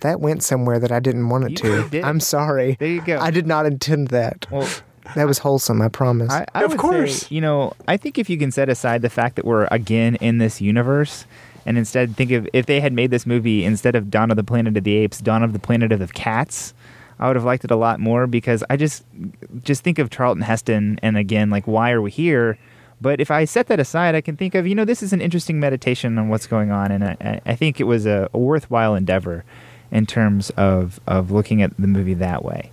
that 0.00 0.20
went 0.20 0.42
somewhere 0.42 0.78
that 0.78 0.90
I 0.92 1.00
didn't 1.00 1.28
want 1.28 1.44
it 1.44 1.50
You 1.50 1.56
to. 1.82 1.88
did. 1.88 2.04
I'm 2.04 2.20
sorry. 2.20 2.76
There 2.78 2.88
you 2.88 3.00
go. 3.02 3.18
I 3.18 3.30
did 3.30 3.46
not 3.46 3.66
intend 3.66 4.08
that. 4.08 4.46
Well, 4.50 4.68
that 5.14 5.26
was 5.26 5.38
wholesome. 5.38 5.80
I 5.82 5.88
promise. 5.88 6.30
I, 6.32 6.46
I 6.54 6.64
Of 6.64 6.76
course. 6.78 7.22
say, 7.22 7.34
you 7.34 7.40
know, 7.40 7.72
I 7.86 7.96
think 7.96 8.18
if 8.18 8.28
you 8.30 8.38
can 8.38 8.50
set 8.50 8.68
aside 8.68 9.02
the 9.02 9.10
fact 9.10 9.36
that 9.36 9.44
we're 9.44 9.68
again 9.70 10.16
in 10.16 10.38
this 10.38 10.60
universe, 10.60 11.26
and 11.66 11.78
instead 11.78 12.16
think 12.16 12.30
of 12.30 12.48
if 12.52 12.66
they 12.66 12.80
had 12.80 12.92
made 12.92 13.10
this 13.10 13.26
movie 13.26 13.64
instead 13.64 13.94
of 13.94 14.10
Dawn 14.10 14.30
of 14.30 14.36
the 14.36 14.44
Planet 14.44 14.76
of 14.76 14.84
the 14.84 14.96
Apes, 14.96 15.20
Dawn 15.20 15.42
of 15.42 15.52
the 15.52 15.58
Planet 15.58 15.92
of 15.92 15.98
the 15.98 16.08
Cats, 16.08 16.74
I 17.18 17.26
would 17.28 17.36
have 17.36 17.44
liked 17.44 17.64
it 17.64 17.70
a 17.70 17.76
lot 17.76 18.00
more 18.00 18.26
because 18.26 18.64
I 18.68 18.76
just 18.76 19.04
just 19.62 19.82
think 19.82 19.98
of 19.98 20.10
Charlton 20.10 20.42
Heston, 20.42 20.98
and 21.02 21.16
again, 21.16 21.50
like 21.50 21.66
why 21.66 21.92
are 21.92 22.02
we 22.02 22.10
here? 22.10 22.58
But 23.00 23.20
if 23.20 23.30
I 23.30 23.44
set 23.44 23.66
that 23.68 23.80
aside, 23.80 24.14
I 24.14 24.20
can 24.20 24.36
think 24.36 24.54
of 24.54 24.66
you 24.66 24.74
know 24.74 24.84
this 24.84 25.02
is 25.02 25.12
an 25.12 25.20
interesting 25.20 25.60
meditation 25.60 26.18
on 26.18 26.28
what's 26.28 26.46
going 26.46 26.70
on, 26.70 26.90
and 26.90 27.04
I, 27.04 27.40
I 27.44 27.54
think 27.54 27.80
it 27.80 27.84
was 27.84 28.06
a, 28.06 28.28
a 28.32 28.38
worthwhile 28.38 28.94
endeavor 28.94 29.44
in 29.90 30.06
terms 30.06 30.50
of 30.50 31.00
of 31.06 31.30
looking 31.30 31.62
at 31.62 31.76
the 31.78 31.86
movie 31.86 32.14
that 32.14 32.44
way. 32.44 32.70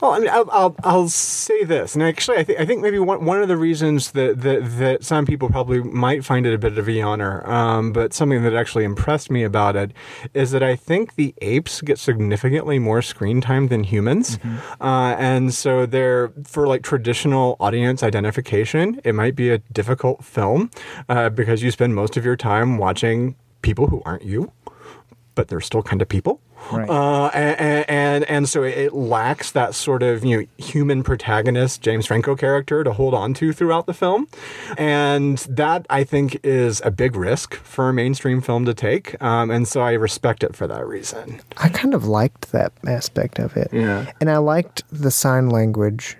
Well, 0.00 0.12
I 0.12 0.18
mean, 0.18 0.28
I'll, 0.28 0.50
I'll, 0.50 0.76
I'll 0.84 1.08
say 1.08 1.64
this, 1.64 1.94
and 1.94 2.02
actually, 2.02 2.38
I 2.38 2.44
think 2.44 2.60
I 2.60 2.66
think 2.66 2.82
maybe 2.82 2.98
one, 2.98 3.24
one 3.24 3.40
of 3.40 3.48
the 3.48 3.56
reasons 3.56 4.12
that, 4.12 4.40
that 4.42 4.78
that 4.78 5.04
some 5.04 5.24
people 5.24 5.48
probably 5.48 5.82
might 5.82 6.24
find 6.24 6.46
it 6.46 6.52
a 6.52 6.58
bit 6.58 6.76
of 6.76 6.88
a 6.88 6.90
yawner, 6.90 7.46
um, 7.48 7.92
but 7.92 8.12
something 8.12 8.42
that 8.42 8.54
actually 8.54 8.84
impressed 8.84 9.30
me 9.30 9.44
about 9.44 9.76
it 9.76 9.92
is 10.34 10.50
that 10.50 10.62
I 10.62 10.76
think 10.76 11.14
the 11.14 11.34
apes 11.40 11.80
get 11.80 11.98
significantly 11.98 12.78
more 12.78 13.02
screen 13.02 13.40
time 13.40 13.68
than 13.68 13.84
humans, 13.84 14.38
uh, 14.80 15.16
and 15.18 15.54
so 15.54 15.86
they're 15.86 16.32
for 16.44 16.66
like 16.66 16.82
traditional 16.82 17.56
audience 17.60 18.02
identification, 18.02 19.00
it 19.04 19.14
might 19.14 19.36
be 19.36 19.50
a 19.50 19.58
difficult 19.58 20.24
film 20.24 20.70
uh, 21.08 21.28
because 21.30 21.62
you 21.62 21.70
spend 21.70 21.94
most 21.94 22.16
of 22.16 22.24
your 22.24 22.36
time 22.36 22.78
watching 22.78 23.36
people 23.62 23.86
who 23.86 24.02
aren't 24.04 24.24
you, 24.24 24.52
but 25.34 25.48
they're 25.48 25.60
still 25.60 25.82
kind 25.82 26.02
of 26.02 26.08
people. 26.08 26.40
Right. 26.72 26.88
Uh, 26.88 27.26
and, 27.34 27.90
and 27.90 28.24
and 28.24 28.48
so 28.48 28.62
it 28.62 28.94
lacks 28.94 29.50
that 29.52 29.74
sort 29.74 30.02
of 30.02 30.24
you 30.24 30.40
know 30.40 30.46
human 30.56 31.02
protagonist 31.02 31.82
James 31.82 32.06
Franco 32.06 32.34
character 32.34 32.82
to 32.82 32.92
hold 32.92 33.12
on 33.12 33.34
to 33.34 33.52
throughout 33.52 33.86
the 33.86 33.92
film, 33.94 34.28
and 34.78 35.38
that 35.48 35.86
I 35.90 36.04
think 36.04 36.40
is 36.42 36.80
a 36.84 36.90
big 36.90 37.16
risk 37.16 37.54
for 37.56 37.90
a 37.90 37.92
mainstream 37.92 38.40
film 38.40 38.64
to 38.64 38.74
take. 38.74 39.22
Um, 39.22 39.50
and 39.50 39.68
so 39.68 39.82
I 39.82 39.92
respect 39.92 40.42
it 40.42 40.56
for 40.56 40.66
that 40.66 40.86
reason. 40.86 41.40
I 41.58 41.68
kind 41.68 41.92
of 41.92 42.06
liked 42.06 42.52
that 42.52 42.72
aspect 42.86 43.38
of 43.38 43.56
it. 43.56 43.68
Yeah. 43.72 44.10
And 44.20 44.30
I 44.30 44.38
liked 44.38 44.84
the 44.90 45.10
sign 45.10 45.50
language 45.50 46.16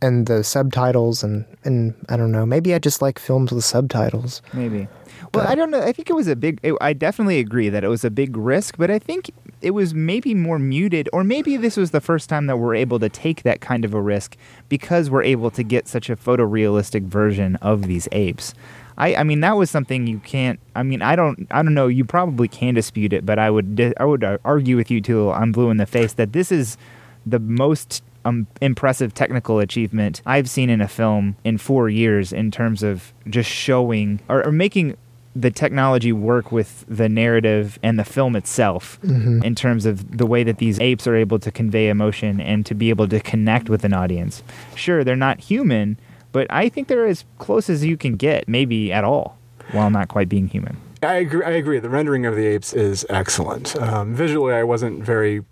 and 0.00 0.26
the 0.26 0.44
subtitles 0.44 1.22
and 1.22 1.44
and 1.64 1.94
I 2.08 2.16
don't 2.16 2.32
know, 2.32 2.46
maybe 2.46 2.74
I 2.74 2.78
just 2.78 3.02
like 3.02 3.18
films 3.18 3.52
with 3.52 3.64
subtitles. 3.64 4.42
Maybe. 4.52 4.88
Well, 5.34 5.46
I 5.46 5.54
don't 5.54 5.70
know. 5.70 5.82
I 5.82 5.92
think 5.92 6.08
it 6.10 6.14
was 6.14 6.28
a 6.28 6.36
big. 6.36 6.58
It, 6.62 6.74
I 6.80 6.92
definitely 6.92 7.38
agree 7.38 7.68
that 7.68 7.84
it 7.84 7.88
was 7.88 8.04
a 8.04 8.10
big 8.10 8.36
risk, 8.36 8.76
but 8.78 8.90
I 8.90 8.98
think 8.98 9.30
it 9.60 9.72
was 9.72 9.94
maybe 9.94 10.34
more 10.34 10.58
muted, 10.58 11.08
or 11.12 11.24
maybe 11.24 11.56
this 11.56 11.76
was 11.76 11.90
the 11.90 12.00
first 12.00 12.28
time 12.28 12.46
that 12.46 12.56
we're 12.56 12.74
able 12.74 12.98
to 13.00 13.08
take 13.08 13.42
that 13.42 13.60
kind 13.60 13.84
of 13.84 13.94
a 13.94 14.00
risk 14.00 14.36
because 14.68 15.10
we're 15.10 15.22
able 15.22 15.50
to 15.50 15.62
get 15.62 15.88
such 15.88 16.08
a 16.08 16.16
photorealistic 16.16 17.02
version 17.02 17.56
of 17.56 17.82
these 17.82 18.08
apes. 18.12 18.54
I, 18.96 19.14
I 19.16 19.22
mean 19.22 19.40
that 19.40 19.56
was 19.56 19.70
something 19.70 20.06
you 20.06 20.18
can't. 20.18 20.58
I 20.74 20.82
mean 20.82 21.02
I 21.02 21.14
don't 21.16 21.46
I 21.50 21.62
don't 21.62 21.74
know. 21.74 21.86
You 21.86 22.04
probably 22.04 22.48
can 22.48 22.74
dispute 22.74 23.12
it, 23.12 23.24
but 23.24 23.38
I 23.38 23.50
would 23.50 23.94
I 23.98 24.04
would 24.04 24.24
uh, 24.24 24.38
argue 24.44 24.76
with 24.76 24.90
you 24.90 25.00
till 25.00 25.32
I'm 25.32 25.52
blue 25.52 25.70
in 25.70 25.76
the 25.76 25.86
face 25.86 26.14
that 26.14 26.32
this 26.32 26.50
is 26.50 26.76
the 27.24 27.38
most 27.38 28.02
um, 28.24 28.46
impressive 28.60 29.14
technical 29.14 29.60
achievement 29.60 30.20
I've 30.26 30.50
seen 30.50 30.68
in 30.68 30.80
a 30.80 30.88
film 30.88 31.36
in 31.44 31.58
four 31.58 31.88
years 31.88 32.32
in 32.32 32.50
terms 32.50 32.82
of 32.82 33.12
just 33.28 33.48
showing 33.48 34.20
or, 34.28 34.44
or 34.44 34.52
making 34.52 34.96
the 35.40 35.50
technology 35.50 36.12
work 36.12 36.50
with 36.50 36.84
the 36.88 37.08
narrative 37.08 37.78
and 37.82 37.98
the 37.98 38.04
film 38.04 38.34
itself 38.34 38.98
in 39.02 39.54
terms 39.54 39.86
of 39.86 40.18
the 40.18 40.26
way 40.26 40.42
that 40.42 40.58
these 40.58 40.80
apes 40.80 41.06
are 41.06 41.14
able 41.14 41.38
to 41.38 41.50
convey 41.50 41.88
emotion 41.88 42.40
and 42.40 42.66
to 42.66 42.74
be 42.74 42.90
able 42.90 43.06
to 43.08 43.20
connect 43.20 43.68
with 43.68 43.84
an 43.84 43.92
audience. 43.92 44.42
Sure, 44.74 45.04
they're 45.04 45.16
not 45.16 45.38
human, 45.40 45.98
but 46.32 46.46
I 46.50 46.68
think 46.68 46.88
they're 46.88 47.06
as 47.06 47.24
close 47.38 47.70
as 47.70 47.84
you 47.84 47.96
can 47.96 48.16
get, 48.16 48.48
maybe 48.48 48.92
at 48.92 49.04
all, 49.04 49.38
while 49.72 49.90
not 49.90 50.08
quite 50.08 50.28
being 50.28 50.48
human. 50.48 50.76
I 51.02 51.14
agree. 51.16 51.44
I 51.44 51.50
agree. 51.50 51.78
The 51.78 51.88
rendering 51.88 52.26
of 52.26 52.34
the 52.34 52.46
apes 52.46 52.72
is 52.74 53.06
excellent. 53.08 53.76
Um, 53.76 54.14
visually, 54.14 54.54
I 54.54 54.64
wasn't 54.64 55.04
very 55.04 55.44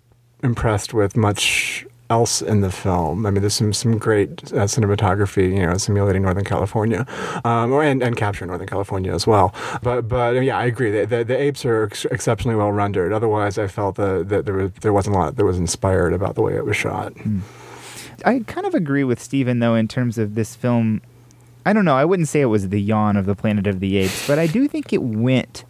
impressed 0.43 0.93
with 0.93 1.15
much 1.15 1.85
else 2.09 2.41
in 2.41 2.61
the 2.61 2.71
film. 2.71 3.25
I 3.25 3.31
mean, 3.31 3.41
there's 3.41 3.53
some 3.53 3.73
some 3.73 3.97
great 3.97 4.51
uh, 4.53 4.65
cinematography, 4.65 5.53
you 5.55 5.65
know, 5.65 5.77
simulating 5.77 6.21
Northern 6.21 6.45
California, 6.45 7.05
um, 7.43 7.71
or 7.71 7.83
and, 7.83 8.01
and 8.01 8.15
capturing 8.15 8.47
Northern 8.47 8.67
California 8.67 9.13
as 9.13 9.27
well. 9.27 9.53
But 9.81 10.07
but 10.07 10.35
yeah, 10.43 10.57
I 10.57 10.65
agree. 10.65 10.91
The, 10.91 11.05
the, 11.05 11.23
the 11.23 11.37
apes 11.37 11.65
are 11.65 11.85
ex- 11.85 12.05
exceptionally 12.05 12.55
well 12.55 12.71
rendered. 12.71 13.11
Otherwise, 13.11 13.57
I 13.57 13.67
felt 13.67 13.95
that, 13.95 14.29
that 14.29 14.45
there 14.45 14.55
was 14.55 14.71
there 14.81 14.93
wasn't 14.93 15.15
a 15.15 15.19
lot 15.19 15.35
that 15.35 15.45
was 15.45 15.57
inspired 15.57 16.13
about 16.13 16.35
the 16.35 16.41
way 16.41 16.55
it 16.55 16.65
was 16.65 16.77
shot. 16.77 17.13
I 18.25 18.39
kind 18.47 18.65
of 18.65 18.73
agree 18.73 19.03
with 19.03 19.21
Steven, 19.21 19.59
though, 19.59 19.75
in 19.75 19.87
terms 19.87 20.17
of 20.17 20.35
this 20.35 20.55
film. 20.55 21.01
I 21.65 21.73
don't 21.73 21.85
know. 21.85 21.97
I 21.97 22.05
wouldn't 22.05 22.29
say 22.29 22.39
it 22.39 22.45
was 22.45 22.69
the 22.69 22.81
yawn 22.81 23.17
of 23.17 23.25
the 23.25 23.35
Planet 23.35 23.67
of 23.67 23.81
the 23.81 23.97
Apes, 23.97 24.25
but 24.25 24.39
I 24.39 24.47
do 24.47 24.69
think 24.69 24.93
it 24.93 25.03
went 25.03 25.65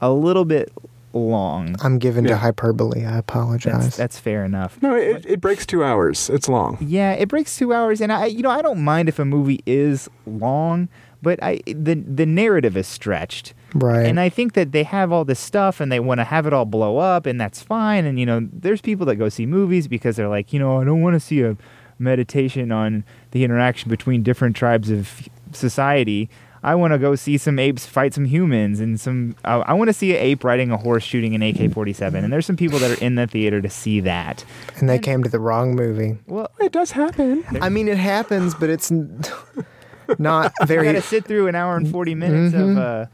a 0.00 0.12
little 0.12 0.44
bit 0.44 0.70
long. 1.12 1.76
I'm 1.82 1.98
given 1.98 2.24
Yeah. 2.24 2.30
to 2.32 2.36
hyperbole. 2.38 3.04
I 3.04 3.18
apologize. 3.18 3.82
That's, 3.82 3.96
that's 3.96 4.18
fair 4.18 4.44
enough. 4.44 4.80
No, 4.82 4.94
it, 4.94 5.24
it 5.26 5.40
breaks 5.40 5.66
two 5.66 5.82
hours. 5.84 6.30
It's 6.30 6.48
long. 6.48 6.78
Yeah, 6.80 7.12
it 7.12 7.28
breaks 7.28 7.56
two 7.56 7.72
hours, 7.72 8.00
and 8.00 8.12
I, 8.12 8.26
you 8.26 8.42
know, 8.42 8.50
I 8.50 8.62
don't 8.62 8.82
mind 8.84 9.08
if 9.08 9.18
a 9.18 9.24
movie 9.24 9.60
is 9.66 10.08
long, 10.26 10.88
but 11.22 11.42
I 11.42 11.60
the 11.66 11.94
the 11.94 12.26
narrative 12.26 12.76
is 12.76 12.86
stretched. 12.86 13.54
Right. 13.74 14.06
And 14.06 14.18
I 14.18 14.28
think 14.28 14.54
that 14.54 14.72
they 14.72 14.82
have 14.82 15.12
all 15.12 15.24
this 15.24 15.38
stuff 15.38 15.78
and 15.80 15.92
they 15.92 16.00
want 16.00 16.18
to 16.18 16.24
have 16.24 16.44
it 16.44 16.52
all 16.52 16.64
blow 16.64 16.98
up, 16.98 17.24
and 17.26 17.40
that's 17.40 17.62
fine. 17.62 18.04
And, 18.04 18.18
you 18.18 18.26
know, 18.26 18.48
there's 18.52 18.80
people 18.80 19.06
that 19.06 19.14
go 19.14 19.28
see 19.28 19.46
movies 19.46 19.86
because 19.86 20.16
they're 20.16 20.28
like, 20.28 20.52
you 20.52 20.58
know, 20.58 20.80
I 20.80 20.84
don't 20.84 21.02
want 21.02 21.14
to 21.14 21.20
see 21.20 21.42
a 21.42 21.56
meditation 22.00 22.72
on 22.72 23.04
the 23.30 23.44
interaction 23.44 23.88
between 23.88 24.24
different 24.24 24.56
tribes 24.56 24.90
of 24.90 25.28
society. 25.52 26.28
I 26.62 26.74
want 26.74 26.92
to 26.92 26.98
go 26.98 27.14
see 27.14 27.38
some 27.38 27.58
apes 27.58 27.86
fight 27.86 28.12
some 28.14 28.26
humans 28.26 28.80
and 28.80 29.00
some. 29.00 29.34
I 29.44 29.54
I 29.54 29.72
want 29.72 29.88
to 29.88 29.94
see 29.94 30.10
an 30.14 30.18
ape 30.22 30.44
riding 30.44 30.70
a 30.70 30.76
horse 30.76 31.02
shooting 31.02 31.34
an 31.34 31.42
AK 31.42 31.72
47. 31.72 32.22
And 32.24 32.32
there's 32.32 32.44
some 32.46 32.56
people 32.56 32.78
that 32.80 32.90
are 32.90 33.02
in 33.04 33.14
the 33.14 33.26
theater 33.26 33.60
to 33.62 33.70
see 33.70 34.00
that. 34.00 34.44
and 34.76 34.88
they 34.88 34.98
came 34.98 35.22
to 35.22 35.30
the 35.30 35.40
wrong 35.40 35.74
movie. 35.74 36.18
Well, 36.26 36.50
It 36.60 36.72
does 36.72 36.90
happen. 36.90 37.44
I 37.62 37.68
mean, 37.70 37.88
it 37.88 37.96
happens, 37.98 38.54
but 38.54 38.68
it's 38.70 38.90
not 40.18 40.52
I 40.60 40.64
got 40.64 40.68
very. 40.68 40.92
to 40.92 41.00
sit 41.02 41.24
through 41.24 41.46
an 41.48 41.54
hour 41.54 41.76
and 41.76 41.88
40 41.90 42.14
minutes 42.14 42.54
Mm-hmm. 42.54 42.70
of. 42.72 42.78
Uh, 42.78 43.06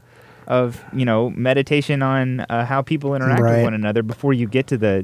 of 0.49 0.81
you 0.93 1.03
know 1.03 1.29
meditation 1.31 2.01
on 2.01 2.39
uh, 2.39 2.63
how 2.65 2.81
people 2.81 3.13
interact 3.13 3.41
with 3.41 3.63
one 3.65 3.73
another 3.73 4.01
before 4.01 4.31
you 4.31 4.47
get 4.47 4.65
to 4.67 4.77
the 4.77 5.03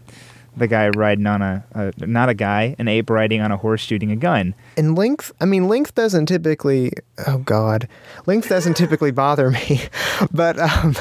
the 0.56 0.68
guy 0.68 0.90
riding 0.90 1.26
on 1.26 1.42
a, 1.42 1.64
a 1.74 1.94
not 2.06 2.30
a 2.30 2.34
guy 2.34 2.76
an 2.78 2.88
ape 2.88 3.10
riding 3.10 3.42
on 3.42 3.52
a 3.52 3.58
horse 3.58 3.82
shooting 3.82 4.12
a 4.12 4.16
gun 4.16 4.54
And 4.78 4.98
length, 4.98 5.32
I 5.40 5.46
mean, 5.46 5.68
length 5.68 5.96
doesn't 5.96 6.28
typically, 6.28 6.92
oh 7.28 7.40
God, 7.40 7.88
length 8.26 8.50
doesn't 8.50 8.76
typically 8.76 9.12
bother 9.12 9.52
me. 9.52 9.82
But, 10.32 10.58
um, 10.60 10.96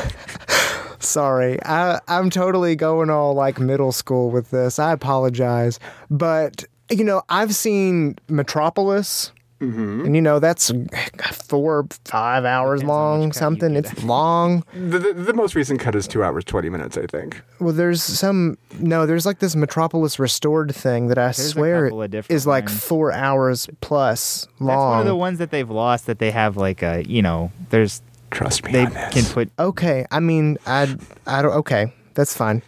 sorry, 0.98 1.62
I, 1.64 2.00
I'm 2.08 2.30
totally 2.30 2.76
going 2.76 3.10
all 3.10 3.34
like 3.34 3.58
middle 3.58 3.92
school 3.92 4.30
with 4.30 4.50
this. 4.50 4.78
I 4.78 4.92
apologize. 4.92 5.78
But, 6.10 6.64
you 6.90 7.04
know, 7.04 7.22
I've 7.28 7.54
seen 7.54 8.16
Metropolis. 8.28 9.32
And 9.62 10.14
you 10.16 10.20
know 10.22 10.38
that's 10.38 10.72
four, 11.32 11.86
five 12.04 12.44
hours 12.44 12.80
Depends 12.80 12.88
long, 12.88 13.20
which 13.20 13.28
cut 13.30 13.36
you 13.36 13.38
something. 13.40 13.76
It's 13.76 14.02
long. 14.04 14.64
The, 14.72 14.98
the, 14.98 15.12
the 15.12 15.32
most 15.34 15.54
recent 15.54 15.80
cut 15.80 15.94
is 15.94 16.08
two 16.08 16.24
hours 16.24 16.44
twenty 16.44 16.68
minutes, 16.68 16.96
I 16.98 17.06
think. 17.06 17.40
Well, 17.60 17.72
there's 17.72 18.02
some 18.02 18.58
no. 18.78 19.06
There's 19.06 19.24
like 19.26 19.38
this 19.38 19.54
Metropolis 19.54 20.18
restored 20.18 20.74
thing 20.74 21.08
that 21.08 21.18
I 21.18 21.30
a 21.30 21.34
swear 21.34 21.84
couple 21.86 22.02
of 22.02 22.10
different 22.10 22.34
is 22.36 22.46
like 22.46 22.64
ones. 22.66 22.84
four 22.84 23.12
hours 23.12 23.68
plus 23.80 24.48
long. 24.58 24.68
that's 24.68 24.78
one 24.78 25.00
of 25.00 25.06
the 25.06 25.16
ones 25.16 25.38
that 25.38 25.50
they've 25.50 25.70
lost 25.70 26.06
that 26.06 26.18
they 26.18 26.30
have 26.30 26.56
like 26.56 26.82
a 26.82 27.04
you 27.06 27.22
know 27.22 27.50
there's 27.70 28.02
Trust 28.30 28.64
me 28.64 28.72
they 28.72 28.86
on 28.86 28.92
this. 28.94 29.12
can 29.12 29.24
put 29.34 29.50
okay 29.58 30.06
i 30.10 30.18
mean 30.18 30.56
i 30.66 30.96
i 31.26 31.42
don't 31.42 31.52
okay 31.52 31.92
that's 32.14 32.34
fine 32.34 32.62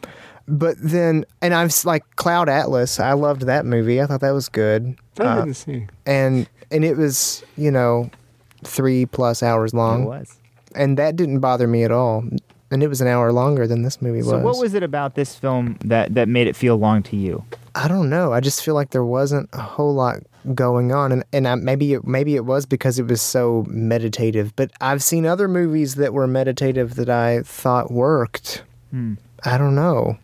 but 0.47 0.77
then 0.79 1.25
and 1.41 1.55
i've 1.55 1.75
like 1.87 2.05
cloud 2.17 2.51
atlas 2.51 3.01
i 3.01 3.15
loved 3.15 3.43
that 3.47 3.65
movie 3.65 3.99
i 4.03 4.05
thought 4.05 4.21
that 4.21 4.33
was 4.33 4.51
good 4.51 4.95
I 5.19 5.23
Uh, 5.23 5.35
didn't 5.37 5.55
see. 5.55 5.87
and 6.05 6.47
and 6.71 6.85
it 6.85 6.97
was 6.97 7.45
you 7.57 7.71
know 7.71 8.11
three 8.65 9.07
plus 9.07 9.43
hours 9.43 9.73
it 9.73 9.77
long. 9.77 10.05
was. 10.05 10.39
And 10.75 10.99
that 10.99 11.17
didn't 11.17 11.39
bother 11.41 11.69
me 11.69 11.85
at 11.85 11.93
all. 11.93 12.25
And 12.71 12.83
it 12.83 12.89
was 12.89 13.01
an 13.01 13.07
hour 13.07 13.31
longer 13.33 13.67
than 13.69 13.83
this 13.83 14.03
movie 14.03 14.19
was. 14.19 14.31
so 14.31 14.39
what 14.39 14.59
was 14.59 14.75
it 14.75 14.83
about 14.83 15.15
this 15.15 15.37
film 15.37 15.77
that 15.85 16.15
that 16.15 16.29
made 16.29 16.47
it 16.49 16.57
feel 16.57 16.77
long 16.77 17.03
to 17.05 17.17
you? 17.17 17.45
I 17.77 17.89
don't 17.89 18.09
know. 18.11 18.33
I 18.33 18.41
just 18.41 18.65
feel 18.65 18.75
like 18.75 18.91
there 18.91 19.05
wasn't 19.05 19.49
a 19.53 19.61
whole 19.61 19.95
lot 19.95 20.19
going 20.55 20.91
on. 20.93 21.13
And 21.13 21.25
and 21.33 21.47
I, 21.47 21.55
maybe 21.55 21.95
it 21.95 22.05
maybe 22.07 22.35
it 22.35 22.45
was 22.45 22.67
because 22.67 22.99
it 22.99 23.07
was 23.07 23.23
so 23.23 23.65
meditative. 23.69 24.55
But 24.57 24.71
i've 24.81 25.03
seen 25.03 25.27
other 25.27 25.47
movies 25.49 25.95
that 25.97 26.13
were 26.13 26.27
meditative 26.27 26.97
that 26.97 27.09
i 27.09 27.43
thought 27.43 27.91
worked. 27.93 28.63
Hmm. 28.91 29.15
i 29.45 29.57
don't 29.59 29.75
know 29.75 30.19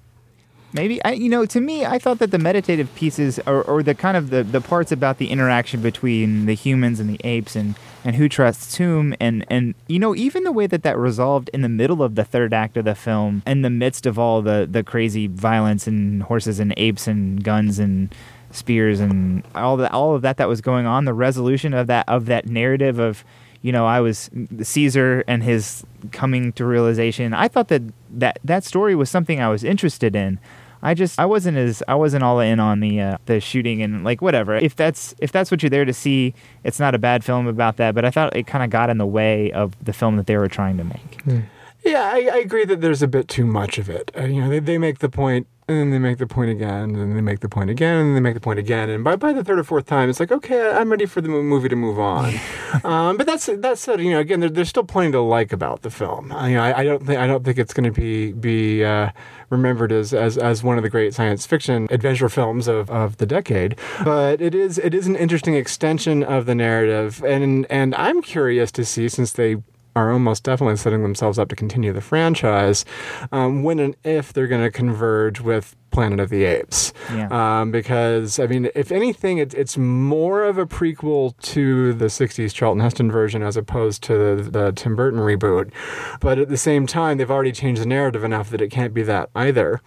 Maybe 0.73 1.03
I, 1.05 1.13
you 1.13 1.29
know, 1.29 1.47
to 1.47 1.61
me, 1.61 1.85
I 1.85 1.99
thought 1.99 2.21
that 2.21 2.31
the 2.31 2.39
meditative 2.39 2.95
pieces, 2.95 3.41
or, 3.47 3.63
or 3.63 3.83
the 3.83 3.95
kind 3.95 4.17
of 4.17 4.31
the, 4.31 4.45
the 4.45 4.61
parts 4.61 4.93
about 4.93 5.19
the 5.19 5.31
interaction 5.31 5.83
between 5.83 6.47
the 6.47 6.55
humans 6.55 7.01
and 7.01 7.11
the 7.11 7.21
apes, 7.25 7.57
and, 7.57 7.75
and 8.05 8.15
who 8.15 8.29
trusts 8.29 8.77
whom, 8.77 9.15
and 9.19 9.45
and 9.49 9.75
you 9.89 9.99
know, 9.99 10.15
even 10.15 10.45
the 10.45 10.53
way 10.53 10.69
that 10.69 10.85
that 10.85 10.97
resolved 10.97 11.51
in 11.53 11.63
the 11.63 11.69
middle 11.69 12.03
of 12.03 12.15
the 12.15 12.25
third 12.25 12.55
act 12.55 12.77
of 12.77 12.85
the 12.85 12.95
film, 12.95 13.43
in 13.47 13.63
the 13.63 13.71
midst 13.71 14.07
of 14.07 14.19
all 14.19 14.43
the 14.43 14.69
the 14.71 14.85
crazy 14.85 15.27
violence 15.27 15.89
and 15.89 16.23
horses 16.25 16.61
and 16.61 16.73
apes 16.77 17.09
and 17.09 17.43
guns 17.43 17.81
and 17.81 18.15
spears 18.53 19.01
and 19.01 19.43
all 19.55 19.77
the 19.77 19.91
all 19.93 20.15
of 20.15 20.23
that 20.23 20.37
that 20.37 20.49
was 20.49 20.61
going 20.61 20.87
on, 20.87 21.05
the 21.05 21.15
resolution 21.15 21.75
of 21.75 21.89
that 21.89 22.09
of 22.09 22.27
that 22.27 22.47
narrative 22.47 23.01
of 23.01 23.25
you 23.63 23.73
know, 23.73 23.87
I 23.87 24.01
was 24.01 24.31
Caesar 24.63 25.23
and 25.27 25.43
his 25.43 25.85
coming 26.13 26.53
to 26.55 26.65
realization. 26.65 27.35
I 27.35 27.49
thought 27.49 27.69
that 27.69 27.83
that, 28.11 28.39
that 28.43 28.65
story 28.65 28.95
was 28.95 29.11
something 29.11 29.41
I 29.41 29.49
was 29.49 29.65
interested 29.65 30.17
in. 30.17 30.39
I 30.83 30.95
just 30.95 31.19
I 31.19 31.27
wasn't 31.27 31.57
as 31.59 31.83
I 31.89 31.95
wasn't 31.95 32.25
all 32.25 32.41
in 32.41 32.61
on 32.61 32.81
the 32.81 33.01
uh, 33.01 33.19
the 33.27 33.41
shooting 33.41 33.83
and 33.83 34.05
like 34.05 34.23
whatever. 34.23 34.57
If 34.57 34.77
that's 34.77 35.15
if 35.19 35.33
that's 35.33 35.51
what 35.51 35.63
you're 35.63 35.71
there 35.71 35.85
to 35.85 35.93
see, 35.93 36.35
it's 36.65 36.81
not 36.81 36.95
a 36.95 36.99
bad 36.99 37.25
film 37.25 37.47
about 37.47 37.77
that. 37.77 37.95
But 37.95 38.05
I 38.05 38.11
thought 38.11 38.35
it 38.35 38.47
kind 38.47 38.65
of 38.65 38.71
got 38.71 38.91
in 38.91 38.99
the 38.99 39.07
way 39.07 39.53
of 39.53 39.77
the 39.85 39.93
film 39.93 40.17
that 40.17 40.27
they 40.27 40.37
were 40.37 40.49
trying 40.49 40.77
to 40.79 40.85
make. 40.85 41.45
Yeah, 41.85 42.11
I, 42.13 42.29
I 42.33 42.37
agree 42.39 42.65
that 42.67 42.81
there's 42.81 43.03
a 43.03 43.09
bit 43.09 43.29
too 43.29 43.47
much 43.47 43.79
of 43.79 43.89
it. 43.89 44.11
Uh, 44.17 44.25
you 44.25 44.43
know, 44.43 44.51
they, 44.51 44.59
they 44.59 44.79
make 44.79 44.99
the 44.99 45.09
point, 45.09 45.47
and 45.71 45.79
then 45.79 45.91
they 45.91 45.99
make 45.99 46.19
the 46.19 46.27
point 46.27 46.51
again, 46.51 46.83
and 46.83 46.97
then 46.97 47.15
they 47.15 47.21
make 47.21 47.41
the 47.41 47.49
point 47.49 47.71
again, 47.71 47.97
and 47.97 48.09
then 48.09 48.15
they 48.15 48.21
make 48.21 48.35
the 48.35 48.41
point 48.41 48.59
again, 48.59 48.91
and 48.91 49.05
by, 49.05 49.15
by 49.15 49.33
the 49.33 49.45
third 49.45 49.59
or 49.59 49.65
fourth 49.65 49.87
time, 49.87 50.11
it's 50.11 50.19
like, 50.19 50.33
okay, 50.33 50.71
I'm 50.71 50.91
ready 50.91 51.07
for 51.07 51.21
the 51.21 51.29
movie 51.29 51.69
to 51.69 51.77
move 51.77 51.99
on. 51.99 52.35
um, 52.85 53.17
but 53.17 53.27
that's 53.27 53.47
that 53.47 53.79
said, 53.79 54.01
you 54.01 54.11
know, 54.11 54.19
again, 54.19 54.41
there, 54.41 54.51
there's 54.51 54.69
still 54.69 54.85
plenty 54.85 55.13
to 55.13 55.21
like 55.21 55.53
about 55.53 55.83
the 55.83 55.91
film. 55.91 56.33
I, 56.33 56.49
you 56.49 56.57
know, 56.57 56.63
I, 56.63 56.79
I 56.81 56.85
don't 56.85 57.07
think 57.07 57.19
I 57.19 57.27
don't 57.27 57.45
think 57.45 57.59
it's 57.59 57.73
going 57.73 57.93
to 57.93 58.01
be 58.01 58.33
be 58.33 58.85
uh, 58.85 59.11
remembered 59.51 59.93
as, 59.93 60.13
as 60.13 60.37
as 60.37 60.63
one 60.63 60.77
of 60.77 60.83
the 60.83 60.91
great 60.91 61.15
science 61.15 61.47
fiction 61.47 61.87
adventure 61.91 62.29
films 62.29 62.67
of, 62.67 62.91
of 62.91 63.19
the 63.19 63.27
decade, 63.27 63.77
but 64.05 64.41
it 64.41 64.55
is 64.55 64.79
it 64.79 64.95
is 64.95 65.07
an 65.07 65.17
interesting 65.17 65.55
extension 65.55 66.23
of 66.23 66.47
the 66.47 66.55
narrative, 66.55 67.23
and 67.25 67.67
and 67.71 67.95
I'm 67.95 68.23
curious 68.23 68.73
to 68.73 68.85
see 68.85 69.09
since 69.09 69.33
they 69.33 69.57
are 70.01 70.13
almost 70.13 70.45
definitely 70.45 70.77
setting 70.77 71.03
themselves 71.03 71.39
up 71.39 71.49
to 71.49 71.57
continue 71.57 71.93
the 71.93 72.01
franchise 72.01 72.85
um, 73.33 73.63
when 73.63 73.79
and 73.79 73.97
if 74.05 74.33
they're 74.33 74.47
going 74.47 74.63
to 74.63 74.71
converge 74.71 75.41
with 75.41 75.77
Planet 75.91 76.21
of 76.21 76.31
the 76.31 76.45
Apes. 76.45 76.93
Yeah. 77.13 77.29
Um, 77.61 77.71
because, 77.71 78.39
I 78.39 78.47
mean, 78.47 78.71
if 78.75 78.93
anything, 78.93 79.39
it, 79.39 79.55
it's 79.55 79.77
more 79.77 80.45
of 80.45 80.59
a 80.59 80.67
prequel 80.67 81.37
to 81.43 81.93
the 81.93 82.07
60s 82.07 82.55
Charlton 82.55 82.81
Heston 82.81 83.11
version 83.11 83.43
as 83.43 83.57
opposed 83.57 84.03
to 84.05 84.37
the, 84.37 84.51
the 84.51 84.73
Tim 84.73 84.97
Burton 84.97 85.21
reboot. 85.21 85.73
But 86.21 86.39
at 86.39 86.49
the 86.49 86.57
same 86.57 86.87
time, 86.87 87.19
they've 87.19 87.31
already 87.31 87.53
changed 87.53 87.83
the 87.83 87.87
narrative 87.87 88.25
enough 88.25 88.51
that 88.51 88.61
it 88.61 88.69
can't 88.71 88.95
be 88.95 89.03
that 89.03 89.31
either. 89.35 89.81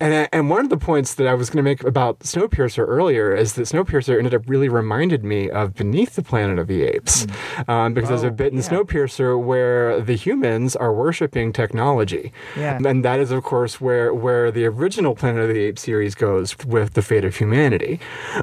And, 0.00 0.28
and 0.32 0.50
one 0.50 0.64
of 0.64 0.70
the 0.70 0.76
points 0.76 1.14
that 1.14 1.26
I 1.26 1.34
was 1.34 1.50
going 1.50 1.64
to 1.64 1.68
make 1.68 1.82
about 1.84 2.20
Snowpiercer 2.20 2.86
earlier 2.86 3.34
is 3.34 3.54
that 3.54 3.62
Snowpiercer 3.62 4.16
ended 4.16 4.34
up 4.34 4.42
really 4.46 4.68
reminded 4.68 5.24
me 5.24 5.50
of 5.50 5.74
Beneath 5.74 6.14
the 6.14 6.22
Planet 6.22 6.58
of 6.58 6.66
the 6.68 6.82
Apes. 6.82 7.26
Um, 7.68 7.94
because 7.94 8.08
there's 8.08 8.22
a 8.22 8.28
Oh, 8.28 8.30
bit 8.30 8.52
in 8.52 8.58
yeah. 8.58 8.64
Snowpiercer 8.64 9.42
where 9.42 10.00
the 10.00 10.14
humans 10.14 10.76
are 10.76 10.92
worshiping 10.92 11.52
technology. 11.52 12.32
Yeah. 12.56 12.78
And 12.84 13.04
that 13.04 13.18
is, 13.20 13.30
of 13.30 13.42
course, 13.42 13.80
where, 13.80 14.14
where 14.14 14.50
the 14.50 14.66
original 14.66 15.14
Planet 15.14 15.48
of 15.48 15.54
the 15.54 15.60
Apes 15.60 15.82
series 15.82 16.14
goes 16.14 16.56
with 16.64 16.94
the 16.94 17.02
fate 17.02 17.24
of 17.24 17.36
humanity. 17.36 17.98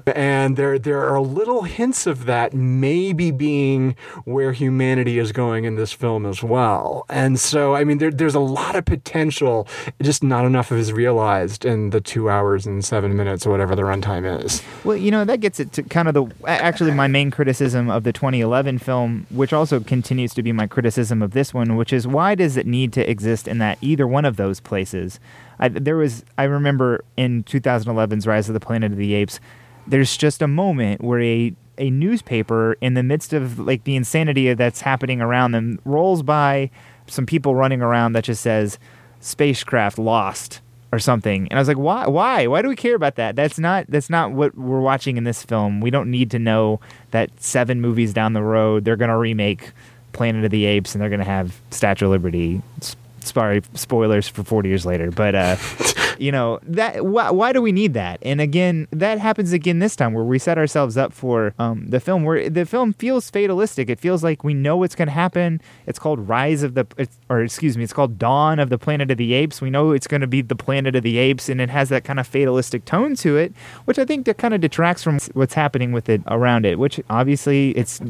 And 0.08 0.58
there, 0.58 0.78
there 0.78 1.08
are 1.08 1.22
little 1.22 1.64
hints 1.64 2.06
of 2.08 2.26
that 2.26 2.54
maybe 2.54 3.32
being 3.32 3.96
where 4.26 4.52
humanity 4.52 5.20
is 5.20 5.32
going 5.32 5.64
in 5.66 5.76
this 5.76 5.94
film 5.94 6.26
as 6.26 6.44
well. 6.44 7.06
And 7.10 7.40
so, 7.40 7.76
I 7.76 7.84
mean, 7.84 8.00
there, 8.00 8.12
there's 8.12 8.36
a 8.36 8.40
lot 8.40 8.76
of 8.76 8.86
potential, 8.86 9.68
just 10.02 10.24
not 10.24 10.46
enough 10.46 10.72
of 10.72 10.78
is 10.80 10.92
realized 10.92 11.29
in 11.66 11.90
the 11.92 12.02
two 12.02 12.30
hours 12.30 12.66
and 12.66 12.84
seven 12.84 13.16
minutes 13.16 13.46
or 13.46 13.52
whatever 13.52 13.76
the 13.76 13.84
runtime 13.84 14.44
is. 14.44 14.62
Well, 14.84 14.98
you 14.98 15.12
know, 15.12 15.26
that 15.26 15.40
gets 15.40 15.60
it 15.60 15.72
to 15.74 15.84
kind 15.84 16.08
of 16.08 16.14
the 16.14 16.26
actually 16.48 16.92
my 16.92 17.08
main 17.08 17.32
criticism 17.32 17.90
of 17.90 18.04
the 18.04 18.14
2011 18.14 18.80
film, 18.80 19.28
which 19.30 19.54
also 19.54 19.80
continues 19.80 20.34
to 20.34 20.44
be 20.44 20.52
my 20.52 20.68
criticism 20.68 21.22
of 21.22 21.32
this 21.32 21.54
one, 21.54 21.76
which 21.76 21.94
is 21.94 22.08
why 22.08 22.36
does 22.36 22.58
it 22.58 22.66
need 22.66 22.94
to 22.94 23.10
exist 23.10 23.48
in 23.48 23.58
that 23.60 23.78
either 23.82 24.08
one 24.08 24.26
of 24.26 24.38
those 24.38 24.60
places? 24.60 25.20
I, 25.60 25.70
there 25.70 25.98
was, 25.98 26.24
I 26.38 26.44
remember 26.44 27.04
in 27.18 27.44
2011's 27.44 28.26
Rise 28.26 28.50
of 28.50 28.54
the 28.54 28.60
Planet 28.60 28.92
of 28.92 28.98
the 28.98 29.14
Apes, 29.14 29.40
there's 29.88 30.16
just 30.16 30.42
a 30.42 30.48
moment 30.48 31.02
where 31.02 31.22
a 31.22 31.54
a 31.80 31.90
newspaper 31.90 32.76
in 32.82 32.94
the 32.94 33.04
midst 33.04 33.32
of 33.32 33.58
like 33.58 33.86
the 33.86 33.96
insanity 33.96 34.54
that's 34.54 34.82
happening 34.82 35.22
around 35.22 35.54
them 35.54 35.80
rolls 35.86 36.22
by 36.22 36.70
some 37.08 37.26
people 37.26 37.56
running 37.56 37.82
around 37.82 38.14
that 38.14 38.26
just 38.26 38.42
says 38.42 38.78
spacecraft 39.22 39.98
lost 39.98 40.60
or 40.92 41.00
something. 41.00 41.48
And 41.50 41.58
I 41.58 41.62
was 41.62 41.68
like, 41.68 41.78
why? 41.78 42.08
Why? 42.08 42.48
Why 42.48 42.62
do 42.62 42.68
we 42.70 42.76
care 42.76 42.96
about 42.96 43.16
that? 43.16 43.36
That's 43.36 43.60
not 43.60 43.86
that's 43.90 44.10
not 44.10 44.32
what 44.32 44.56
we're 44.58 44.80
watching 44.82 45.18
in 45.18 45.24
this 45.24 45.44
film. 45.44 45.82
We 45.82 45.92
don't 45.92 46.10
need 46.10 46.32
to 46.32 46.40
know 46.40 46.80
that 47.12 47.30
seven 47.42 47.82
movies 47.82 48.14
down 48.14 48.34
the 48.34 48.42
road 48.44 48.86
they're 48.86 48.96
gonna 48.96 49.18
remake 49.18 49.72
Planet 50.14 50.44
of 50.46 50.52
the 50.52 50.66
Apes 50.66 50.96
and 50.96 51.02
they're 51.02 51.10
gonna 51.10 51.24
have 51.24 51.62
Statue 51.72 52.06
of 52.06 52.12
Liberty. 52.12 52.62
S- 52.82 52.96
Sorry, 53.22 53.62
spoilers 53.74 54.28
for 54.28 54.44
40 54.44 54.70
years 54.70 54.86
later, 54.86 55.12
but 55.12 55.36
uh, 55.36 55.58
you 56.20 56.32
know 56.32 56.60
that. 56.64 57.06
Why, 57.06 57.32
why 57.32 57.54
do 57.54 57.62
we 57.62 57.72
need 57.72 57.94
that? 57.94 58.20
And 58.22 58.42
again, 58.42 58.88
that 58.92 59.20
happens 59.20 59.54
again 59.54 59.80
this 59.80 59.96
time, 59.96 60.14
where 60.14 60.24
we 60.24 60.40
set 60.40 60.58
ourselves 60.58 60.98
up 60.98 61.14
for 61.14 61.54
um, 61.60 61.88
the 61.90 62.00
film. 62.00 62.24
Where 62.24 62.50
the 62.50 62.66
film 62.66 62.94
feels 62.94 63.30
fatalistic. 63.30 63.90
It 63.90 64.00
feels 64.00 64.24
like 64.24 64.44
we 64.44 64.54
know 64.54 64.78
what's 64.78 64.96
going 64.96 65.08
to 65.08 65.14
happen. 65.14 65.62
It's 65.88 66.00
called 66.00 66.28
Rise 66.28 66.64
of 66.64 66.76
the, 66.76 66.86
it's, 66.98 67.18
or 67.30 67.42
excuse 67.42 67.78
me, 67.78 67.84
it's 67.84 67.94
called 67.94 68.20
Dawn 68.20 68.60
of 68.60 68.70
the 68.70 68.78
Planet 68.78 69.12
of 69.12 69.18
the 69.18 69.34
Apes. 69.34 69.62
We 69.62 69.70
know 69.70 69.92
it's 69.92 70.08
going 70.08 70.22
to 70.22 70.28
be 70.28 70.42
the 70.42 70.56
Planet 70.56 70.96
of 70.96 71.04
the 71.04 71.18
Apes, 71.18 71.50
and 71.50 71.62
it 71.62 71.70
has 71.70 71.90
that 71.90 72.04
kind 72.04 72.20
of 72.20 72.28
fatalistic 72.28 72.86
tone 72.86 73.16
to 73.16 73.38
it, 73.38 73.54
which 73.86 74.00
I 74.00 74.06
think 74.06 74.26
that 74.26 74.38
kind 74.38 74.54
of 74.54 74.62
detracts 74.62 75.04
from 75.04 75.20
what's 75.34 75.54
happening 75.54 75.92
with 75.92 76.10
it 76.10 76.22
around 76.28 76.66
it. 76.66 76.80
Which 76.80 77.00
obviously 77.10 77.72
it's 77.72 78.02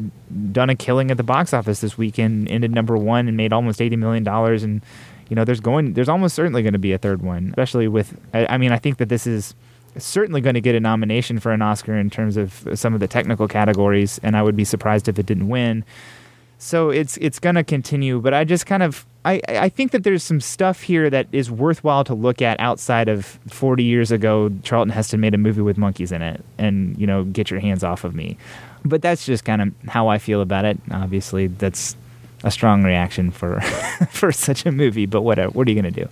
done 0.52 0.70
a 0.70 0.74
killing 0.74 1.10
at 1.10 1.16
the 1.16 1.22
box 1.22 1.52
office 1.52 1.80
this 1.80 1.96
weekend, 1.96 2.48
ended 2.48 2.72
number 2.72 2.96
one, 2.96 3.28
and 3.28 3.36
made 3.36 3.52
almost 3.52 3.80
eighty 3.80 3.96
million 3.96 4.24
dollars 4.24 4.62
and 4.62 4.82
you 5.30 5.36
know, 5.36 5.44
there's 5.44 5.60
going, 5.60 5.94
there's 5.94 6.08
almost 6.08 6.34
certainly 6.34 6.62
going 6.62 6.74
to 6.74 6.78
be 6.78 6.92
a 6.92 6.98
third 6.98 7.22
one, 7.22 7.48
especially 7.48 7.88
with. 7.88 8.18
I, 8.34 8.46
I 8.46 8.58
mean, 8.58 8.72
I 8.72 8.78
think 8.78 8.98
that 8.98 9.08
this 9.08 9.26
is 9.26 9.54
certainly 9.96 10.40
going 10.40 10.54
to 10.54 10.60
get 10.60 10.74
a 10.74 10.80
nomination 10.80 11.38
for 11.38 11.52
an 11.52 11.62
Oscar 11.62 11.96
in 11.96 12.10
terms 12.10 12.36
of 12.36 12.68
some 12.74 12.94
of 12.94 13.00
the 13.00 13.08
technical 13.08 13.48
categories, 13.48 14.20
and 14.22 14.36
I 14.36 14.42
would 14.42 14.56
be 14.56 14.64
surprised 14.64 15.08
if 15.08 15.18
it 15.18 15.26
didn't 15.26 15.48
win. 15.48 15.84
So 16.58 16.90
it's 16.90 17.16
it's 17.18 17.38
going 17.38 17.54
to 17.54 17.64
continue, 17.64 18.20
but 18.20 18.34
I 18.34 18.44
just 18.44 18.66
kind 18.66 18.82
of 18.82 19.06
I 19.24 19.40
I 19.48 19.68
think 19.70 19.92
that 19.92 20.04
there's 20.04 20.22
some 20.22 20.40
stuff 20.40 20.82
here 20.82 21.08
that 21.08 21.26
is 21.32 21.50
worthwhile 21.50 22.04
to 22.04 22.14
look 22.14 22.42
at 22.42 22.60
outside 22.60 23.08
of 23.08 23.24
40 23.48 23.82
years 23.82 24.10
ago. 24.10 24.50
Charlton 24.62 24.90
Heston 24.90 25.20
made 25.20 25.32
a 25.32 25.38
movie 25.38 25.62
with 25.62 25.78
monkeys 25.78 26.12
in 26.12 26.20
it, 26.20 26.44
and 26.58 26.98
you 26.98 27.06
know, 27.06 27.24
get 27.24 27.50
your 27.50 27.60
hands 27.60 27.82
off 27.82 28.04
of 28.04 28.14
me. 28.14 28.36
But 28.84 29.00
that's 29.00 29.24
just 29.24 29.44
kind 29.44 29.62
of 29.62 29.72
how 29.88 30.08
I 30.08 30.18
feel 30.18 30.42
about 30.42 30.64
it. 30.64 30.78
Obviously, 30.90 31.46
that's 31.46 31.96
a 32.42 32.50
strong 32.50 32.82
reaction 32.82 33.30
for 33.30 33.60
for 34.10 34.32
such 34.32 34.66
a 34.66 34.72
movie, 34.72 35.06
but 35.06 35.22
whatever. 35.22 35.50
What 35.50 35.66
are 35.66 35.70
you 35.70 35.76
gonna 35.76 35.90
do? 35.90 36.08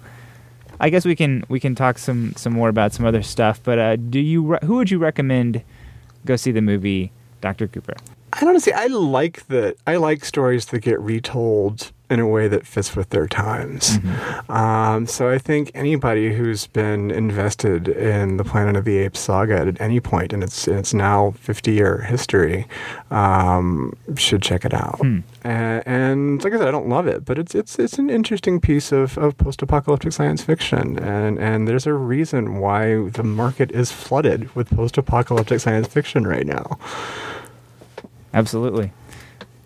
I 0.81 0.91
guess 0.91 1.05
we 1.05 1.17
can 1.17 1.45
we 1.49 1.61
can 1.61 1.75
talk 1.75 1.99
some 1.99 2.33
some 2.37 2.53
more 2.53 2.69
about 2.69 2.93
some 2.93 3.07
other 3.07 3.23
stuff. 3.23 3.61
But 3.63 3.79
uh, 3.79 3.97
do 3.97 4.21
you 4.21 4.43
re- 4.43 4.59
who 4.63 4.77
would 4.77 4.91
you 4.91 4.99
recommend 4.99 5.63
go 6.25 6.37
see 6.37 6.53
the 6.53 6.63
movie 6.63 7.13
Doctor 7.41 7.67
Cooper? 7.67 7.95
I 8.33 8.41
don't 8.41 8.61
see. 8.61 8.73
I 8.73 8.87
like 8.87 9.47
that. 9.49 9.77
I 9.87 9.97
like 9.97 10.25
stories 10.25 10.67
that 10.67 10.81
get 10.81 11.01
retold 11.01 11.93
in 12.11 12.21
a 12.21 12.27
way 12.27 12.49
that 12.49 12.67
fits 12.67 12.97
with 12.97 13.11
their 13.11 13.27
times. 13.29 13.99
Um, 14.49 15.07
so 15.07 15.29
I 15.31 15.39
think 15.39 15.71
anybody 15.75 16.35
who's 16.35 16.67
been 16.67 17.11
invested 17.11 17.87
in 17.89 18.39
the 18.39 18.45
Planet 18.45 18.77
of 18.77 18.85
the 18.85 18.97
Apes 18.99 19.21
saga 19.21 19.59
at 19.59 19.81
any 19.81 20.01
point 20.01 20.33
in 20.33 20.43
its 20.43 20.67
in 20.67 20.79
its 20.79 20.95
now 20.95 21.33
fifty 21.33 21.73
year 21.73 21.99
history 22.03 22.67
um, 23.11 23.93
should 24.17 24.41
check 24.43 24.65
it 24.65 24.73
out. 24.73 25.01
A- 25.45 25.83
and 25.87 26.43
like 26.43 26.53
I 26.55 26.59
said, 26.59 26.69
I 26.69 26.71
don't 26.71 26.89
love 26.89 27.07
it, 27.07 27.25
but 27.25 27.39
it's 27.39 27.55
it's 27.55 27.79
it's 27.79 27.99
an 27.99 28.09
interesting 28.11 28.59
piece 28.61 28.91
of, 28.91 29.19
of 29.19 29.37
post 29.37 29.61
apocalyptic 29.63 30.13
science 30.13 30.43
fiction, 30.43 30.99
and 30.99 31.39
and 31.39 31.69
there's 31.69 31.87
a 31.87 31.93
reason 31.93 32.59
why 32.59 33.09
the 33.11 33.23
market 33.23 33.71
is 33.73 33.93
flooded 33.93 34.55
with 34.55 34.71
post 34.71 34.97
apocalyptic 34.99 35.61
science 35.61 35.87
fiction 35.89 36.27
right 36.27 36.47
now. 36.47 36.79
Absolutely. 38.35 38.93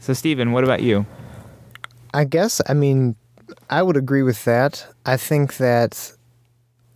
So, 0.01 0.13
Steven, 0.13 0.53
what 0.53 0.65
about 0.65 0.83
you? 0.83 1.07
I 2.15 2.25
guess, 2.25 2.61
I 2.69 2.75
mean, 2.75 3.17
I 3.71 3.83
would 3.83 3.97
agree 3.97 4.23
with 4.23 4.45
that. 4.45 4.87
I 5.07 5.17
think 5.17 5.57
that 5.57 6.13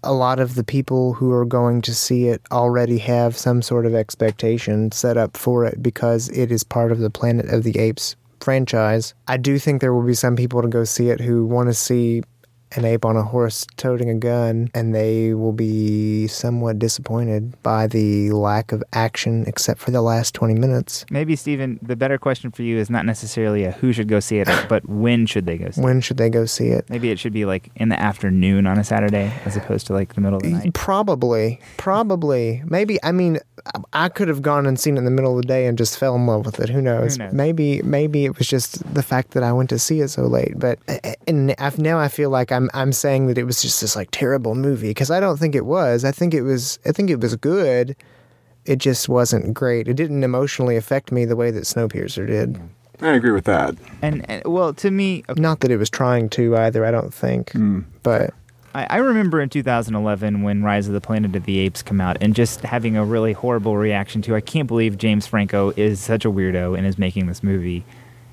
a 0.02 0.12
lot 0.12 0.38
of 0.38 0.54
the 0.54 0.64
people 0.64 1.14
who 1.14 1.32
are 1.32 1.44
going 1.44 1.82
to 1.82 1.94
see 1.94 2.28
it 2.28 2.40
already 2.52 2.98
have 2.98 3.36
some 3.36 3.62
sort 3.62 3.86
of 3.86 3.94
expectation 3.94 4.92
set 4.92 5.16
up 5.16 5.36
for 5.36 5.64
it 5.64 5.82
because 5.82 6.28
it 6.30 6.52
is 6.52 6.62
part 6.62 6.92
of 6.92 6.98
the 6.98 7.10
Planet 7.10 7.48
of 7.48 7.64
the 7.64 7.78
Apes 7.78 8.14
franchise. 8.40 9.14
I 9.26 9.36
do 9.36 9.58
think 9.58 9.80
there 9.80 9.92
will 9.92 10.06
be 10.06 10.14
some 10.14 10.36
people 10.36 10.62
to 10.62 10.68
go 10.68 10.84
see 10.84 11.10
it 11.10 11.20
who 11.20 11.44
want 11.44 11.68
to 11.68 11.74
see 11.74 12.22
an 12.76 12.84
ape 12.84 13.04
on 13.04 13.16
a 13.16 13.22
horse 13.22 13.66
toting 13.76 14.10
a 14.10 14.14
gun, 14.14 14.70
and 14.74 14.94
they 14.94 15.34
will 15.34 15.52
be 15.52 16.26
somewhat 16.26 16.78
disappointed 16.78 17.60
by 17.62 17.86
the 17.86 18.30
lack 18.30 18.72
of 18.72 18.82
action 18.92 19.44
except 19.46 19.80
for 19.80 19.90
the 19.90 20.02
last 20.02 20.34
20 20.34 20.54
minutes. 20.54 21.04
Maybe, 21.10 21.36
Steven, 21.36 21.78
the 21.82 21.96
better 21.96 22.18
question 22.18 22.50
for 22.50 22.62
you 22.62 22.78
is 22.78 22.90
not 22.90 23.04
necessarily 23.06 23.64
a 23.64 23.72
who 23.72 23.92
should 23.92 24.08
go 24.08 24.20
see 24.20 24.38
it, 24.38 24.48
but 24.68 24.88
when 24.88 25.26
should 25.26 25.46
they 25.46 25.58
go 25.58 25.70
see 25.70 25.80
it? 25.80 25.84
When 25.84 26.00
should 26.00 26.16
they 26.16 26.30
go 26.30 26.46
see 26.46 26.68
it? 26.68 26.88
Maybe 26.88 27.10
it 27.10 27.18
should 27.18 27.32
be 27.32 27.44
like 27.44 27.70
in 27.76 27.88
the 27.88 28.00
afternoon 28.00 28.66
on 28.66 28.78
a 28.78 28.84
Saturday 28.84 29.32
as 29.44 29.56
opposed 29.56 29.86
to 29.88 29.92
like 29.92 30.14
the 30.14 30.20
middle 30.20 30.36
of 30.36 30.42
the 30.42 30.50
night. 30.50 30.74
Probably, 30.74 31.60
probably, 31.76 32.62
maybe. 32.66 32.98
I 33.02 33.12
mean, 33.12 33.38
I 33.92 34.08
could 34.08 34.28
have 34.28 34.42
gone 34.42 34.66
and 34.66 34.78
seen 34.78 34.96
it 34.96 34.98
in 34.98 35.04
the 35.04 35.10
middle 35.10 35.36
of 35.36 35.42
the 35.42 35.48
day 35.48 35.66
and 35.66 35.76
just 35.76 35.98
fell 35.98 36.14
in 36.14 36.26
love 36.26 36.46
with 36.46 36.60
it. 36.60 36.68
Who 36.68 36.80
knows? 36.80 37.18
knows? 37.18 37.32
Maybe, 37.32 37.82
maybe 37.82 38.24
it 38.24 38.38
was 38.38 38.46
just 38.46 38.94
the 38.94 39.02
fact 39.02 39.32
that 39.32 39.42
I 39.42 39.52
went 39.52 39.70
to 39.70 39.78
see 39.78 40.00
it 40.00 40.08
so 40.08 40.22
late. 40.22 40.58
But 40.58 40.78
and 41.26 41.54
I've, 41.58 41.78
now 41.78 41.98
I 41.98 42.08
feel 42.08 42.30
like 42.30 42.52
I'm 42.52 42.65
I'm 42.74 42.92
saying 42.92 43.26
that 43.26 43.38
it 43.38 43.44
was 43.44 43.62
just 43.62 43.80
this 43.80 43.96
like 43.96 44.10
terrible 44.10 44.54
movie 44.54 44.90
because 44.90 45.10
I 45.10 45.20
don't 45.20 45.38
think 45.38 45.54
it 45.54 45.66
was. 45.66 46.04
I 46.04 46.12
think 46.12 46.34
it 46.34 46.42
was. 46.42 46.78
I 46.84 46.92
think 46.92 47.10
it 47.10 47.20
was 47.20 47.36
good. 47.36 47.96
It 48.64 48.76
just 48.78 49.08
wasn't 49.08 49.54
great. 49.54 49.88
It 49.88 49.94
didn't 49.94 50.24
emotionally 50.24 50.76
affect 50.76 51.12
me 51.12 51.24
the 51.24 51.36
way 51.36 51.50
that 51.52 51.64
Snowpiercer 51.64 52.26
did. 52.26 52.60
I 53.00 53.10
agree 53.10 53.30
with 53.30 53.44
that. 53.44 53.74
And, 54.02 54.28
and 54.28 54.42
well, 54.44 54.72
to 54.74 54.90
me, 54.90 55.22
Not 55.36 55.60
that 55.60 55.70
it 55.70 55.76
was 55.76 55.90
trying 55.90 56.28
to 56.30 56.56
either. 56.56 56.84
I 56.84 56.90
don't 56.90 57.12
think. 57.12 57.52
Hmm. 57.52 57.80
But 58.02 58.32
I, 58.74 58.86
I 58.90 58.96
remember 58.98 59.40
in 59.40 59.48
2011 59.48 60.42
when 60.42 60.62
Rise 60.62 60.86
of 60.86 60.94
the 60.94 61.00
Planet 61.00 61.34
of 61.34 61.44
the 61.44 61.58
Apes 61.58 61.82
came 61.82 62.00
out 62.00 62.18
and 62.20 62.34
just 62.34 62.60
having 62.60 62.96
a 62.96 63.04
really 63.04 63.32
horrible 63.32 63.76
reaction 63.76 64.20
to 64.22 64.34
I 64.34 64.40
can't 64.40 64.68
believe 64.68 64.98
James 64.98 65.26
Franco 65.26 65.72
is 65.76 66.00
such 66.00 66.24
a 66.24 66.30
weirdo 66.30 66.76
and 66.76 66.86
is 66.86 66.98
making 66.98 67.26
this 67.26 67.42
movie. 67.42 67.84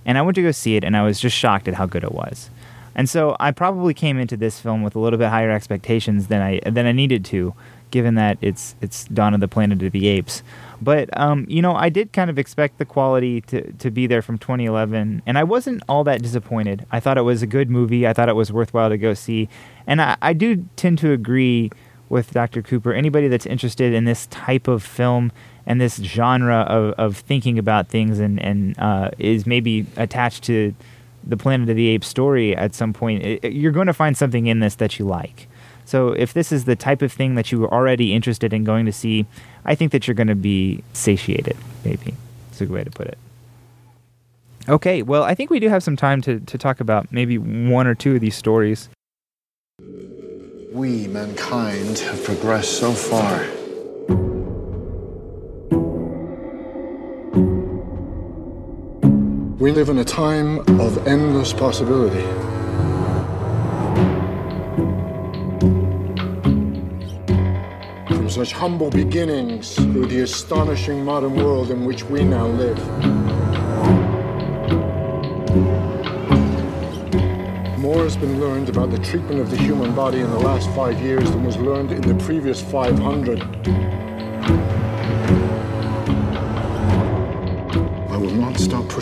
And 0.06 0.18
I 0.18 0.22
went 0.22 0.36
to 0.36 0.42
go 0.42 0.52
see 0.52 0.76
it 0.76 0.84
and 0.84 0.98
I 0.98 1.04
was 1.04 1.20
just 1.20 1.36
shocked 1.36 1.68
at 1.68 1.76
how 1.76 1.86
good 1.86 2.04
it 2.04 2.12
was. 2.12 2.50
And 2.96 3.10
so 3.10 3.36
I 3.40 3.52
probably 3.52 3.94
came 3.94 4.20
into 4.20 4.38
this 4.38 4.60
film 4.60 4.84
with 4.84 4.96
a 4.96 5.00
little 5.00 5.20
bit 5.20 5.30
higher 5.30 5.52
expectations 5.52 6.28
than 6.28 6.42
I 6.42 6.60
than 6.70 6.86
I 6.86 6.92
needed 6.92 7.26
to, 7.26 7.54
given 7.92 8.16
that 8.16 8.38
it's 8.42 8.76
it's 8.82 9.06
Dawn 9.06 9.34
of 9.34 9.40
the 9.40 9.48
Planet 9.48 9.82
of 9.82 9.92
the 9.92 10.08
Apes. 10.08 10.44
But 10.82 11.10
um, 11.18 11.46
you 11.50 11.62
know, 11.62 11.76
I 11.76 11.90
did 11.90 12.14
kind 12.14 12.30
of 12.30 12.38
expect 12.38 12.78
the 12.78 12.86
quality 12.86 13.42
to, 13.42 13.72
to 13.74 13.92
be 13.92 14.08
there 14.08 14.22
from 14.22 14.38
2011, 14.38 15.24
and 15.26 15.38
I 15.38 15.44
wasn't 15.44 15.84
all 15.90 16.04
that 16.04 16.22
disappointed. 16.22 16.86
I 16.92 17.00
thought 17.00 17.18
it 17.18 17.22
was 17.22 17.42
a 17.42 17.48
good 17.48 17.70
movie. 17.70 18.08
I 18.08 18.14
thought 18.14 18.30
it 18.30 18.36
was 18.36 18.52
worthwhile 18.52 18.90
to 18.90 18.98
go 18.98 19.14
see, 19.14 19.50
and 19.88 20.02
I, 20.02 20.18
I 20.22 20.34
do 20.34 20.66
tend 20.76 21.00
to 21.00 21.12
agree 21.12 21.72
with 22.10 22.32
Dr. 22.32 22.62
Cooper. 22.62 22.94
Anybody 22.94 23.28
that's 23.28 23.46
interested 23.46 23.94
in 23.94 24.06
this 24.06 24.28
type 24.28 24.68
of 24.68 24.84
film 24.84 25.32
and 25.66 25.80
this 25.80 25.96
genre 25.96 26.62
of, 26.62 26.94
of 26.94 27.18
thinking 27.18 27.58
about 27.58 27.88
things 27.88 28.20
and 28.20 28.40
and 28.42 28.78
uh, 28.78 29.10
is 29.18 29.48
maybe 29.48 29.86
attached 29.98 30.44
to 30.44 30.76
the 31.26 31.38
Planet 31.38 31.70
of 31.70 31.76
the 31.76 31.88
Apes 31.88 32.08
story 32.08 32.56
at 32.56 32.76
some 32.76 32.94
point, 32.94 33.24
it, 33.24 33.54
you're 33.54 33.72
going 33.72 33.88
to 33.88 33.94
find 33.94 34.18
something 34.18 34.48
in 34.48 34.60
this 34.60 34.76
that 34.76 35.00
you 35.00 35.06
like. 35.06 35.48
So 35.86 36.10
if 36.10 36.34
this 36.34 36.52
is 36.52 36.66
the 36.66 36.76
type 36.76 37.02
of 37.02 37.12
thing 37.12 37.36
that 37.36 37.52
you 37.52 37.60
were 37.60 37.72
already 37.72 38.14
interested 38.14 38.54
in 38.54 38.64
going 38.64 38.86
to 38.86 38.94
see, 38.94 39.26
I 39.66 39.76
think 39.76 39.92
that 39.92 40.08
you're 40.08 40.16
going 40.16 40.28
to 40.28 40.36
be 40.36 40.84
satiated, 40.94 41.58
maybe. 41.84 42.14
It's 42.52 42.62
a 42.62 42.66
good 42.66 42.74
way 42.74 42.84
to 42.84 42.92
put 42.92 43.08
it. 43.08 43.18
Okay, 44.70 45.02
well, 45.02 45.24
I 45.24 45.36
think 45.36 45.50
we 45.50 45.60
do 45.60 45.68
have 45.68 45.84
some 45.84 45.98
time 45.98 46.22
to, 46.22 46.40
to 46.40 46.58
talk 46.58 46.80
about 46.80 47.12
maybe 47.12 47.38
one 47.38 47.86
or 47.86 47.96
two 47.96 48.16
of 48.16 48.22
these 48.22 48.36
stories. 48.36 48.90
We, 50.72 51.08
mankind, 51.08 52.00
have 52.00 52.24
progressed 52.24 52.80
so 52.80 52.94
far. 52.94 53.46
We 59.64 59.72
live 59.72 59.88
in 59.88 59.98
a 60.00 60.04
time 60.04 60.60
of 60.78 61.08
endless 61.08 61.54
possibility. 61.54 62.22
From 68.14 68.30
such 68.30 68.52
humble 68.52 68.90
beginnings 68.90 69.74
through 69.76 70.08
the 70.08 70.20
astonishing 70.20 71.06
modern 71.06 71.36
world 71.36 71.72
in 71.72 71.86
which 71.86 72.04
we 72.04 72.26
now 72.26 72.46
live. 72.46 72.78
More 77.80 78.04
has 78.04 78.18
been 78.18 78.42
learned 78.42 78.68
about 78.68 78.92
the 78.92 79.00
treatment 79.00 79.40
of 79.40 79.50
the 79.50 79.56
human 79.56 79.96
body 79.96 80.20
in 80.20 80.30
the 80.30 80.40
last 80.40 80.70
five 80.72 81.00
years 81.02 81.32
than 81.32 81.46
was 81.46 81.56
learned 81.56 81.94
in 81.94 82.02
the 82.02 82.22
previous 82.26 82.62
500. 82.62 83.40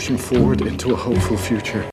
Pushing 0.02 0.18
forward 0.18 0.62
into 0.62 0.92
a 0.92 0.96
hopeful 0.96 1.36
future. 1.36 1.88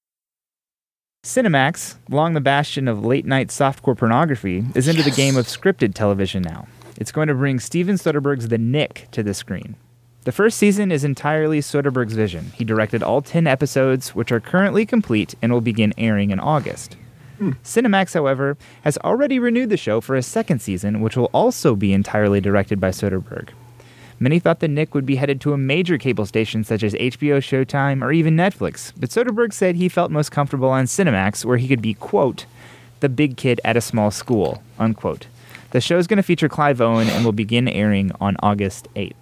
Cinemax, 1.24 1.98
long 2.10 2.34
the 2.34 2.42
bastion 2.42 2.88
of 2.88 3.06
late 3.06 3.24
night 3.24 3.50
softcore 3.50 3.96
pornography, 3.96 4.66
is 4.74 4.88
into 4.88 5.04
the 5.04 5.12
game 5.12 5.38
of 5.38 5.46
scripted 5.46 5.94
television 5.94 6.42
now. 6.42 6.68
It's 6.98 7.12
going 7.12 7.28
to 7.28 7.36
bring 7.36 7.60
Steven 7.60 7.98
Soderbergh's 7.98 8.48
The 8.48 8.58
Knick 8.58 9.10
to 9.12 9.22
the 9.22 9.36
screen. 9.36 9.76
The 10.24 10.32
first 10.32 10.58
season 10.58 10.92
is 10.92 11.04
entirely 11.04 11.60
Soderbergh's 11.60 12.16
vision. 12.16 12.52
He 12.56 12.64
directed 12.64 13.04
all 13.04 13.22
10 13.22 13.46
episodes, 13.46 14.16
which 14.16 14.32
are 14.32 14.40
currently 14.40 14.88
complete 14.88 15.36
and 15.40 15.54
will 15.54 15.62
begin 15.62 15.94
airing 15.96 16.32
in 16.32 16.40
August. 16.40 16.98
Hmm. 17.38 17.52
Cinemax, 17.64 18.16
however, 18.16 18.58
has 18.82 18.98
already 18.98 19.38
renewed 19.38 19.70
the 19.70 19.78
show 19.78 20.02
for 20.02 20.16
a 20.16 20.24
second 20.24 20.64
season, 20.64 21.02
which 21.02 21.16
will 21.16 21.30
also 21.32 21.76
be 21.76 21.94
entirely 21.94 22.42
directed 22.42 22.80
by 22.80 22.90
Soderbergh. 22.90 23.50
Many 24.22 24.40
thought 24.40 24.60
that 24.60 24.68
Knick 24.68 24.94
would 24.94 25.06
be 25.06 25.16
headed 25.16 25.40
to 25.42 25.54
a 25.54 25.58
major 25.58 25.98
cable 25.98 26.26
station 26.26 26.66
such 26.66 26.84
as 26.84 26.94
HBO, 26.94 27.38
Showtime, 27.38 28.04
or 28.04 28.12
even 28.12 28.36
Netflix, 28.36 28.92
but 28.98 29.10
Soderbergh 29.10 29.54
said 29.54 29.76
he 29.76 29.88
felt 29.88 30.12
most 30.12 30.32
comfortable 30.32 30.70
on 30.70 30.86
Cinemax, 30.86 31.46
where 31.46 31.58
he 31.58 31.70
could 31.70 31.82
be, 31.82 31.94
quote, 31.94 32.46
the 33.00 33.08
big 33.08 33.38
kid 33.38 33.62
at 33.64 33.78
a 33.78 33.82
small 33.82 34.12
school, 34.12 34.62
unquote. 34.78 35.28
The 35.72 35.80
show 35.80 35.98
is 35.98 36.08
going 36.08 36.18
to 36.18 36.24
feature 36.24 36.50
Clive 36.50 36.82
Owen 36.82 37.08
and 37.08 37.24
will 37.24 37.32
begin 37.32 37.68
airing 37.70 38.12
on 38.20 38.36
August 38.42 38.88
8th. 38.96 39.14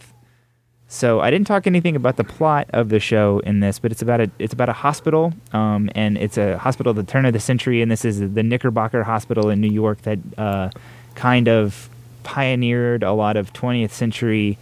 So 0.87 1.19
I 1.19 1.29
didn't 1.29 1.47
talk 1.47 1.67
anything 1.67 1.95
about 1.95 2.15
the 2.15 2.23
plot 2.23 2.67
of 2.71 2.89
the 2.89 2.99
show 2.99 3.39
in 3.39 3.59
this, 3.59 3.77
but 3.77 3.91
it's 3.91 4.01
about 4.01 4.21
a 4.21 4.31
it's 4.39 4.53
about 4.53 4.69
a 4.69 4.73
hospital, 4.73 5.33
um, 5.51 5.89
and 5.95 6.17
it's 6.17 6.37
a 6.37 6.57
hospital 6.57 6.91
at 6.91 6.95
the 6.95 7.03
turn 7.03 7.25
of 7.25 7.33
the 7.33 7.41
century, 7.41 7.81
and 7.81 7.91
this 7.91 8.05
is 8.05 8.19
the 8.19 8.41
Knickerbocker 8.41 9.03
Hospital 9.03 9.49
in 9.49 9.59
New 9.59 9.71
York 9.71 10.01
that 10.03 10.17
uh, 10.37 10.69
kind 11.15 11.49
of 11.49 11.89
pioneered 12.23 13.03
a 13.03 13.11
lot 13.11 13.35
of 13.35 13.51
20th 13.51 13.91
century 13.91 14.57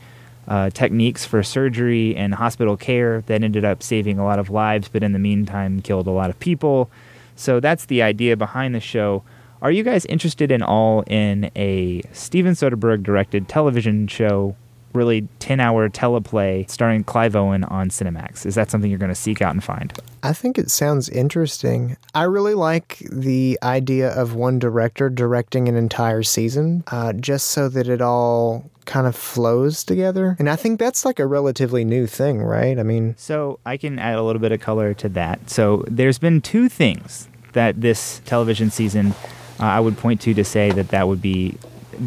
uh, 0.47 0.69
techniques 0.69 1.25
for 1.25 1.41
surgery 1.43 2.15
and 2.15 2.35
hospital 2.35 2.77
care 2.77 3.21
that 3.21 3.43
ended 3.43 3.65
up 3.65 3.81
saving 3.81 4.19
a 4.19 4.25
lot 4.25 4.39
of 4.39 4.49
lives, 4.49 4.87
but 4.87 5.03
in 5.03 5.11
the 5.13 5.19
meantime 5.19 5.81
killed 5.81 6.07
a 6.07 6.11
lot 6.11 6.29
of 6.29 6.39
people. 6.39 6.89
So 7.35 7.59
that's 7.59 7.85
the 7.85 8.01
idea 8.01 8.37
behind 8.37 8.75
the 8.75 8.79
show. 8.79 9.23
Are 9.61 9.71
you 9.71 9.83
guys 9.83 10.05
interested 10.05 10.51
in 10.51 10.61
all 10.61 11.01
in 11.07 11.49
a 11.55 12.01
Steven 12.13 12.53
Soderbergh 12.53 13.03
directed 13.03 13.47
television 13.47 14.07
show 14.07 14.55
really 14.95 15.27
10 15.39 15.59
hour 15.59 15.89
teleplay 15.89 16.69
starring 16.69 17.03
Clive 17.03 17.35
Owen 17.35 17.63
on 17.65 17.89
Cinemax. 17.89 18.45
Is 18.45 18.55
that 18.55 18.71
something 18.71 18.89
you're 18.89 18.99
going 18.99 19.09
to 19.09 19.15
seek 19.15 19.41
out 19.41 19.53
and 19.53 19.63
find? 19.63 19.93
I 20.23 20.33
think 20.33 20.57
it 20.57 20.71
sounds 20.71 21.09
interesting. 21.09 21.97
I 22.13 22.23
really 22.23 22.55
like 22.55 22.99
the 23.11 23.59
idea 23.61 24.09
of 24.09 24.33
one 24.33 24.57
director 24.59 25.09
directing 25.09 25.67
an 25.67 25.75
entire 25.75 26.23
season, 26.23 26.83
uh, 26.87 27.13
just 27.13 27.47
so 27.47 27.69
that 27.69 27.87
it 27.87 28.01
all 28.01 28.69
kind 28.85 29.07
of 29.07 29.15
flows 29.15 29.83
together. 29.83 30.35
And 30.39 30.49
I 30.49 30.55
think 30.55 30.79
that's 30.79 31.05
like 31.05 31.19
a 31.19 31.25
relatively 31.25 31.83
new 31.83 32.07
thing, 32.07 32.41
right? 32.41 32.77
I 32.79 32.83
mean, 32.83 33.15
So 33.17 33.59
I 33.65 33.77
can 33.77 33.99
add 33.99 34.15
a 34.15 34.23
little 34.23 34.39
bit 34.39 34.51
of 34.51 34.61
color 34.61 34.93
to 34.95 35.09
that. 35.09 35.49
So 35.49 35.83
there's 35.87 36.19
been 36.19 36.41
two 36.41 36.69
things 36.69 37.27
that 37.53 37.81
this 37.81 38.21
television 38.25 38.69
season 38.69 39.13
uh, 39.59 39.63
I 39.63 39.79
would 39.79 39.97
point 39.97 40.21
to 40.21 40.33
to 40.33 40.43
say 40.43 40.71
that 40.71 40.89
that 40.89 41.07
would 41.07 41.21
be 41.21 41.57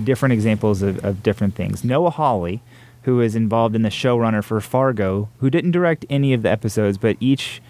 different 0.04 0.34
examples 0.34 0.82
of, 0.82 1.04
of 1.04 1.22
different 1.22 1.54
things. 1.54 1.82
Noah 1.82 2.10
Hawley, 2.10 2.62
who 3.08 3.22
is 3.22 3.34
involved 3.34 3.74
in 3.74 3.80
the 3.80 3.88
showrunner 3.88 4.44
for 4.44 4.60
Fargo, 4.60 5.30
who 5.38 5.48
didn't 5.48 5.70
direct 5.70 6.04
any 6.10 6.34
of 6.34 6.42
the 6.42 6.50
episodes, 6.50 6.98
but 6.98 7.16
each 7.20 7.62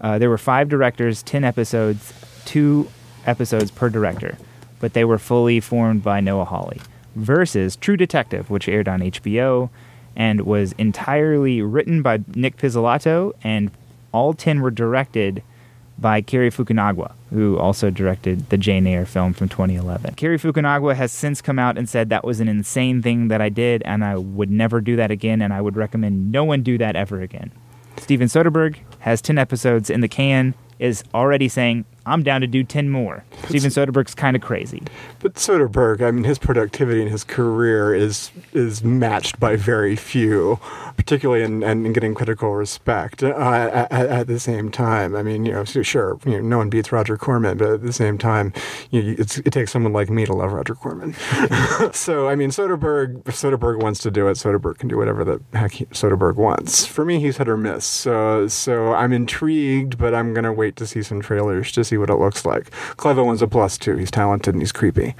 uh, 0.00 0.18
there 0.18 0.28
were 0.28 0.36
five 0.36 0.68
directors, 0.68 1.22
ten 1.22 1.44
episodes, 1.44 2.12
two 2.44 2.90
episodes 3.24 3.70
per 3.70 3.88
director, 3.88 4.36
but 4.80 4.92
they 4.92 5.04
were 5.04 5.16
fully 5.16 5.60
formed 5.60 6.02
by 6.02 6.18
Noah 6.18 6.44
Hawley. 6.44 6.80
Versus 7.14 7.76
True 7.76 7.96
Detective, 7.96 8.50
which 8.50 8.68
aired 8.68 8.88
on 8.88 8.98
HBO 8.98 9.70
and 10.16 10.40
was 10.40 10.72
entirely 10.72 11.62
written 11.62 12.02
by 12.02 12.18
Nic 12.34 12.56
Pizzolatto, 12.56 13.32
and 13.44 13.70
all 14.10 14.34
ten 14.34 14.60
were 14.60 14.72
directed 14.72 15.40
by 16.00 16.20
Cary 16.20 16.50
Fukunaga, 16.50 17.12
who 17.30 17.58
also 17.58 17.90
directed 17.90 18.48
the 18.50 18.56
Jane 18.56 18.86
Eyre 18.86 19.04
film 19.04 19.32
from 19.32 19.48
2011. 19.48 20.14
Cary 20.14 20.38
Fukunaga 20.38 20.94
has 20.94 21.12
since 21.12 21.42
come 21.42 21.58
out 21.58 21.76
and 21.76 21.88
said 21.88 22.08
that 22.08 22.24
was 22.24 22.40
an 22.40 22.48
insane 22.48 23.02
thing 23.02 23.28
that 23.28 23.40
I 23.40 23.48
did, 23.48 23.82
and 23.84 24.04
I 24.04 24.16
would 24.16 24.50
never 24.50 24.80
do 24.80 24.96
that 24.96 25.10
again, 25.10 25.42
and 25.42 25.52
I 25.52 25.60
would 25.60 25.76
recommend 25.76 26.32
no 26.32 26.44
one 26.44 26.62
do 26.62 26.78
that 26.78 26.96
ever 26.96 27.20
again. 27.20 27.52
Steven 27.98 28.28
Soderbergh 28.28 28.76
has 29.00 29.20
10 29.20 29.36
episodes 29.36 29.90
in 29.90 30.00
the 30.00 30.08
can, 30.08 30.54
is 30.78 31.04
already 31.12 31.48
saying, 31.48 31.84
I'm 32.06 32.22
down 32.22 32.40
to 32.40 32.46
do 32.46 32.64
10 32.64 32.88
more. 32.88 33.24
Steven 33.48 33.70
Soderbergh's 33.70 34.14
kind 34.14 34.36
of 34.36 34.42
crazy. 34.42 34.82
But 35.20 35.34
Soderbergh, 35.34 36.06
I 36.06 36.10
mean, 36.10 36.24
his 36.24 36.38
productivity 36.38 37.02
and 37.02 37.10
his 37.10 37.24
career 37.24 37.94
is 37.94 38.30
is 38.52 38.82
matched 38.82 39.38
by 39.38 39.56
very 39.56 39.96
few, 39.96 40.58
particularly 40.96 41.42
in, 41.42 41.62
in 41.62 41.92
getting 41.92 42.14
critical 42.14 42.54
respect. 42.54 43.22
Uh, 43.22 43.86
at, 43.90 43.92
at 43.92 44.26
the 44.26 44.40
same 44.40 44.70
time, 44.70 45.14
I 45.14 45.22
mean, 45.22 45.44
you 45.44 45.52
know, 45.52 45.64
sure, 45.64 46.18
you 46.24 46.32
know, 46.32 46.40
no 46.40 46.58
one 46.58 46.70
beats 46.70 46.92
Roger 46.92 47.16
Corman, 47.16 47.58
but 47.58 47.68
at 47.68 47.82
the 47.82 47.92
same 47.92 48.18
time, 48.18 48.52
you 48.90 49.02
know, 49.02 49.14
it 49.18 49.52
takes 49.52 49.72
someone 49.72 49.92
like 49.92 50.10
me 50.10 50.24
to 50.26 50.32
love 50.32 50.52
Roger 50.52 50.74
Corman. 50.74 51.14
so, 51.92 52.28
I 52.28 52.34
mean, 52.34 52.50
Soderbergh, 52.50 53.28
if 53.28 53.34
Soderbergh 53.34 53.82
wants 53.82 54.00
to 54.00 54.10
do 54.10 54.28
it, 54.28 54.34
Soderbergh 54.34 54.78
can 54.78 54.88
do 54.88 54.96
whatever 54.96 55.24
the 55.24 55.40
heck 55.52 55.72
he, 55.72 55.84
Soderbergh 55.86 56.36
wants. 56.36 56.86
For 56.86 57.04
me, 57.04 57.20
he's 57.20 57.36
hit 57.36 57.48
or 57.48 57.56
miss. 57.56 57.84
So, 57.84 58.48
so 58.48 58.94
I'm 58.94 59.12
intrigued, 59.12 59.98
but 59.98 60.14
I'm 60.14 60.32
gonna 60.34 60.52
wait 60.52 60.76
to 60.76 60.86
see 60.86 61.02
some 61.02 61.20
trailers 61.20 61.72
to 61.72 61.84
see 61.84 61.98
what 62.00 62.10
it 62.10 62.16
looks 62.16 62.44
like. 62.44 62.70
Clive 62.96 63.18
Owen's 63.18 63.42
a 63.42 63.46
plus 63.46 63.78
too. 63.78 63.96
He's 63.96 64.10
talented 64.10 64.54
and 64.54 64.62
he's 64.62 64.72
creepy. 64.72 65.14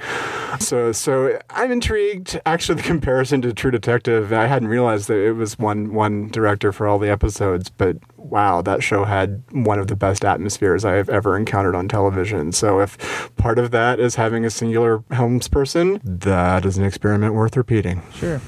So, 0.59 0.91
so 0.91 1.39
I'm 1.49 1.71
intrigued. 1.71 2.39
Actually, 2.45 2.75
the 2.75 2.87
comparison 2.87 3.41
to 3.43 3.53
True 3.53 3.71
Detective, 3.71 4.33
I 4.33 4.47
hadn't 4.47 4.67
realized 4.67 5.07
that 5.07 5.17
it 5.17 5.33
was 5.33 5.57
one 5.57 5.93
one 5.93 6.29
director 6.29 6.71
for 6.71 6.87
all 6.87 6.99
the 6.99 7.09
episodes, 7.09 7.69
but 7.69 7.97
wow, 8.17 8.61
that 8.61 8.83
show 8.83 9.05
had 9.05 9.43
one 9.51 9.79
of 9.79 9.87
the 9.87 9.95
best 9.95 10.23
atmospheres 10.23 10.85
I 10.85 10.93
have 10.93 11.09
ever 11.09 11.37
encountered 11.37 11.75
on 11.75 11.87
television. 11.87 12.51
So, 12.51 12.79
if 12.79 12.97
part 13.37 13.59
of 13.59 13.71
that 13.71 13.99
is 13.99 14.15
having 14.15 14.45
a 14.45 14.49
singular 14.49 14.99
helmsperson, 15.11 16.01
that 16.03 16.65
is 16.65 16.77
an 16.77 16.83
experiment 16.83 17.33
worth 17.33 17.55
repeating. 17.57 18.01
Sure. 18.13 18.41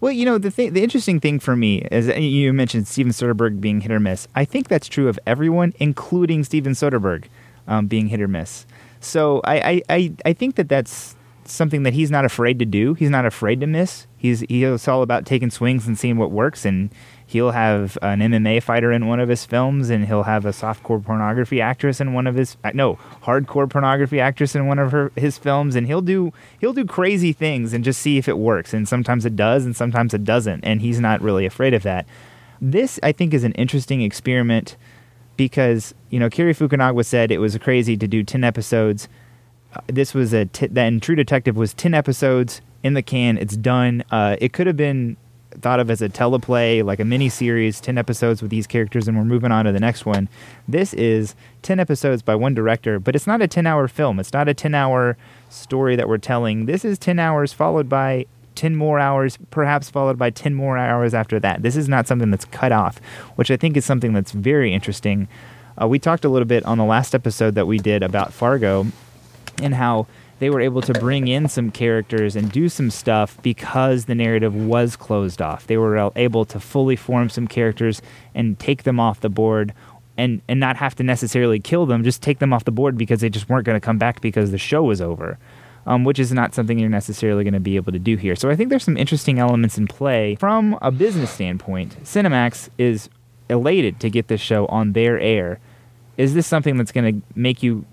Well, 0.00 0.12
you 0.12 0.24
know, 0.24 0.38
the 0.38 0.50
thing, 0.50 0.72
the 0.72 0.82
interesting 0.82 1.20
thing 1.20 1.38
for 1.38 1.54
me 1.54 1.86
is 1.90 2.08
you 2.08 2.54
mentioned 2.54 2.88
Steven 2.88 3.12
Soderbergh 3.12 3.60
being 3.60 3.82
hit 3.82 3.90
or 3.90 4.00
miss. 4.00 4.26
I 4.34 4.46
think 4.46 4.68
that's 4.68 4.88
true 4.88 5.08
of 5.08 5.18
everyone, 5.26 5.74
including 5.78 6.42
Steven 6.42 6.72
Soderbergh 6.72 7.24
um, 7.70 7.86
being 7.86 8.08
hit 8.08 8.20
or 8.20 8.28
miss. 8.28 8.66
So 9.00 9.40
I, 9.44 9.82
I, 9.88 10.12
I, 10.26 10.32
think 10.34 10.56
that 10.56 10.68
that's 10.68 11.16
something 11.44 11.84
that 11.84 11.94
he's 11.94 12.10
not 12.10 12.26
afraid 12.26 12.58
to 12.58 12.66
do. 12.66 12.92
He's 12.92 13.08
not 13.08 13.24
afraid 13.24 13.60
to 13.60 13.66
miss. 13.66 14.06
He's 14.18 14.40
he's 14.40 14.86
all 14.86 15.00
about 15.00 15.24
taking 15.24 15.50
swings 15.50 15.86
and 15.86 15.98
seeing 15.98 16.18
what 16.18 16.30
works. 16.30 16.66
And 16.66 16.90
he'll 17.26 17.52
have 17.52 17.96
an 18.02 18.20
MMA 18.20 18.62
fighter 18.62 18.92
in 18.92 19.06
one 19.06 19.20
of 19.20 19.30
his 19.30 19.46
films, 19.46 19.88
and 19.88 20.06
he'll 20.06 20.24
have 20.24 20.44
a 20.44 20.50
softcore 20.50 21.02
pornography 21.02 21.62
actress 21.62 22.00
in 22.00 22.12
one 22.12 22.26
of 22.26 22.34
his 22.34 22.58
uh, 22.62 22.72
no 22.74 22.96
hardcore 23.22 23.70
pornography 23.70 24.20
actress 24.20 24.54
in 24.54 24.66
one 24.66 24.78
of 24.78 24.92
her 24.92 25.12
his 25.16 25.38
films, 25.38 25.76
and 25.76 25.86
he'll 25.86 26.02
do 26.02 26.32
he'll 26.60 26.74
do 26.74 26.84
crazy 26.84 27.32
things 27.32 27.72
and 27.72 27.84
just 27.84 28.02
see 28.02 28.18
if 28.18 28.28
it 28.28 28.36
works. 28.36 28.74
And 28.74 28.86
sometimes 28.86 29.24
it 29.24 29.36
does, 29.36 29.64
and 29.64 29.74
sometimes 29.74 30.12
it 30.12 30.24
doesn't. 30.24 30.62
And 30.62 30.82
he's 30.82 31.00
not 31.00 31.22
really 31.22 31.46
afraid 31.46 31.72
of 31.72 31.84
that. 31.84 32.06
This 32.60 33.00
I 33.02 33.12
think 33.12 33.32
is 33.32 33.44
an 33.44 33.52
interesting 33.52 34.02
experiment 34.02 34.76
because 35.40 35.94
you 36.10 36.20
know 36.20 36.28
Cary 36.28 36.52
Fukunaga 36.52 37.02
said 37.02 37.30
it 37.30 37.38
was 37.38 37.56
crazy 37.56 37.96
to 37.96 38.06
do 38.06 38.22
ten 38.22 38.44
episodes. 38.44 39.08
Uh, 39.74 39.80
this 39.86 40.12
was 40.12 40.34
a 40.34 40.44
t- 40.44 40.66
then 40.66 41.00
True 41.00 41.16
Detective 41.16 41.56
was 41.56 41.72
ten 41.72 41.94
episodes 41.94 42.60
in 42.82 42.92
the 42.92 43.00
can. 43.00 43.38
It's 43.38 43.56
done. 43.56 44.04
Uh, 44.10 44.36
it 44.38 44.52
could 44.52 44.66
have 44.66 44.76
been 44.76 45.16
thought 45.62 45.80
of 45.80 45.90
as 45.90 46.02
a 46.02 46.10
teleplay, 46.10 46.84
like 46.84 47.00
a 47.00 47.06
mini 47.06 47.28
series, 47.28 47.80
10 47.80 47.98
episodes 47.98 48.40
with 48.40 48.52
these 48.52 48.68
characters, 48.68 49.08
and 49.08 49.18
we're 49.18 49.24
moving 49.24 49.50
on 49.50 49.64
to 49.64 49.72
the 49.72 49.80
next 49.80 50.06
one. 50.06 50.28
This 50.68 50.94
is 50.94 51.34
10 51.62 51.80
episodes 51.80 52.22
by 52.22 52.36
one 52.36 52.54
director, 52.54 53.00
but 53.00 53.16
it's 53.16 53.26
not 53.26 53.42
a 53.42 53.48
10 53.48 53.66
hour 53.66 53.88
film. 53.88 54.20
It's 54.20 54.32
not 54.32 54.46
a 54.46 54.54
10 54.54 54.74
hour 54.74 55.16
story 55.48 55.96
that 55.96 56.06
we're 56.06 56.18
telling. 56.18 56.66
This 56.66 56.84
is 56.84 56.98
10 56.98 57.18
hours 57.18 57.52
followed 57.52 57.88
by 57.88 58.26
10 58.54 58.76
more 58.76 58.98
hours, 58.98 59.38
perhaps 59.50 59.90
followed 59.90 60.18
by 60.18 60.30
10 60.30 60.54
more 60.54 60.76
hours 60.76 61.14
after 61.14 61.40
that. 61.40 61.62
This 61.62 61.76
is 61.76 61.88
not 61.88 62.06
something 62.06 62.30
that's 62.30 62.44
cut 62.46 62.72
off, 62.72 62.98
which 63.36 63.50
I 63.50 63.56
think 63.56 63.76
is 63.76 63.84
something 63.84 64.12
that's 64.12 64.32
very 64.32 64.72
interesting. 64.74 65.28
Uh, 65.80 65.88
we 65.88 65.98
talked 65.98 66.24
a 66.24 66.28
little 66.28 66.46
bit 66.46 66.64
on 66.64 66.78
the 66.78 66.84
last 66.84 67.14
episode 67.14 67.54
that 67.54 67.66
we 67.66 67.78
did 67.78 68.02
about 68.02 68.32
Fargo 68.32 68.86
and 69.62 69.74
how 69.74 70.06
they 70.40 70.50
were 70.50 70.60
able 70.60 70.80
to 70.82 70.94
bring 70.94 71.28
in 71.28 71.48
some 71.48 71.70
characters 71.70 72.34
and 72.34 72.50
do 72.50 72.68
some 72.68 72.90
stuff 72.90 73.40
because 73.42 74.06
the 74.06 74.14
narrative 74.14 74.54
was 74.54 74.96
closed 74.96 75.40
off. 75.40 75.66
They 75.66 75.76
were 75.76 76.10
able 76.16 76.44
to 76.46 76.58
fully 76.58 76.96
form 76.96 77.28
some 77.28 77.46
characters 77.46 78.02
and 78.34 78.58
take 78.58 78.82
them 78.82 78.98
off 78.98 79.20
the 79.20 79.28
board 79.28 79.74
and, 80.16 80.40
and 80.48 80.58
not 80.58 80.76
have 80.76 80.94
to 80.96 81.02
necessarily 81.02 81.60
kill 81.60 81.86
them, 81.86 82.04
just 82.04 82.22
take 82.22 82.40
them 82.40 82.52
off 82.52 82.64
the 82.64 82.72
board 82.72 82.96
because 82.96 83.20
they 83.20 83.28
just 83.28 83.48
weren't 83.48 83.64
going 83.66 83.76
to 83.76 83.84
come 83.84 83.98
back 83.98 84.20
because 84.20 84.50
the 84.50 84.58
show 84.58 84.82
was 84.82 85.00
over. 85.00 85.38
Um, 85.86 86.04
which 86.04 86.18
is 86.18 86.30
not 86.30 86.54
something 86.54 86.78
you're 86.78 86.90
necessarily 86.90 87.42
going 87.42 87.54
to 87.54 87.60
be 87.60 87.76
able 87.76 87.92
to 87.92 87.98
do 87.98 88.16
here. 88.16 88.36
So 88.36 88.50
I 88.50 88.54
think 88.54 88.68
there's 88.68 88.84
some 88.84 88.98
interesting 88.98 89.38
elements 89.38 89.78
in 89.78 89.86
play. 89.86 90.36
From 90.36 90.78
a 90.82 90.90
business 90.90 91.30
standpoint, 91.30 91.96
Cinemax 92.04 92.68
is 92.76 93.08
elated 93.48 93.98
to 94.00 94.10
get 94.10 94.28
this 94.28 94.40
show 94.42 94.66
on 94.66 94.92
their 94.92 95.18
air. 95.18 95.58
Is 96.18 96.34
this 96.34 96.46
something 96.46 96.76
that's 96.76 96.92
going 96.92 97.20
to 97.20 97.26
make 97.34 97.62
you 97.62 97.86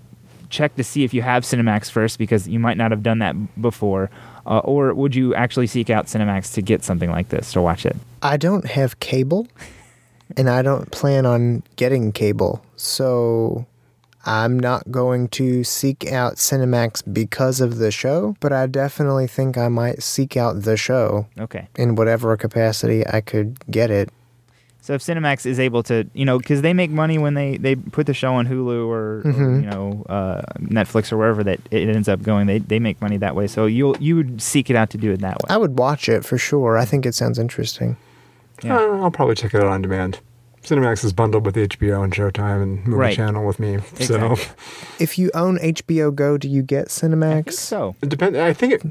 check 0.50 0.74
to 0.76 0.84
see 0.84 1.04
if 1.04 1.12
you 1.12 1.22
have 1.22 1.42
Cinemax 1.44 1.90
first 1.90 2.18
because 2.18 2.48
you 2.48 2.58
might 2.58 2.76
not 2.76 2.90
have 2.90 3.02
done 3.02 3.18
that 3.20 3.60
before? 3.60 4.10
Uh, 4.46 4.58
or 4.60 4.94
would 4.94 5.14
you 5.14 5.34
actually 5.34 5.66
seek 5.66 5.90
out 5.90 6.06
Cinemax 6.06 6.54
to 6.54 6.62
get 6.62 6.84
something 6.84 7.10
like 7.10 7.28
this 7.28 7.52
to 7.52 7.60
watch 7.60 7.84
it? 7.84 7.96
I 8.22 8.36
don't 8.36 8.66
have 8.66 9.00
cable, 9.00 9.46
and 10.36 10.48
I 10.48 10.62
don't 10.62 10.90
plan 10.90 11.26
on 11.26 11.62
getting 11.76 12.12
cable. 12.12 12.64
So 12.76 13.66
I'm 14.26 14.58
not 14.58 14.90
going 14.90 15.28
to 15.28 15.64
seek 15.64 16.10
out 16.12 16.34
Cinemax 16.36 17.02
because 17.12 17.60
of 17.60 17.78
the 17.78 17.90
show, 17.90 18.36
but 18.40 18.52
I 18.52 18.66
definitely 18.66 19.26
think 19.26 19.56
I 19.56 19.68
might 19.68 20.02
seek 20.02 20.36
out 20.36 20.62
the 20.62 20.76
show 20.76 21.26
Okay. 21.38 21.68
in 21.76 21.94
whatever 21.94 22.36
capacity 22.36 23.06
I 23.06 23.20
could 23.20 23.58
get 23.70 23.90
it. 23.90 24.10
So 24.80 24.94
if 24.94 25.02
Cinemax 25.02 25.44
is 25.44 25.60
able 25.60 25.82
to, 25.84 26.08
you 26.14 26.24
know, 26.24 26.38
because 26.38 26.62
they 26.62 26.72
make 26.72 26.90
money 26.90 27.18
when 27.18 27.34
they, 27.34 27.58
they 27.58 27.74
put 27.76 28.06
the 28.06 28.14
show 28.14 28.32
on 28.34 28.46
Hulu 28.48 28.86
or, 28.88 29.20
or, 29.20 29.22
you 29.30 29.66
know 29.66 30.04
uh, 30.08 30.42
Netflix 30.60 31.12
or 31.12 31.18
wherever 31.18 31.44
that 31.44 31.60
it 31.70 31.88
ends 31.94 32.08
up 32.08 32.22
going, 32.22 32.46
they 32.46 32.58
they 32.58 32.78
make 32.78 32.98
money 33.02 33.18
that 33.18 33.34
way. 33.36 33.46
So 33.48 33.66
you 33.66 33.94
you 34.00 34.16
would 34.16 34.40
seek 34.40 34.70
it 34.70 34.76
out 34.76 34.88
to 34.90 34.98
do 34.98 35.12
it 35.12 35.20
that 35.20 35.36
way. 35.42 35.46
I 35.50 35.58
would 35.58 35.78
watch 35.78 36.08
it 36.08 36.24
for 36.24 36.38
sure. 36.38 36.78
I 36.78 36.86
think 36.86 37.04
it 37.04 37.14
sounds 37.14 37.38
interesting. 37.38 37.96
Yeah. 38.62 38.76
Uh, 38.78 39.02
I'll 39.02 39.10
probably 39.10 39.34
check 39.34 39.52
it 39.52 39.60
out 39.62 39.66
on 39.68 39.82
demand. 39.82 40.20
Cinemax 40.62 41.04
is 41.04 41.12
bundled 41.12 41.46
with 41.46 41.54
HBO 41.56 42.02
and 42.04 42.12
Showtime 42.12 42.62
and 42.62 42.84
Movie 42.86 42.96
Right. 42.98 43.16
Channel 43.16 43.46
with 43.46 43.58
me. 43.58 43.78
So 44.00 44.32
Exactly. 44.32 44.54
If 44.98 45.18
you 45.18 45.30
own 45.34 45.58
HBO 45.58 46.14
Go, 46.14 46.36
do 46.36 46.48
you 46.48 46.62
get 46.62 46.86
I 46.86 46.88
think 46.88 47.14
Cinemax? 47.14 47.52
so. 47.54 47.94
it 48.02 48.08
depends. 48.08 48.38
I 48.38 48.52
think 48.52 48.72
it 48.74 48.82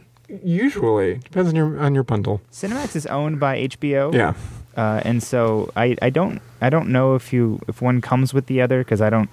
usually 0.44 1.16
depends 1.16 1.50
on 1.50 1.56
your 1.56 1.80
on 1.80 1.94
your 1.94 2.04
bundle. 2.04 2.42
Cinemax 2.52 2.96
is 2.96 3.06
owned 3.08 3.40
by 3.40 3.68
HBO. 3.68 4.14
Yeah. 4.14 4.34
Uh, 4.76 5.02
and 5.04 5.24
so 5.24 5.72
I, 5.76 5.96
I 6.02 6.10
don't 6.10 6.40
I 6.62 6.70
don't 6.70 6.90
know 6.90 7.16
if 7.16 7.34
you 7.34 7.60
if 7.68 7.82
one 7.82 8.00
comes 8.02 8.34
with 8.34 8.46
the 8.46 8.62
other 8.62 8.84
because 8.84 9.02
I 9.02 9.10
don't 9.10 9.30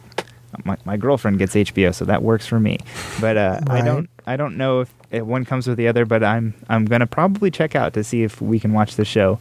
my, 0.65 0.77
my 0.85 0.97
girlfriend 0.97 1.39
gets 1.39 1.55
HBO 1.55 1.93
so 1.95 2.05
that 2.05 2.23
works 2.23 2.47
for 2.47 2.61
me 2.61 2.79
but 3.21 3.37
uh, 3.37 3.61
I 3.69 3.83
don't 3.83 4.09
I 4.25 4.37
don't 4.37 4.57
know 4.57 4.81
if, 4.83 4.95
if 5.11 5.23
one 5.25 5.45
comes 5.45 5.67
with 5.67 5.77
the 5.77 5.89
other 5.89 6.05
but 6.07 6.23
I'm 6.25 6.55
I'm 6.71 6.87
gonna 6.87 7.07
probably 7.07 7.51
check 7.51 7.75
out 7.75 7.93
to 7.95 8.05
see 8.05 8.23
if 8.23 8.41
we 8.41 8.59
can 8.61 8.73
watch 8.73 8.97
the 8.97 9.05
show. 9.05 9.39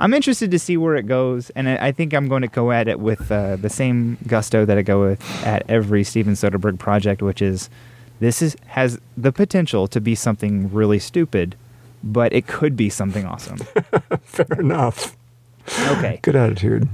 I'm 0.00 0.14
interested 0.14 0.50
to 0.52 0.58
see 0.58 0.76
where 0.76 0.96
it 0.96 1.06
goes 1.06 1.50
and 1.50 1.68
I, 1.68 1.88
I 1.88 1.92
think 1.92 2.12
I'm 2.12 2.28
going 2.28 2.42
to 2.42 2.48
go 2.48 2.70
at 2.70 2.88
it 2.88 3.00
with 3.00 3.30
uh, 3.32 3.56
the 3.56 3.70
same 3.70 4.16
gusto 4.26 4.64
that 4.64 4.78
I 4.78 4.82
go 4.82 5.02
with 5.02 5.44
at 5.44 5.64
every 5.68 6.04
Steven 6.04 6.34
Soderbergh 6.34 6.78
project 6.78 7.22
which 7.22 7.42
is 7.42 7.68
this 8.20 8.42
is 8.42 8.56
has 8.66 9.00
the 9.16 9.32
potential 9.32 9.86
to 9.88 10.00
be 10.00 10.14
something 10.14 10.72
really 10.72 10.98
stupid 10.98 11.56
but 12.02 12.32
it 12.32 12.46
could 12.46 12.76
be 12.76 12.90
something 12.90 13.24
awesome. 13.24 13.58
Fair 14.22 14.60
enough. 14.60 15.16
Okay. 15.68 16.18
Good 16.22 16.36
attitude. 16.36 16.88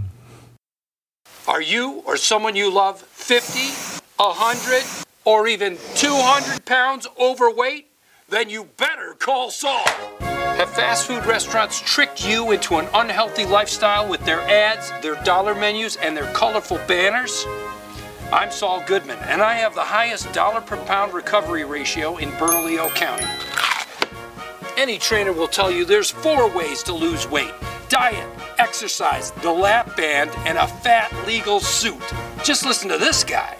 Are 1.46 1.62
you 1.62 2.02
or 2.07 2.16
someone 2.16 2.57
you 2.57 2.72
love 2.72 3.00
50, 3.00 4.00
100, 4.16 5.07
or 5.24 5.46
even 5.46 5.76
200 5.94 6.64
pounds 6.64 7.07
overweight? 7.18 7.88
Then 8.29 8.49
you 8.49 8.64
better 8.79 9.14
call 9.18 9.51
Saul. 9.51 9.87
Have 10.20 10.70
fast 10.70 11.07
food 11.07 11.27
restaurants 11.27 11.79
tricked 11.81 12.27
you 12.27 12.53
into 12.53 12.77
an 12.77 12.89
unhealthy 12.95 13.45
lifestyle 13.45 14.09
with 14.09 14.25
their 14.25 14.41
ads, 14.41 14.91
their 15.03 15.22
dollar 15.25 15.55
menus, 15.55 15.97
and 15.97 16.16
their 16.16 16.33
colorful 16.33 16.79
banners? 16.89 17.45
I'm 18.33 18.51
Saul 18.51 18.83
Goodman, 18.87 19.18
and 19.25 19.43
I 19.43 19.55
have 19.57 19.75
the 19.75 19.83
highest 19.83 20.33
dollar 20.33 20.62
per 20.62 20.79
pound 20.87 21.12
recovery 21.12 21.64
ratio 21.64 22.16
in 22.16 22.31
Bernalillo 22.39 22.89
County. 22.95 23.27
Any 24.79 24.97
trainer 24.99 25.35
will 25.35 25.47
tell 25.47 25.70
you 25.70 25.85
there's 25.85 26.11
four 26.11 26.49
ways 26.49 26.83
to 26.85 26.95
lose 26.95 27.29
weight 27.29 27.53
diet, 27.91 28.29
exercise, 28.59 29.33
the 29.43 29.53
lap 29.53 29.97
band, 29.97 30.31
and 30.47 30.57
a 30.57 30.66
fat 30.66 31.12
legal 31.27 31.61
suit. 31.61 32.03
Just 32.43 32.64
listen 32.64 32.89
to 32.89 32.97
this 32.97 33.22
guy. 33.22 33.57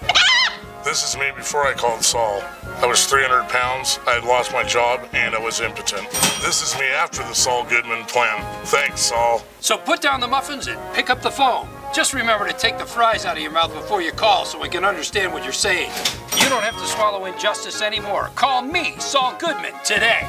This 0.85 1.03
is 1.03 1.19
me 1.19 1.31
before 1.35 1.65
I 1.65 1.73
called 1.73 2.05
Saul. 2.05 2.43
I 2.77 2.85
was 2.85 3.07
300 3.07 3.49
pounds, 3.49 3.99
I 4.07 4.13
had 4.13 4.25
lost 4.25 4.53
my 4.53 4.63
job, 4.63 5.09
and 5.15 5.35
I 5.35 5.39
was 5.39 5.63
impotent. 5.63 6.11
This 6.43 6.61
is 6.61 6.79
me 6.79 6.85
after 6.85 7.23
the 7.23 7.33
Saul 7.33 7.65
Goodman 7.65 8.05
plan. 8.05 8.45
Thanks, 8.67 9.01
Saul. 9.01 9.43
So 9.61 9.79
put 9.79 10.03
down 10.03 10.21
the 10.21 10.29
muffins 10.29 10.67
and 10.67 10.79
pick 10.95 11.09
up 11.09 11.23
the 11.23 11.31
phone. 11.31 11.67
Just 11.95 12.13
remember 12.13 12.47
to 12.47 12.53
take 12.53 12.77
the 12.77 12.85
fries 12.85 13.25
out 13.25 13.39
of 13.39 13.43
your 13.43 13.51
mouth 13.51 13.73
before 13.73 14.03
you 14.03 14.13
call 14.13 14.45
so 14.45 14.61
we 14.61 14.69
can 14.69 14.85
understand 14.85 15.33
what 15.33 15.43
you're 15.43 15.55
saying. 15.55 15.91
You 16.37 16.51
don't 16.51 16.63
have 16.63 16.77
to 16.77 16.87
swallow 16.87 17.25
injustice 17.25 17.81
anymore. 17.81 18.31
Call 18.35 18.61
me, 18.61 18.95
Saul 18.99 19.35
Goodman, 19.39 19.73
today. 19.85 20.29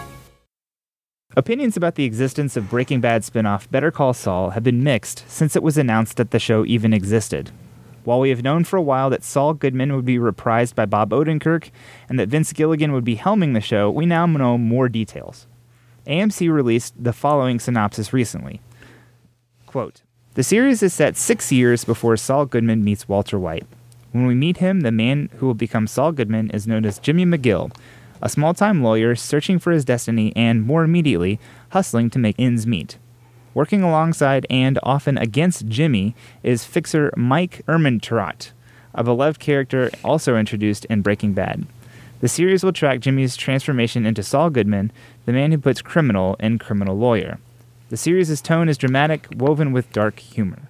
Opinions 1.36 1.76
about 1.76 1.96
the 1.96 2.06
existence 2.06 2.56
of 2.56 2.70
Breaking 2.70 3.02
Bad 3.02 3.26
spin-off 3.26 3.70
Better 3.70 3.92
Call 3.92 4.14
Saul 4.14 4.52
have 4.52 4.64
been 4.64 4.86
mixed 4.86 5.30
since 5.30 5.58
it 5.58 5.64
was 5.64 5.78
announced 5.78 6.16
that 6.16 6.32
the 6.32 6.40
show 6.40 6.66
even 6.66 6.94
existed. 6.94 7.52
While 8.06 8.20
we 8.20 8.30
have 8.30 8.44
known 8.44 8.64
for 8.64 8.78
a 8.78 8.84
while 8.84 9.10
that 9.10 9.24
Saul 9.24 9.56
Goodman 9.56 9.96
would 9.96 10.06
be 10.06 10.18
reprised 10.18 10.76
by 10.76 10.86
Bob 10.86 11.10
Odenkirk 11.10 11.72
and 12.08 12.20
that 12.20 12.30
Vince 12.30 12.54
Gilligan 12.54 12.94
would 12.94 13.04
be 13.04 13.18
helming 13.18 13.54
the 13.54 13.62
show, 13.62 13.90
we 13.90 14.06
now 14.06 14.28
know 14.28 14.60
more 14.60 14.88
details. 14.88 15.48
AMC 16.06 16.54
released 16.54 16.94
the 17.04 17.14
following 17.14 17.60
synopsis 17.60 18.14
recently. 18.14 18.62
Quote, 19.66 20.04
the 20.36 20.44
series 20.44 20.84
is 20.84 20.94
set 20.94 21.18
six 21.18 21.52
years 21.52 21.84
before 21.84 22.16
Saul 22.16 22.46
Goodman 22.46 22.84
meets 22.84 23.10
Walter 23.10 23.40
White. 23.40 23.66
When 24.12 24.28
we 24.28 24.36
meet 24.36 24.58
him, 24.58 24.82
the 24.82 24.92
man 24.92 25.30
who 25.38 25.48
will 25.48 25.56
become 25.56 25.88
Saul 25.88 26.12
Goodman 26.12 26.52
is 26.52 26.68
known 26.68 26.86
as 26.86 27.00
Jimmy 27.00 27.26
McGill, 27.26 27.76
a 28.22 28.30
small 28.30 28.54
time 28.54 28.84
lawyer 28.84 29.16
searching 29.16 29.60
for 29.60 29.72
his 29.72 29.84
destiny 29.84 30.32
and, 30.36 30.64
more 30.64 30.84
immediately, 30.84 31.40
hustling 31.70 32.10
to 32.12 32.20
make 32.20 32.36
ends 32.38 32.68
meet. 32.68 32.98
Working 33.56 33.84
alongside 33.84 34.46
and 34.50 34.78
often 34.84 35.18
against 35.18 35.68
Jimmy 35.68 36.14
is 36.44 36.66
fixer 36.66 37.10
Mike 37.16 37.62
Ehrmantraut, 37.70 38.52
a 38.94 39.02
beloved 39.02 39.40
character 39.40 39.90
also 40.04 40.36
introduced 40.36 40.84
in 40.86 41.02
Breaking 41.02 41.32
Bad. 41.32 41.66
The 42.20 42.28
series 42.28 42.66
will 42.66 42.74
track 42.74 43.00
Jimmy's 43.00 43.38
transformation 43.38 44.06
into 44.06 44.24
Saul 44.24 44.50
Goodman, 44.50 44.92
the 45.26 45.32
man 45.32 45.54
who 45.54 45.58
puts 45.58 45.82
criminal 45.82 46.36
in 46.38 46.60
criminal 46.60 46.98
lawyer. 46.98 47.40
The 47.88 47.96
series' 47.96 48.42
tone 48.42 48.68
is 48.68 48.78
dramatic, 48.78 49.26
woven 49.34 49.72
with 49.72 49.94
dark 49.94 50.20
humor. 50.20 50.64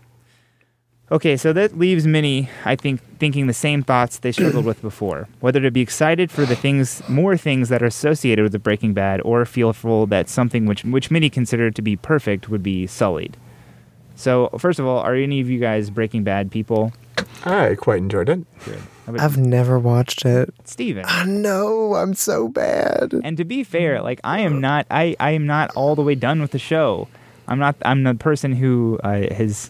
Okay, 1.12 1.38
so 1.38 1.53
that 1.53 1.78
leaves 1.78 2.08
many, 2.08 2.49
I 2.64 2.76
think, 2.76 2.99
thinking 3.20 3.45
the 3.45 3.53
same 3.53 3.84
thoughts 3.84 4.18
they 4.18 4.32
struggled 4.32 4.66
with 4.66 4.82
before. 4.82 5.28
Whether 5.39 5.62
to 5.62 5.70
be 5.70 5.82
excited 5.82 6.32
for 6.32 6.45
the 6.45 6.56
things, 6.56 7.08
more 7.08 7.38
things 7.38 7.70
that 7.70 7.84
are 7.84 7.88
associated 7.88 8.41
with 8.41 8.53
the 8.53 8.60
Breaking 8.60 8.93
Bad, 8.93 9.22
or 9.22 9.45
fearful 9.45 10.08
that 10.08 10.30
something 10.30 10.66
which 10.66 10.84
which 10.84 11.12
many 11.12 11.30
consider 11.30 11.70
to 11.70 11.82
be 11.82 11.95
perfect 11.95 12.49
would 12.49 12.64
be 12.64 12.88
sullied. 12.88 13.38
So, 14.16 14.49
first 14.58 14.80
of 14.80 14.88
all, 14.88 14.99
are 14.99 15.14
any 15.14 15.41
of 15.41 15.49
you 15.49 15.60
guys 15.60 15.91
Breaking 15.91 16.24
Bad 16.24 16.49
people? 16.49 16.91
I 17.43 17.76
quite 17.76 17.99
enjoyed 17.99 18.30
it. 18.30 18.39
How 19.06 19.14
I've 19.20 19.38
never 19.38 19.78
watched 19.78 20.26
it. 20.26 20.51
Steven? 20.64 21.06
I 21.06 21.26
know, 21.26 21.93
I'm 21.93 22.16
so 22.16 22.47
bad. 22.47 23.14
And 23.24 23.38
to 23.38 23.45
be 23.45 23.64
fair, 23.64 24.01
like 24.01 24.20
I 24.24 24.39
am 24.39 24.60
not, 24.60 24.88
I, 24.89 25.16
I 25.20 25.32
am 25.32 25.45
not 25.45 25.70
all 25.76 25.95
the 25.95 26.01
way 26.01 26.16
done 26.16 26.41
with 26.41 26.51
the 26.51 26.60
show. 26.60 27.08
I'm 27.47 27.60
not. 27.60 27.76
I'm 27.84 28.03
the 28.03 28.16
person 28.16 28.53
who 28.53 28.99
uh, 29.03 29.34
has. 29.34 29.70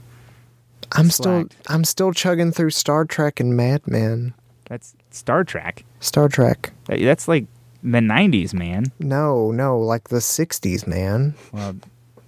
I'm 0.94 1.10
still 1.10 1.42
slacked. 1.42 1.56
I'm 1.68 1.84
still 1.84 2.12
chugging 2.14 2.52
through 2.52 2.70
Star 2.72 3.06
Trek 3.06 3.40
and 3.40 3.56
Mad 3.56 3.86
Men. 3.88 4.34
That's 4.70 4.96
Star 5.12 5.44
Trek. 5.44 5.84
Star 6.00 6.28
Trek. 6.30 6.72
That- 6.86 7.00
That's 7.02 7.28
like 7.28 7.46
the 7.84 8.00
'90s, 8.00 8.54
man. 8.54 8.86
No, 9.00 9.52
no, 9.52 9.78
like 9.80 10.10
the 10.10 10.18
60s, 10.22 10.88
man. 10.88 11.36
Well, 11.52 11.76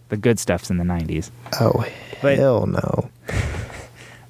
the 0.10 0.18
good 0.18 0.40
stuff's 0.40 0.70
in 0.70 0.78
the 0.78 0.84
'90s. 0.84 1.32
Oh, 1.60 1.86
But- 2.22 2.38
hell 2.38 2.66
no. 2.68 3.10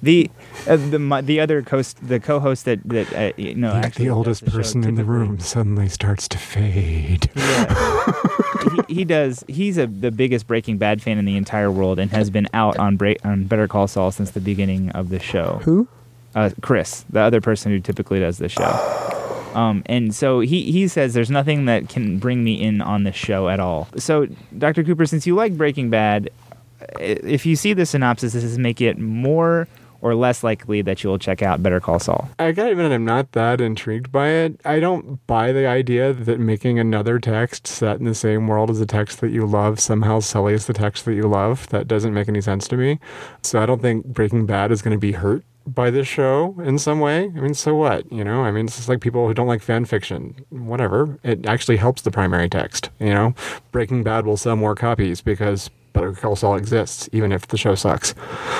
The 0.02 0.30
uh, 0.66 0.76
the 0.76 0.98
my, 0.98 1.20
the 1.20 1.40
other 1.40 1.62
coast 1.62 1.98
the 2.06 2.18
co-host 2.20 2.64
that 2.64 2.80
that 2.84 3.12
uh, 3.14 3.32
you 3.36 3.54
know 3.54 3.70
The- 3.72 3.86
actually 3.86 4.06
the 4.06 4.10
oldest 4.12 4.44
show 4.44 4.50
person 4.50 4.84
in 4.84 4.94
the 4.96 5.04
room 5.04 5.38
suddenly 5.38 5.88
starts 5.88 6.28
to 6.28 6.38
fade. 6.38 7.30
Yeah. 7.36 8.12
he, 8.88 8.94
he 8.94 9.04
does. 9.04 9.44
He's 9.48 9.78
a, 9.78 9.86
the 9.86 10.10
biggest 10.10 10.46
Breaking 10.46 10.78
Bad 10.78 11.00
fan 11.02 11.18
in 11.18 11.24
the 11.24 11.36
entire 11.36 11.70
world, 11.70 11.98
and 11.98 12.10
has 12.10 12.30
been 12.30 12.48
out 12.54 12.78
on 12.78 12.96
break 12.96 13.24
on 13.24 13.44
Better 13.44 13.68
Call 13.68 13.86
Saul 13.86 14.10
since 14.10 14.30
the 14.32 14.40
beginning 14.40 14.90
of 14.90 15.08
the 15.10 15.18
show. 15.18 15.60
Who? 15.64 15.86
Uh, 16.34 16.50
Chris, 16.60 17.04
the 17.10 17.20
other 17.20 17.40
person 17.40 17.72
who 17.72 17.80
typically 17.80 18.20
does 18.20 18.38
the 18.38 18.48
show. 18.48 19.04
Um, 19.54 19.82
and 19.86 20.14
so 20.14 20.40
he, 20.40 20.70
he 20.70 20.86
says 20.86 21.14
there's 21.14 21.30
nothing 21.30 21.64
that 21.64 21.88
can 21.88 22.18
bring 22.18 22.44
me 22.44 22.60
in 22.62 22.80
on 22.82 23.04
the 23.04 23.12
show 23.12 23.48
at 23.48 23.58
all. 23.58 23.88
So, 23.96 24.26
Dr. 24.56 24.84
Cooper, 24.84 25.06
since 25.06 25.26
you 25.26 25.34
like 25.34 25.56
Breaking 25.56 25.88
Bad, 25.90 26.28
if 27.00 27.46
you 27.46 27.56
see 27.56 27.72
the 27.72 27.86
synopsis, 27.86 28.34
this 28.34 28.44
is 28.44 28.58
make 28.58 28.80
it 28.80 28.98
more 28.98 29.66
or 30.00 30.14
less 30.14 30.42
likely 30.42 30.82
that 30.82 31.02
you'll 31.02 31.18
check 31.18 31.42
out 31.42 31.62
Better 31.62 31.80
Call 31.80 31.98
Saul? 31.98 32.28
I 32.38 32.52
gotta 32.52 32.72
admit, 32.72 32.92
I'm 32.92 33.04
not 33.04 33.32
that 33.32 33.60
intrigued 33.60 34.12
by 34.12 34.28
it. 34.28 34.60
I 34.64 34.80
don't 34.80 35.24
buy 35.26 35.52
the 35.52 35.66
idea 35.66 36.12
that 36.12 36.40
making 36.40 36.78
another 36.78 37.18
text 37.18 37.66
set 37.66 37.98
in 37.98 38.04
the 38.04 38.14
same 38.14 38.46
world 38.46 38.70
as 38.70 38.78
the 38.78 38.86
text 38.86 39.20
that 39.20 39.30
you 39.30 39.46
love 39.46 39.80
somehow 39.80 40.20
sullies 40.20 40.66
the 40.66 40.72
text 40.72 41.04
that 41.04 41.14
you 41.14 41.24
love. 41.24 41.68
That 41.68 41.88
doesn't 41.88 42.14
make 42.14 42.28
any 42.28 42.40
sense 42.40 42.68
to 42.68 42.76
me. 42.76 42.98
So 43.42 43.60
I 43.60 43.66
don't 43.66 43.82
think 43.82 44.06
Breaking 44.06 44.46
Bad 44.46 44.72
is 44.72 44.82
going 44.82 44.96
to 44.96 45.00
be 45.00 45.12
hurt 45.12 45.44
by 45.66 45.90
this 45.90 46.08
show 46.08 46.56
in 46.60 46.78
some 46.78 47.00
way. 47.00 47.24
I 47.24 47.40
mean, 47.40 47.54
so 47.54 47.74
what? 47.74 48.10
You 48.10 48.24
know, 48.24 48.42
I 48.42 48.50
mean, 48.50 48.66
it's 48.66 48.76
just 48.76 48.88
like 48.88 49.00
people 49.00 49.26
who 49.26 49.34
don't 49.34 49.46
like 49.46 49.62
fan 49.62 49.84
fiction. 49.84 50.34
Whatever. 50.48 51.18
It 51.22 51.46
actually 51.46 51.76
helps 51.76 52.02
the 52.02 52.10
primary 52.10 52.48
text. 52.48 52.90
You 52.98 53.12
know, 53.12 53.34
Breaking 53.70 54.02
Bad 54.02 54.26
will 54.26 54.36
sell 54.36 54.56
more 54.56 54.74
copies 54.74 55.20
because 55.20 55.70
Better 55.98 56.12
Call 56.12 56.36
Saul 56.36 56.56
exists, 56.56 57.08
even 57.12 57.32
if 57.32 57.48
the 57.48 57.56
show 57.56 57.74
sucks. 57.74 58.14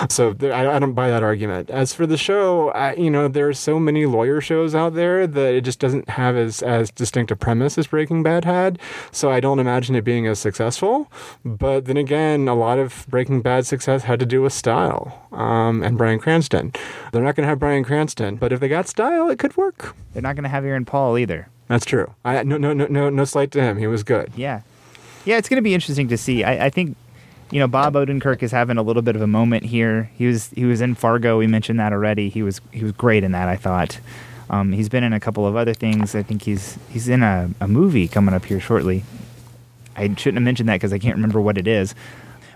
So 0.09 0.32
there, 0.32 0.53
I, 0.53 0.76
I 0.76 0.78
don't 0.80 0.93
buy 0.93 1.09
that 1.09 1.22
argument. 1.22 1.70
As 1.70 1.95
for 1.95 2.05
the 2.05 2.16
show, 2.16 2.70
I, 2.70 2.95
you 2.95 3.11
know, 3.11 3.28
there 3.28 3.49
are 3.49 3.55
so 3.55 3.78
many 3.78 4.07
lawyer 4.07 4.41
shows 4.41 4.74
out 4.74 4.95
there 4.95 5.26
that 5.26 5.55
it 5.55 5.61
just 5.61 5.78
doesn't 5.78 6.09
have 6.09 6.36
as 6.36 6.62
as 6.62 6.91
distinct 6.91 7.30
a 7.30 7.36
premise 7.36 7.78
as 7.78 7.86
Breaking 7.86 8.24
Bad 8.24 8.45
had. 8.45 8.78
So 9.12 9.30
I 9.30 9.39
don't 9.39 9.61
imagine 9.61 9.95
it 9.95 10.03
being 10.03 10.26
as 10.26 10.41
successful. 10.41 11.11
But 11.45 11.84
then 11.84 11.97
again, 11.97 12.49
a 12.49 12.55
lot 12.55 12.80
of 12.80 13.07
Breaking 13.09 13.41
Bad 13.41 13.66
success 13.66 14.03
had 14.03 14.18
to 14.18 14.26
do 14.26 14.43
with 14.43 14.53
style 14.53 15.28
um, 15.30 15.82
and 15.82 15.97
Bryan 15.97 16.18
Cranston. 16.18 16.72
They're 17.12 17.22
not 17.22 17.36
going 17.36 17.45
to 17.45 17.49
have 17.51 17.61
Bryan 17.61 17.84
Cranston, 17.84 18.36
but 18.36 18.53
if 18.53 18.59
they 18.59 18.68
got 18.68 18.89
style, 18.89 19.30
it 19.30 19.39
could 19.39 19.57
work. 19.57 19.95
They're 20.12 20.22
not 20.22 20.34
going 20.34 20.43
to 20.43 20.49
have 20.49 20.64
Aaron 20.64 20.84
Paul 20.84 21.16
either. 21.16 21.49
That's 21.68 21.84
true. 21.84 22.14
I, 22.24 22.43
no, 22.43 22.57
no, 22.57 22.72
no, 22.72 22.86
no, 22.86 23.11
no 23.11 23.24
slight 23.24 23.51
to 23.53 23.61
him. 23.61 23.78
He 23.78 23.86
was 23.86 24.03
good. 24.03 24.32
Yeah, 24.34 24.62
yeah, 25.24 25.36
it's 25.36 25.49
going 25.49 25.59
to 25.59 25.62
be 25.62 25.74
interesting 25.74 26.09
to 26.09 26.16
see. 26.16 26.43
I, 26.43 26.66
I 26.66 26.70
think, 26.70 26.97
you 27.51 27.61
know, 27.61 27.68
Bob 27.68 27.94
Odenkirk 27.94 28.42
is 28.42 28.51
having 28.51 28.76
a 28.76 28.82
little 28.82 29.03
bit 29.03 29.16
of 29.16 29.22
a 29.22 29.26
moment 29.26 29.64
here. 29.64 30.11
He 30.16 30.26
was 30.26 30.49
he 30.49 30.64
was 30.64 30.80
in 30.80 30.94
Fargo. 30.94 31.38
We 31.38 31.46
mentioned 31.46 31.80
that 31.80 31.92
already. 31.92 32.28
He 32.28 32.42
was 32.42 32.61
he 32.72 32.82
was 32.82 32.92
great 32.92 33.24
in 33.24 33.32
that. 33.32 33.49
I 33.49 33.57
thought. 33.57 33.99
Um, 34.51 34.72
he's 34.72 34.88
been 34.88 35.05
in 35.05 35.12
a 35.12 35.20
couple 35.20 35.46
of 35.46 35.57
other 35.57 35.74
things. 35.74 36.14
I 36.14 36.22
think 36.22 36.42
he's 36.42 36.78
he's 36.88 37.09
in 37.09 37.22
a, 37.22 37.51
a 37.61 37.68
movie 37.68 38.09
coming 38.09 38.34
up 38.34 38.44
here 38.44 38.61
shortly. 38.61 39.05
I 39.96 40.03
shouldn't 40.14 40.36
have 40.36 40.42
mentioned 40.42 40.68
that 40.68 40.76
because 40.76 40.92
I 40.92 40.99
can't 40.99 41.16
remember 41.16 41.40
what 41.40 41.59
it 41.59 41.66
is. 41.66 41.94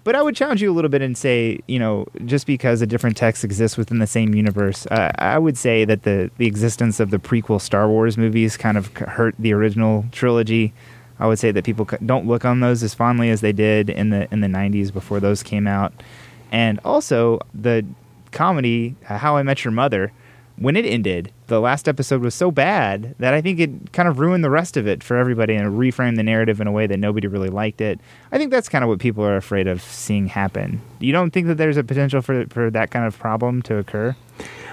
But 0.05 0.17
I 0.17 0.23
would 0.23 0.35
challenge 0.35 0.61
you 0.61 0.71
a 0.71 0.75
little 0.75 0.89
bit 0.89 1.01
and 1.01 1.17
say, 1.17 1.61
you 1.69 1.79
know, 1.79 2.07
just 2.25 2.47
because 2.47 2.83
a 2.83 2.87
different 2.87 3.17
text 3.17 3.45
exists 3.45 3.77
within 3.77 4.01
the 4.01 4.07
same 4.07 4.35
universe, 4.35 4.85
uh, 4.87 5.13
I 5.19 5.39
would 5.39 5.57
say 5.57 5.85
that 5.85 6.03
the, 6.03 6.31
the 6.39 6.47
existence 6.47 6.99
of 6.99 7.11
the 7.11 7.19
prequel 7.19 7.61
Star 7.61 7.89
Wars 7.89 8.19
movies 8.19 8.57
kind 8.57 8.77
of 8.77 8.93
hurt 8.97 9.37
the 9.39 9.53
original 9.53 10.05
trilogy. 10.11 10.73
I 11.19 11.27
would 11.27 11.39
say 11.39 11.51
that 11.53 11.65
people 11.65 11.89
don't 12.05 12.27
look 12.27 12.45
on 12.45 12.61
those 12.61 12.83
as 12.83 12.95
fondly 12.95 13.31
as 13.31 13.41
they 13.41 13.53
did 13.53 13.91
in 13.91 14.11
the 14.11 14.33
in 14.33 14.41
the 14.41 14.49
90s 14.49 14.93
before 14.93 15.21
those 15.21 15.43
came 15.43 15.67
out. 15.67 15.93
And 16.51 16.81
also 16.85 17.41
the 17.55 17.85
comedy 18.31 18.97
uh, 19.09 19.19
How 19.19 19.37
I 19.37 19.43
Met 19.43 19.65
Your 19.65 19.73
Mother 19.73 20.13
when 20.57 20.77
it 20.77 20.85
ended, 20.85 21.33
the 21.47 21.61
last 21.61 21.89
episode 21.89 22.23
was 22.23 22.35
so 22.35 22.51
bad 22.51 23.15
that 23.19 23.35
I 23.35 23.41
think 23.41 23.59
it 23.59 23.93
kind 23.93 24.09
of 24.09 24.19
ruined 24.19 24.45
the 24.45 24.51
rest 24.51 24.77
of 24.77 24.87
it 24.87 25.03
for 25.03 25.17
everybody 25.17 25.55
and 25.55 25.79
reframed 25.79 26.17
the 26.17 26.23
narrative 26.23 26.61
in 26.61 26.67
a 26.67 26.73
way 26.73 26.87
that 26.87 26.99
nobody 26.99 27.27
really 27.27 27.49
liked 27.49 27.81
it. 27.81 28.01
I 28.31 28.39
think 28.39 28.51
that's 28.51 28.69
kind 28.69 28.85
of 28.85 28.89
what 28.89 28.99
people 28.99 29.25
are 29.25 29.37
afraid 29.37 29.67
of 29.67 29.83
seeing 29.83 30.27
happen. 30.27 30.81
You 31.01 31.13
don't 31.13 31.33
think 31.33 31.47
that 31.49 31.57
there's 31.57 31.77
a 31.77 31.85
potential 31.85 32.23
for 32.23 32.47
for 32.47 32.71
that 32.71 32.91
kind 32.91 33.07
of 33.07 33.19
problem 33.19 33.63
to 33.63 33.77
occur? 33.77 34.15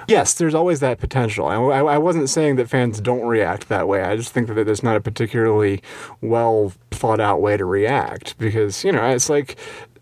Yes, 0.10 0.34
there's 0.34 0.55
always 0.55 0.80
that 0.80 0.99
potential. 0.99 1.47
I, 1.47 1.55
I, 1.55 1.97
wasn't 1.97 2.30
saying 2.30 2.55
that 2.55 2.70
fans 2.70 2.99
don't 2.99 3.26
react 3.28 3.70
that 3.70 3.88
way. 3.88 4.01
I 4.01 4.16
just 4.16 4.34
think 4.34 4.47
that 4.47 4.55
there's 4.66 4.84
not 4.84 4.95
a 4.95 5.01
particularly 5.01 5.82
well 6.22 6.74
thought 6.91 7.20
out 7.20 7.41
way 7.41 7.57
to 7.57 7.66
react 7.66 8.38
because, 8.38 8.84
you 8.84 8.91
know, 8.91 9.05
it's 9.10 9.30
like 9.30 9.55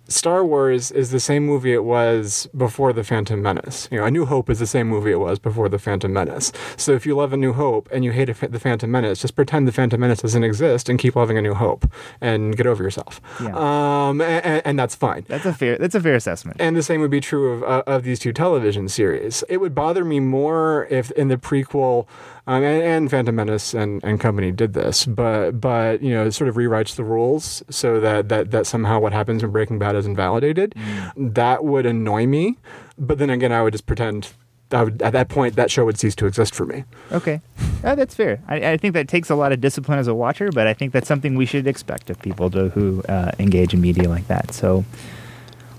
Star 0.09 0.45
Wars 0.45 0.91
is 0.91 1.11
the 1.11 1.19
same 1.19 1.45
movie 1.45 1.73
it 1.73 1.83
was 1.83 2.47
before 2.55 2.93
The 2.93 3.03
Phantom 3.03 3.41
Menace. 3.41 3.87
You 3.91 3.99
know, 3.99 4.05
A 4.05 4.11
New 4.11 4.25
Hope 4.25 4.49
is 4.49 4.59
the 4.59 4.67
same 4.67 4.87
movie 4.87 5.11
it 5.11 5.19
was 5.19 5.39
before 5.39 5.69
The 5.69 5.79
Phantom 5.79 6.11
Menace. 6.11 6.51
So 6.77 6.93
if 6.93 7.05
you 7.05 7.15
love 7.15 7.33
A 7.33 7.37
New 7.37 7.53
Hope 7.53 7.89
and 7.91 8.05
you 8.05 8.11
hate 8.11 8.29
a, 8.29 8.47
The 8.47 8.59
Phantom 8.59 8.89
Menace, 8.89 9.21
just 9.21 9.35
pretend 9.35 9.67
The 9.67 9.71
Phantom 9.71 9.99
Menace 9.99 10.21
doesn't 10.21 10.43
exist 10.43 10.89
and 10.89 10.97
keep 10.97 11.15
loving 11.15 11.37
A 11.37 11.41
New 11.41 11.53
Hope 11.53 11.91
and 12.21 12.55
get 12.55 12.67
over 12.67 12.83
yourself. 12.83 13.21
Yeah. 13.41 13.55
Um, 13.55 14.21
and, 14.21 14.61
and 14.65 14.79
that's 14.79 14.95
fine. 14.95 15.25
That's 15.27 15.45
a 15.45 15.53
fair 15.53 15.77
that's 15.77 15.95
a 15.95 16.01
fair 16.01 16.15
assessment. 16.15 16.57
And 16.59 16.75
the 16.75 16.83
same 16.83 17.01
would 17.01 17.11
be 17.11 17.21
true 17.21 17.51
of, 17.51 17.63
uh, 17.63 17.83
of 17.85 18.03
these 18.03 18.19
two 18.19 18.33
television 18.33 18.87
series. 18.87 19.43
It 19.49 19.57
would 19.57 19.75
bother 19.75 20.05
me 20.05 20.19
more 20.19 20.87
if 20.89 21.11
in 21.11 21.27
the 21.27 21.37
prequel, 21.37 22.07
um, 22.47 22.63
and, 22.63 22.81
and 22.81 23.11
Phantom 23.11 23.35
Menace 23.35 23.73
and, 23.73 24.01
and 24.03 24.19
company 24.19 24.51
did 24.51 24.73
this, 24.73 25.05
but 25.05 25.59
but 25.59 26.01
you 26.01 26.11
know 26.11 26.25
it 26.25 26.31
sort 26.31 26.47
of 26.47 26.55
rewrites 26.55 26.95
the 26.95 27.03
rules 27.03 27.61
so 27.69 27.99
that, 27.99 28.29
that 28.29 28.51
that 28.51 28.65
somehow 28.65 28.99
what 28.99 29.11
happens 29.11 29.43
when 29.43 29.51
Breaking 29.51 29.77
Bad 29.77 29.95
is 29.95 30.05
invalidated. 30.05 30.73
That 31.15 31.65
would 31.65 31.85
annoy 31.85 32.25
me. 32.25 32.57
But 32.97 33.17
then 33.17 33.29
again, 33.29 33.51
I 33.51 33.61
would 33.61 33.73
just 33.73 33.85
pretend. 33.85 34.33
I 34.69 34.83
would, 34.83 35.01
at 35.01 35.13
that 35.13 35.29
point, 35.29 35.55
that 35.55 35.71
show 35.71 35.85
would 35.85 35.97
cease 35.97 36.13
to 36.15 36.25
exist 36.25 36.53
for 36.53 36.65
me. 36.65 36.83
Okay, 37.13 37.39
uh, 37.85 37.95
that's 37.95 38.13
fair. 38.15 38.41
I, 38.49 38.71
I 38.71 38.77
think 38.77 38.93
that 38.95 39.07
takes 39.07 39.29
a 39.29 39.35
lot 39.35 39.53
of 39.53 39.61
discipline 39.61 39.97
as 39.97 40.07
a 40.07 40.13
watcher, 40.15 40.49
but 40.51 40.67
I 40.67 40.73
think 40.73 40.91
that's 40.91 41.07
something 41.07 41.35
we 41.35 41.45
should 41.45 41.67
expect 41.67 42.09
of 42.09 42.19
people 42.19 42.49
to, 42.51 42.67
who 42.69 43.01
uh, 43.03 43.31
engage 43.39 43.73
in 43.73 43.79
media 43.79 44.09
like 44.09 44.27
that. 44.27 44.53
So, 44.53 44.83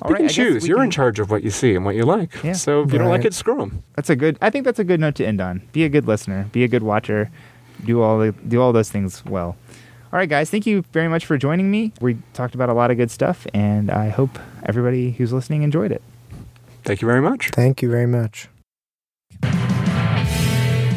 all 0.02 0.10
you 0.10 0.14
right, 0.14 0.20
can 0.20 0.28
I 0.30 0.32
choose. 0.32 0.66
You're 0.66 0.78
can- 0.78 0.84
in 0.86 0.90
charge 0.90 1.18
of 1.18 1.30
what 1.30 1.42
you 1.42 1.50
see 1.50 1.74
and 1.74 1.84
what 1.84 1.94
you 1.94 2.04
like. 2.04 2.42
Yeah. 2.42 2.52
So 2.52 2.82
if 2.82 2.92
you 2.92 2.98
don't 2.98 3.08
like 3.08 3.24
it, 3.24 3.34
screw 3.34 3.56
them. 3.58 3.82
That's 3.96 4.10
a 4.10 4.16
good. 4.16 4.38
I 4.40 4.50
think 4.50 4.64
that's 4.64 4.78
a 4.78 4.84
good 4.84 5.00
note 5.00 5.14
to 5.16 5.26
end 5.26 5.40
on. 5.40 5.62
Be 5.72 5.84
a 5.84 5.88
good 5.88 6.06
listener. 6.06 6.48
Be 6.52 6.64
a 6.64 6.68
good 6.68 6.82
watcher. 6.82 7.30
Do 7.84 8.02
all 8.02 8.18
the, 8.18 8.32
do 8.32 8.60
all 8.60 8.72
those 8.72 8.90
things 8.90 9.24
well. 9.24 9.56
All 10.12 10.18
right, 10.18 10.28
guys. 10.28 10.50
Thank 10.50 10.66
you 10.66 10.82
very 10.92 11.08
much 11.08 11.26
for 11.26 11.36
joining 11.36 11.70
me. 11.70 11.92
We 12.00 12.16
talked 12.32 12.54
about 12.54 12.68
a 12.70 12.72
lot 12.74 12.90
of 12.90 12.96
good 12.96 13.10
stuff, 13.10 13.46
and 13.52 13.90
I 13.90 14.08
hope 14.08 14.38
everybody 14.64 15.10
who's 15.12 15.32
listening 15.32 15.62
enjoyed 15.62 15.92
it. 15.92 16.02
Thank 16.84 17.02
you 17.02 17.06
very 17.06 17.20
much. 17.20 17.50
Thank 17.50 17.82
you 17.82 17.90
very 17.90 18.06
much. 18.06 18.48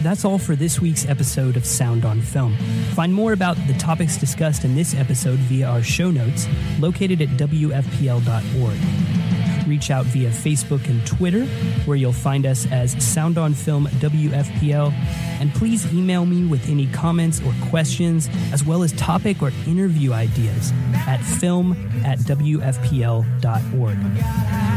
That's 0.01 0.25
all 0.25 0.39
for 0.39 0.55
this 0.55 0.81
week's 0.81 1.07
episode 1.07 1.55
of 1.55 1.63
Sound 1.63 2.05
on 2.05 2.21
Film. 2.21 2.55
Find 2.95 3.13
more 3.13 3.33
about 3.33 3.55
the 3.67 3.73
topics 3.75 4.17
discussed 4.17 4.65
in 4.65 4.73
this 4.73 4.95
episode 4.95 5.37
via 5.39 5.67
our 5.67 5.83
show 5.83 6.09
notes 6.09 6.47
located 6.79 7.21
at 7.21 7.29
WFPL.org 7.29 9.20
reach 9.67 9.91
out 9.91 10.05
via 10.07 10.29
Facebook 10.29 10.87
and 10.89 11.05
Twitter, 11.05 11.45
where 11.85 11.97
you'll 11.97 12.13
find 12.13 12.45
us 12.45 12.65
as 12.71 12.91
Sound 13.03 13.37
on 13.37 13.53
Film 13.53 13.87
WFPL. 13.87 14.91
And 15.39 15.53
please 15.53 15.91
email 15.93 16.25
me 16.25 16.45
with 16.45 16.69
any 16.69 16.87
comments 16.87 17.41
or 17.41 17.53
questions, 17.69 18.29
as 18.51 18.63
well 18.63 18.83
as 18.83 18.91
topic 18.93 19.41
or 19.41 19.51
interview 19.67 20.13
ideas 20.13 20.71
at 21.07 21.17
film 21.17 21.71
at 22.05 22.19
WFPL.org. 22.19 23.97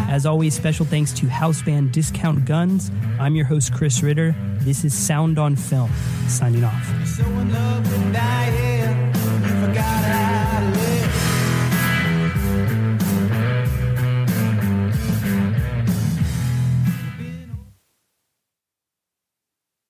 As 0.09 0.27
always, 0.27 0.55
special 0.55 0.87
thanks 0.87 1.13
to 1.13 1.29
house 1.29 1.63
band 1.63 1.93
Discount 1.93 2.45
Guns. 2.45 2.91
I'm 3.19 3.35
your 3.35 3.47
host, 3.47 3.75
Chris 3.75 4.03
Ritter. 4.03 4.35
This 4.61 4.85
is 4.85 4.95
Sound 4.95 5.39
on 5.39 5.57
Film, 5.57 5.91
signing 6.29 6.65
off. 6.65 6.89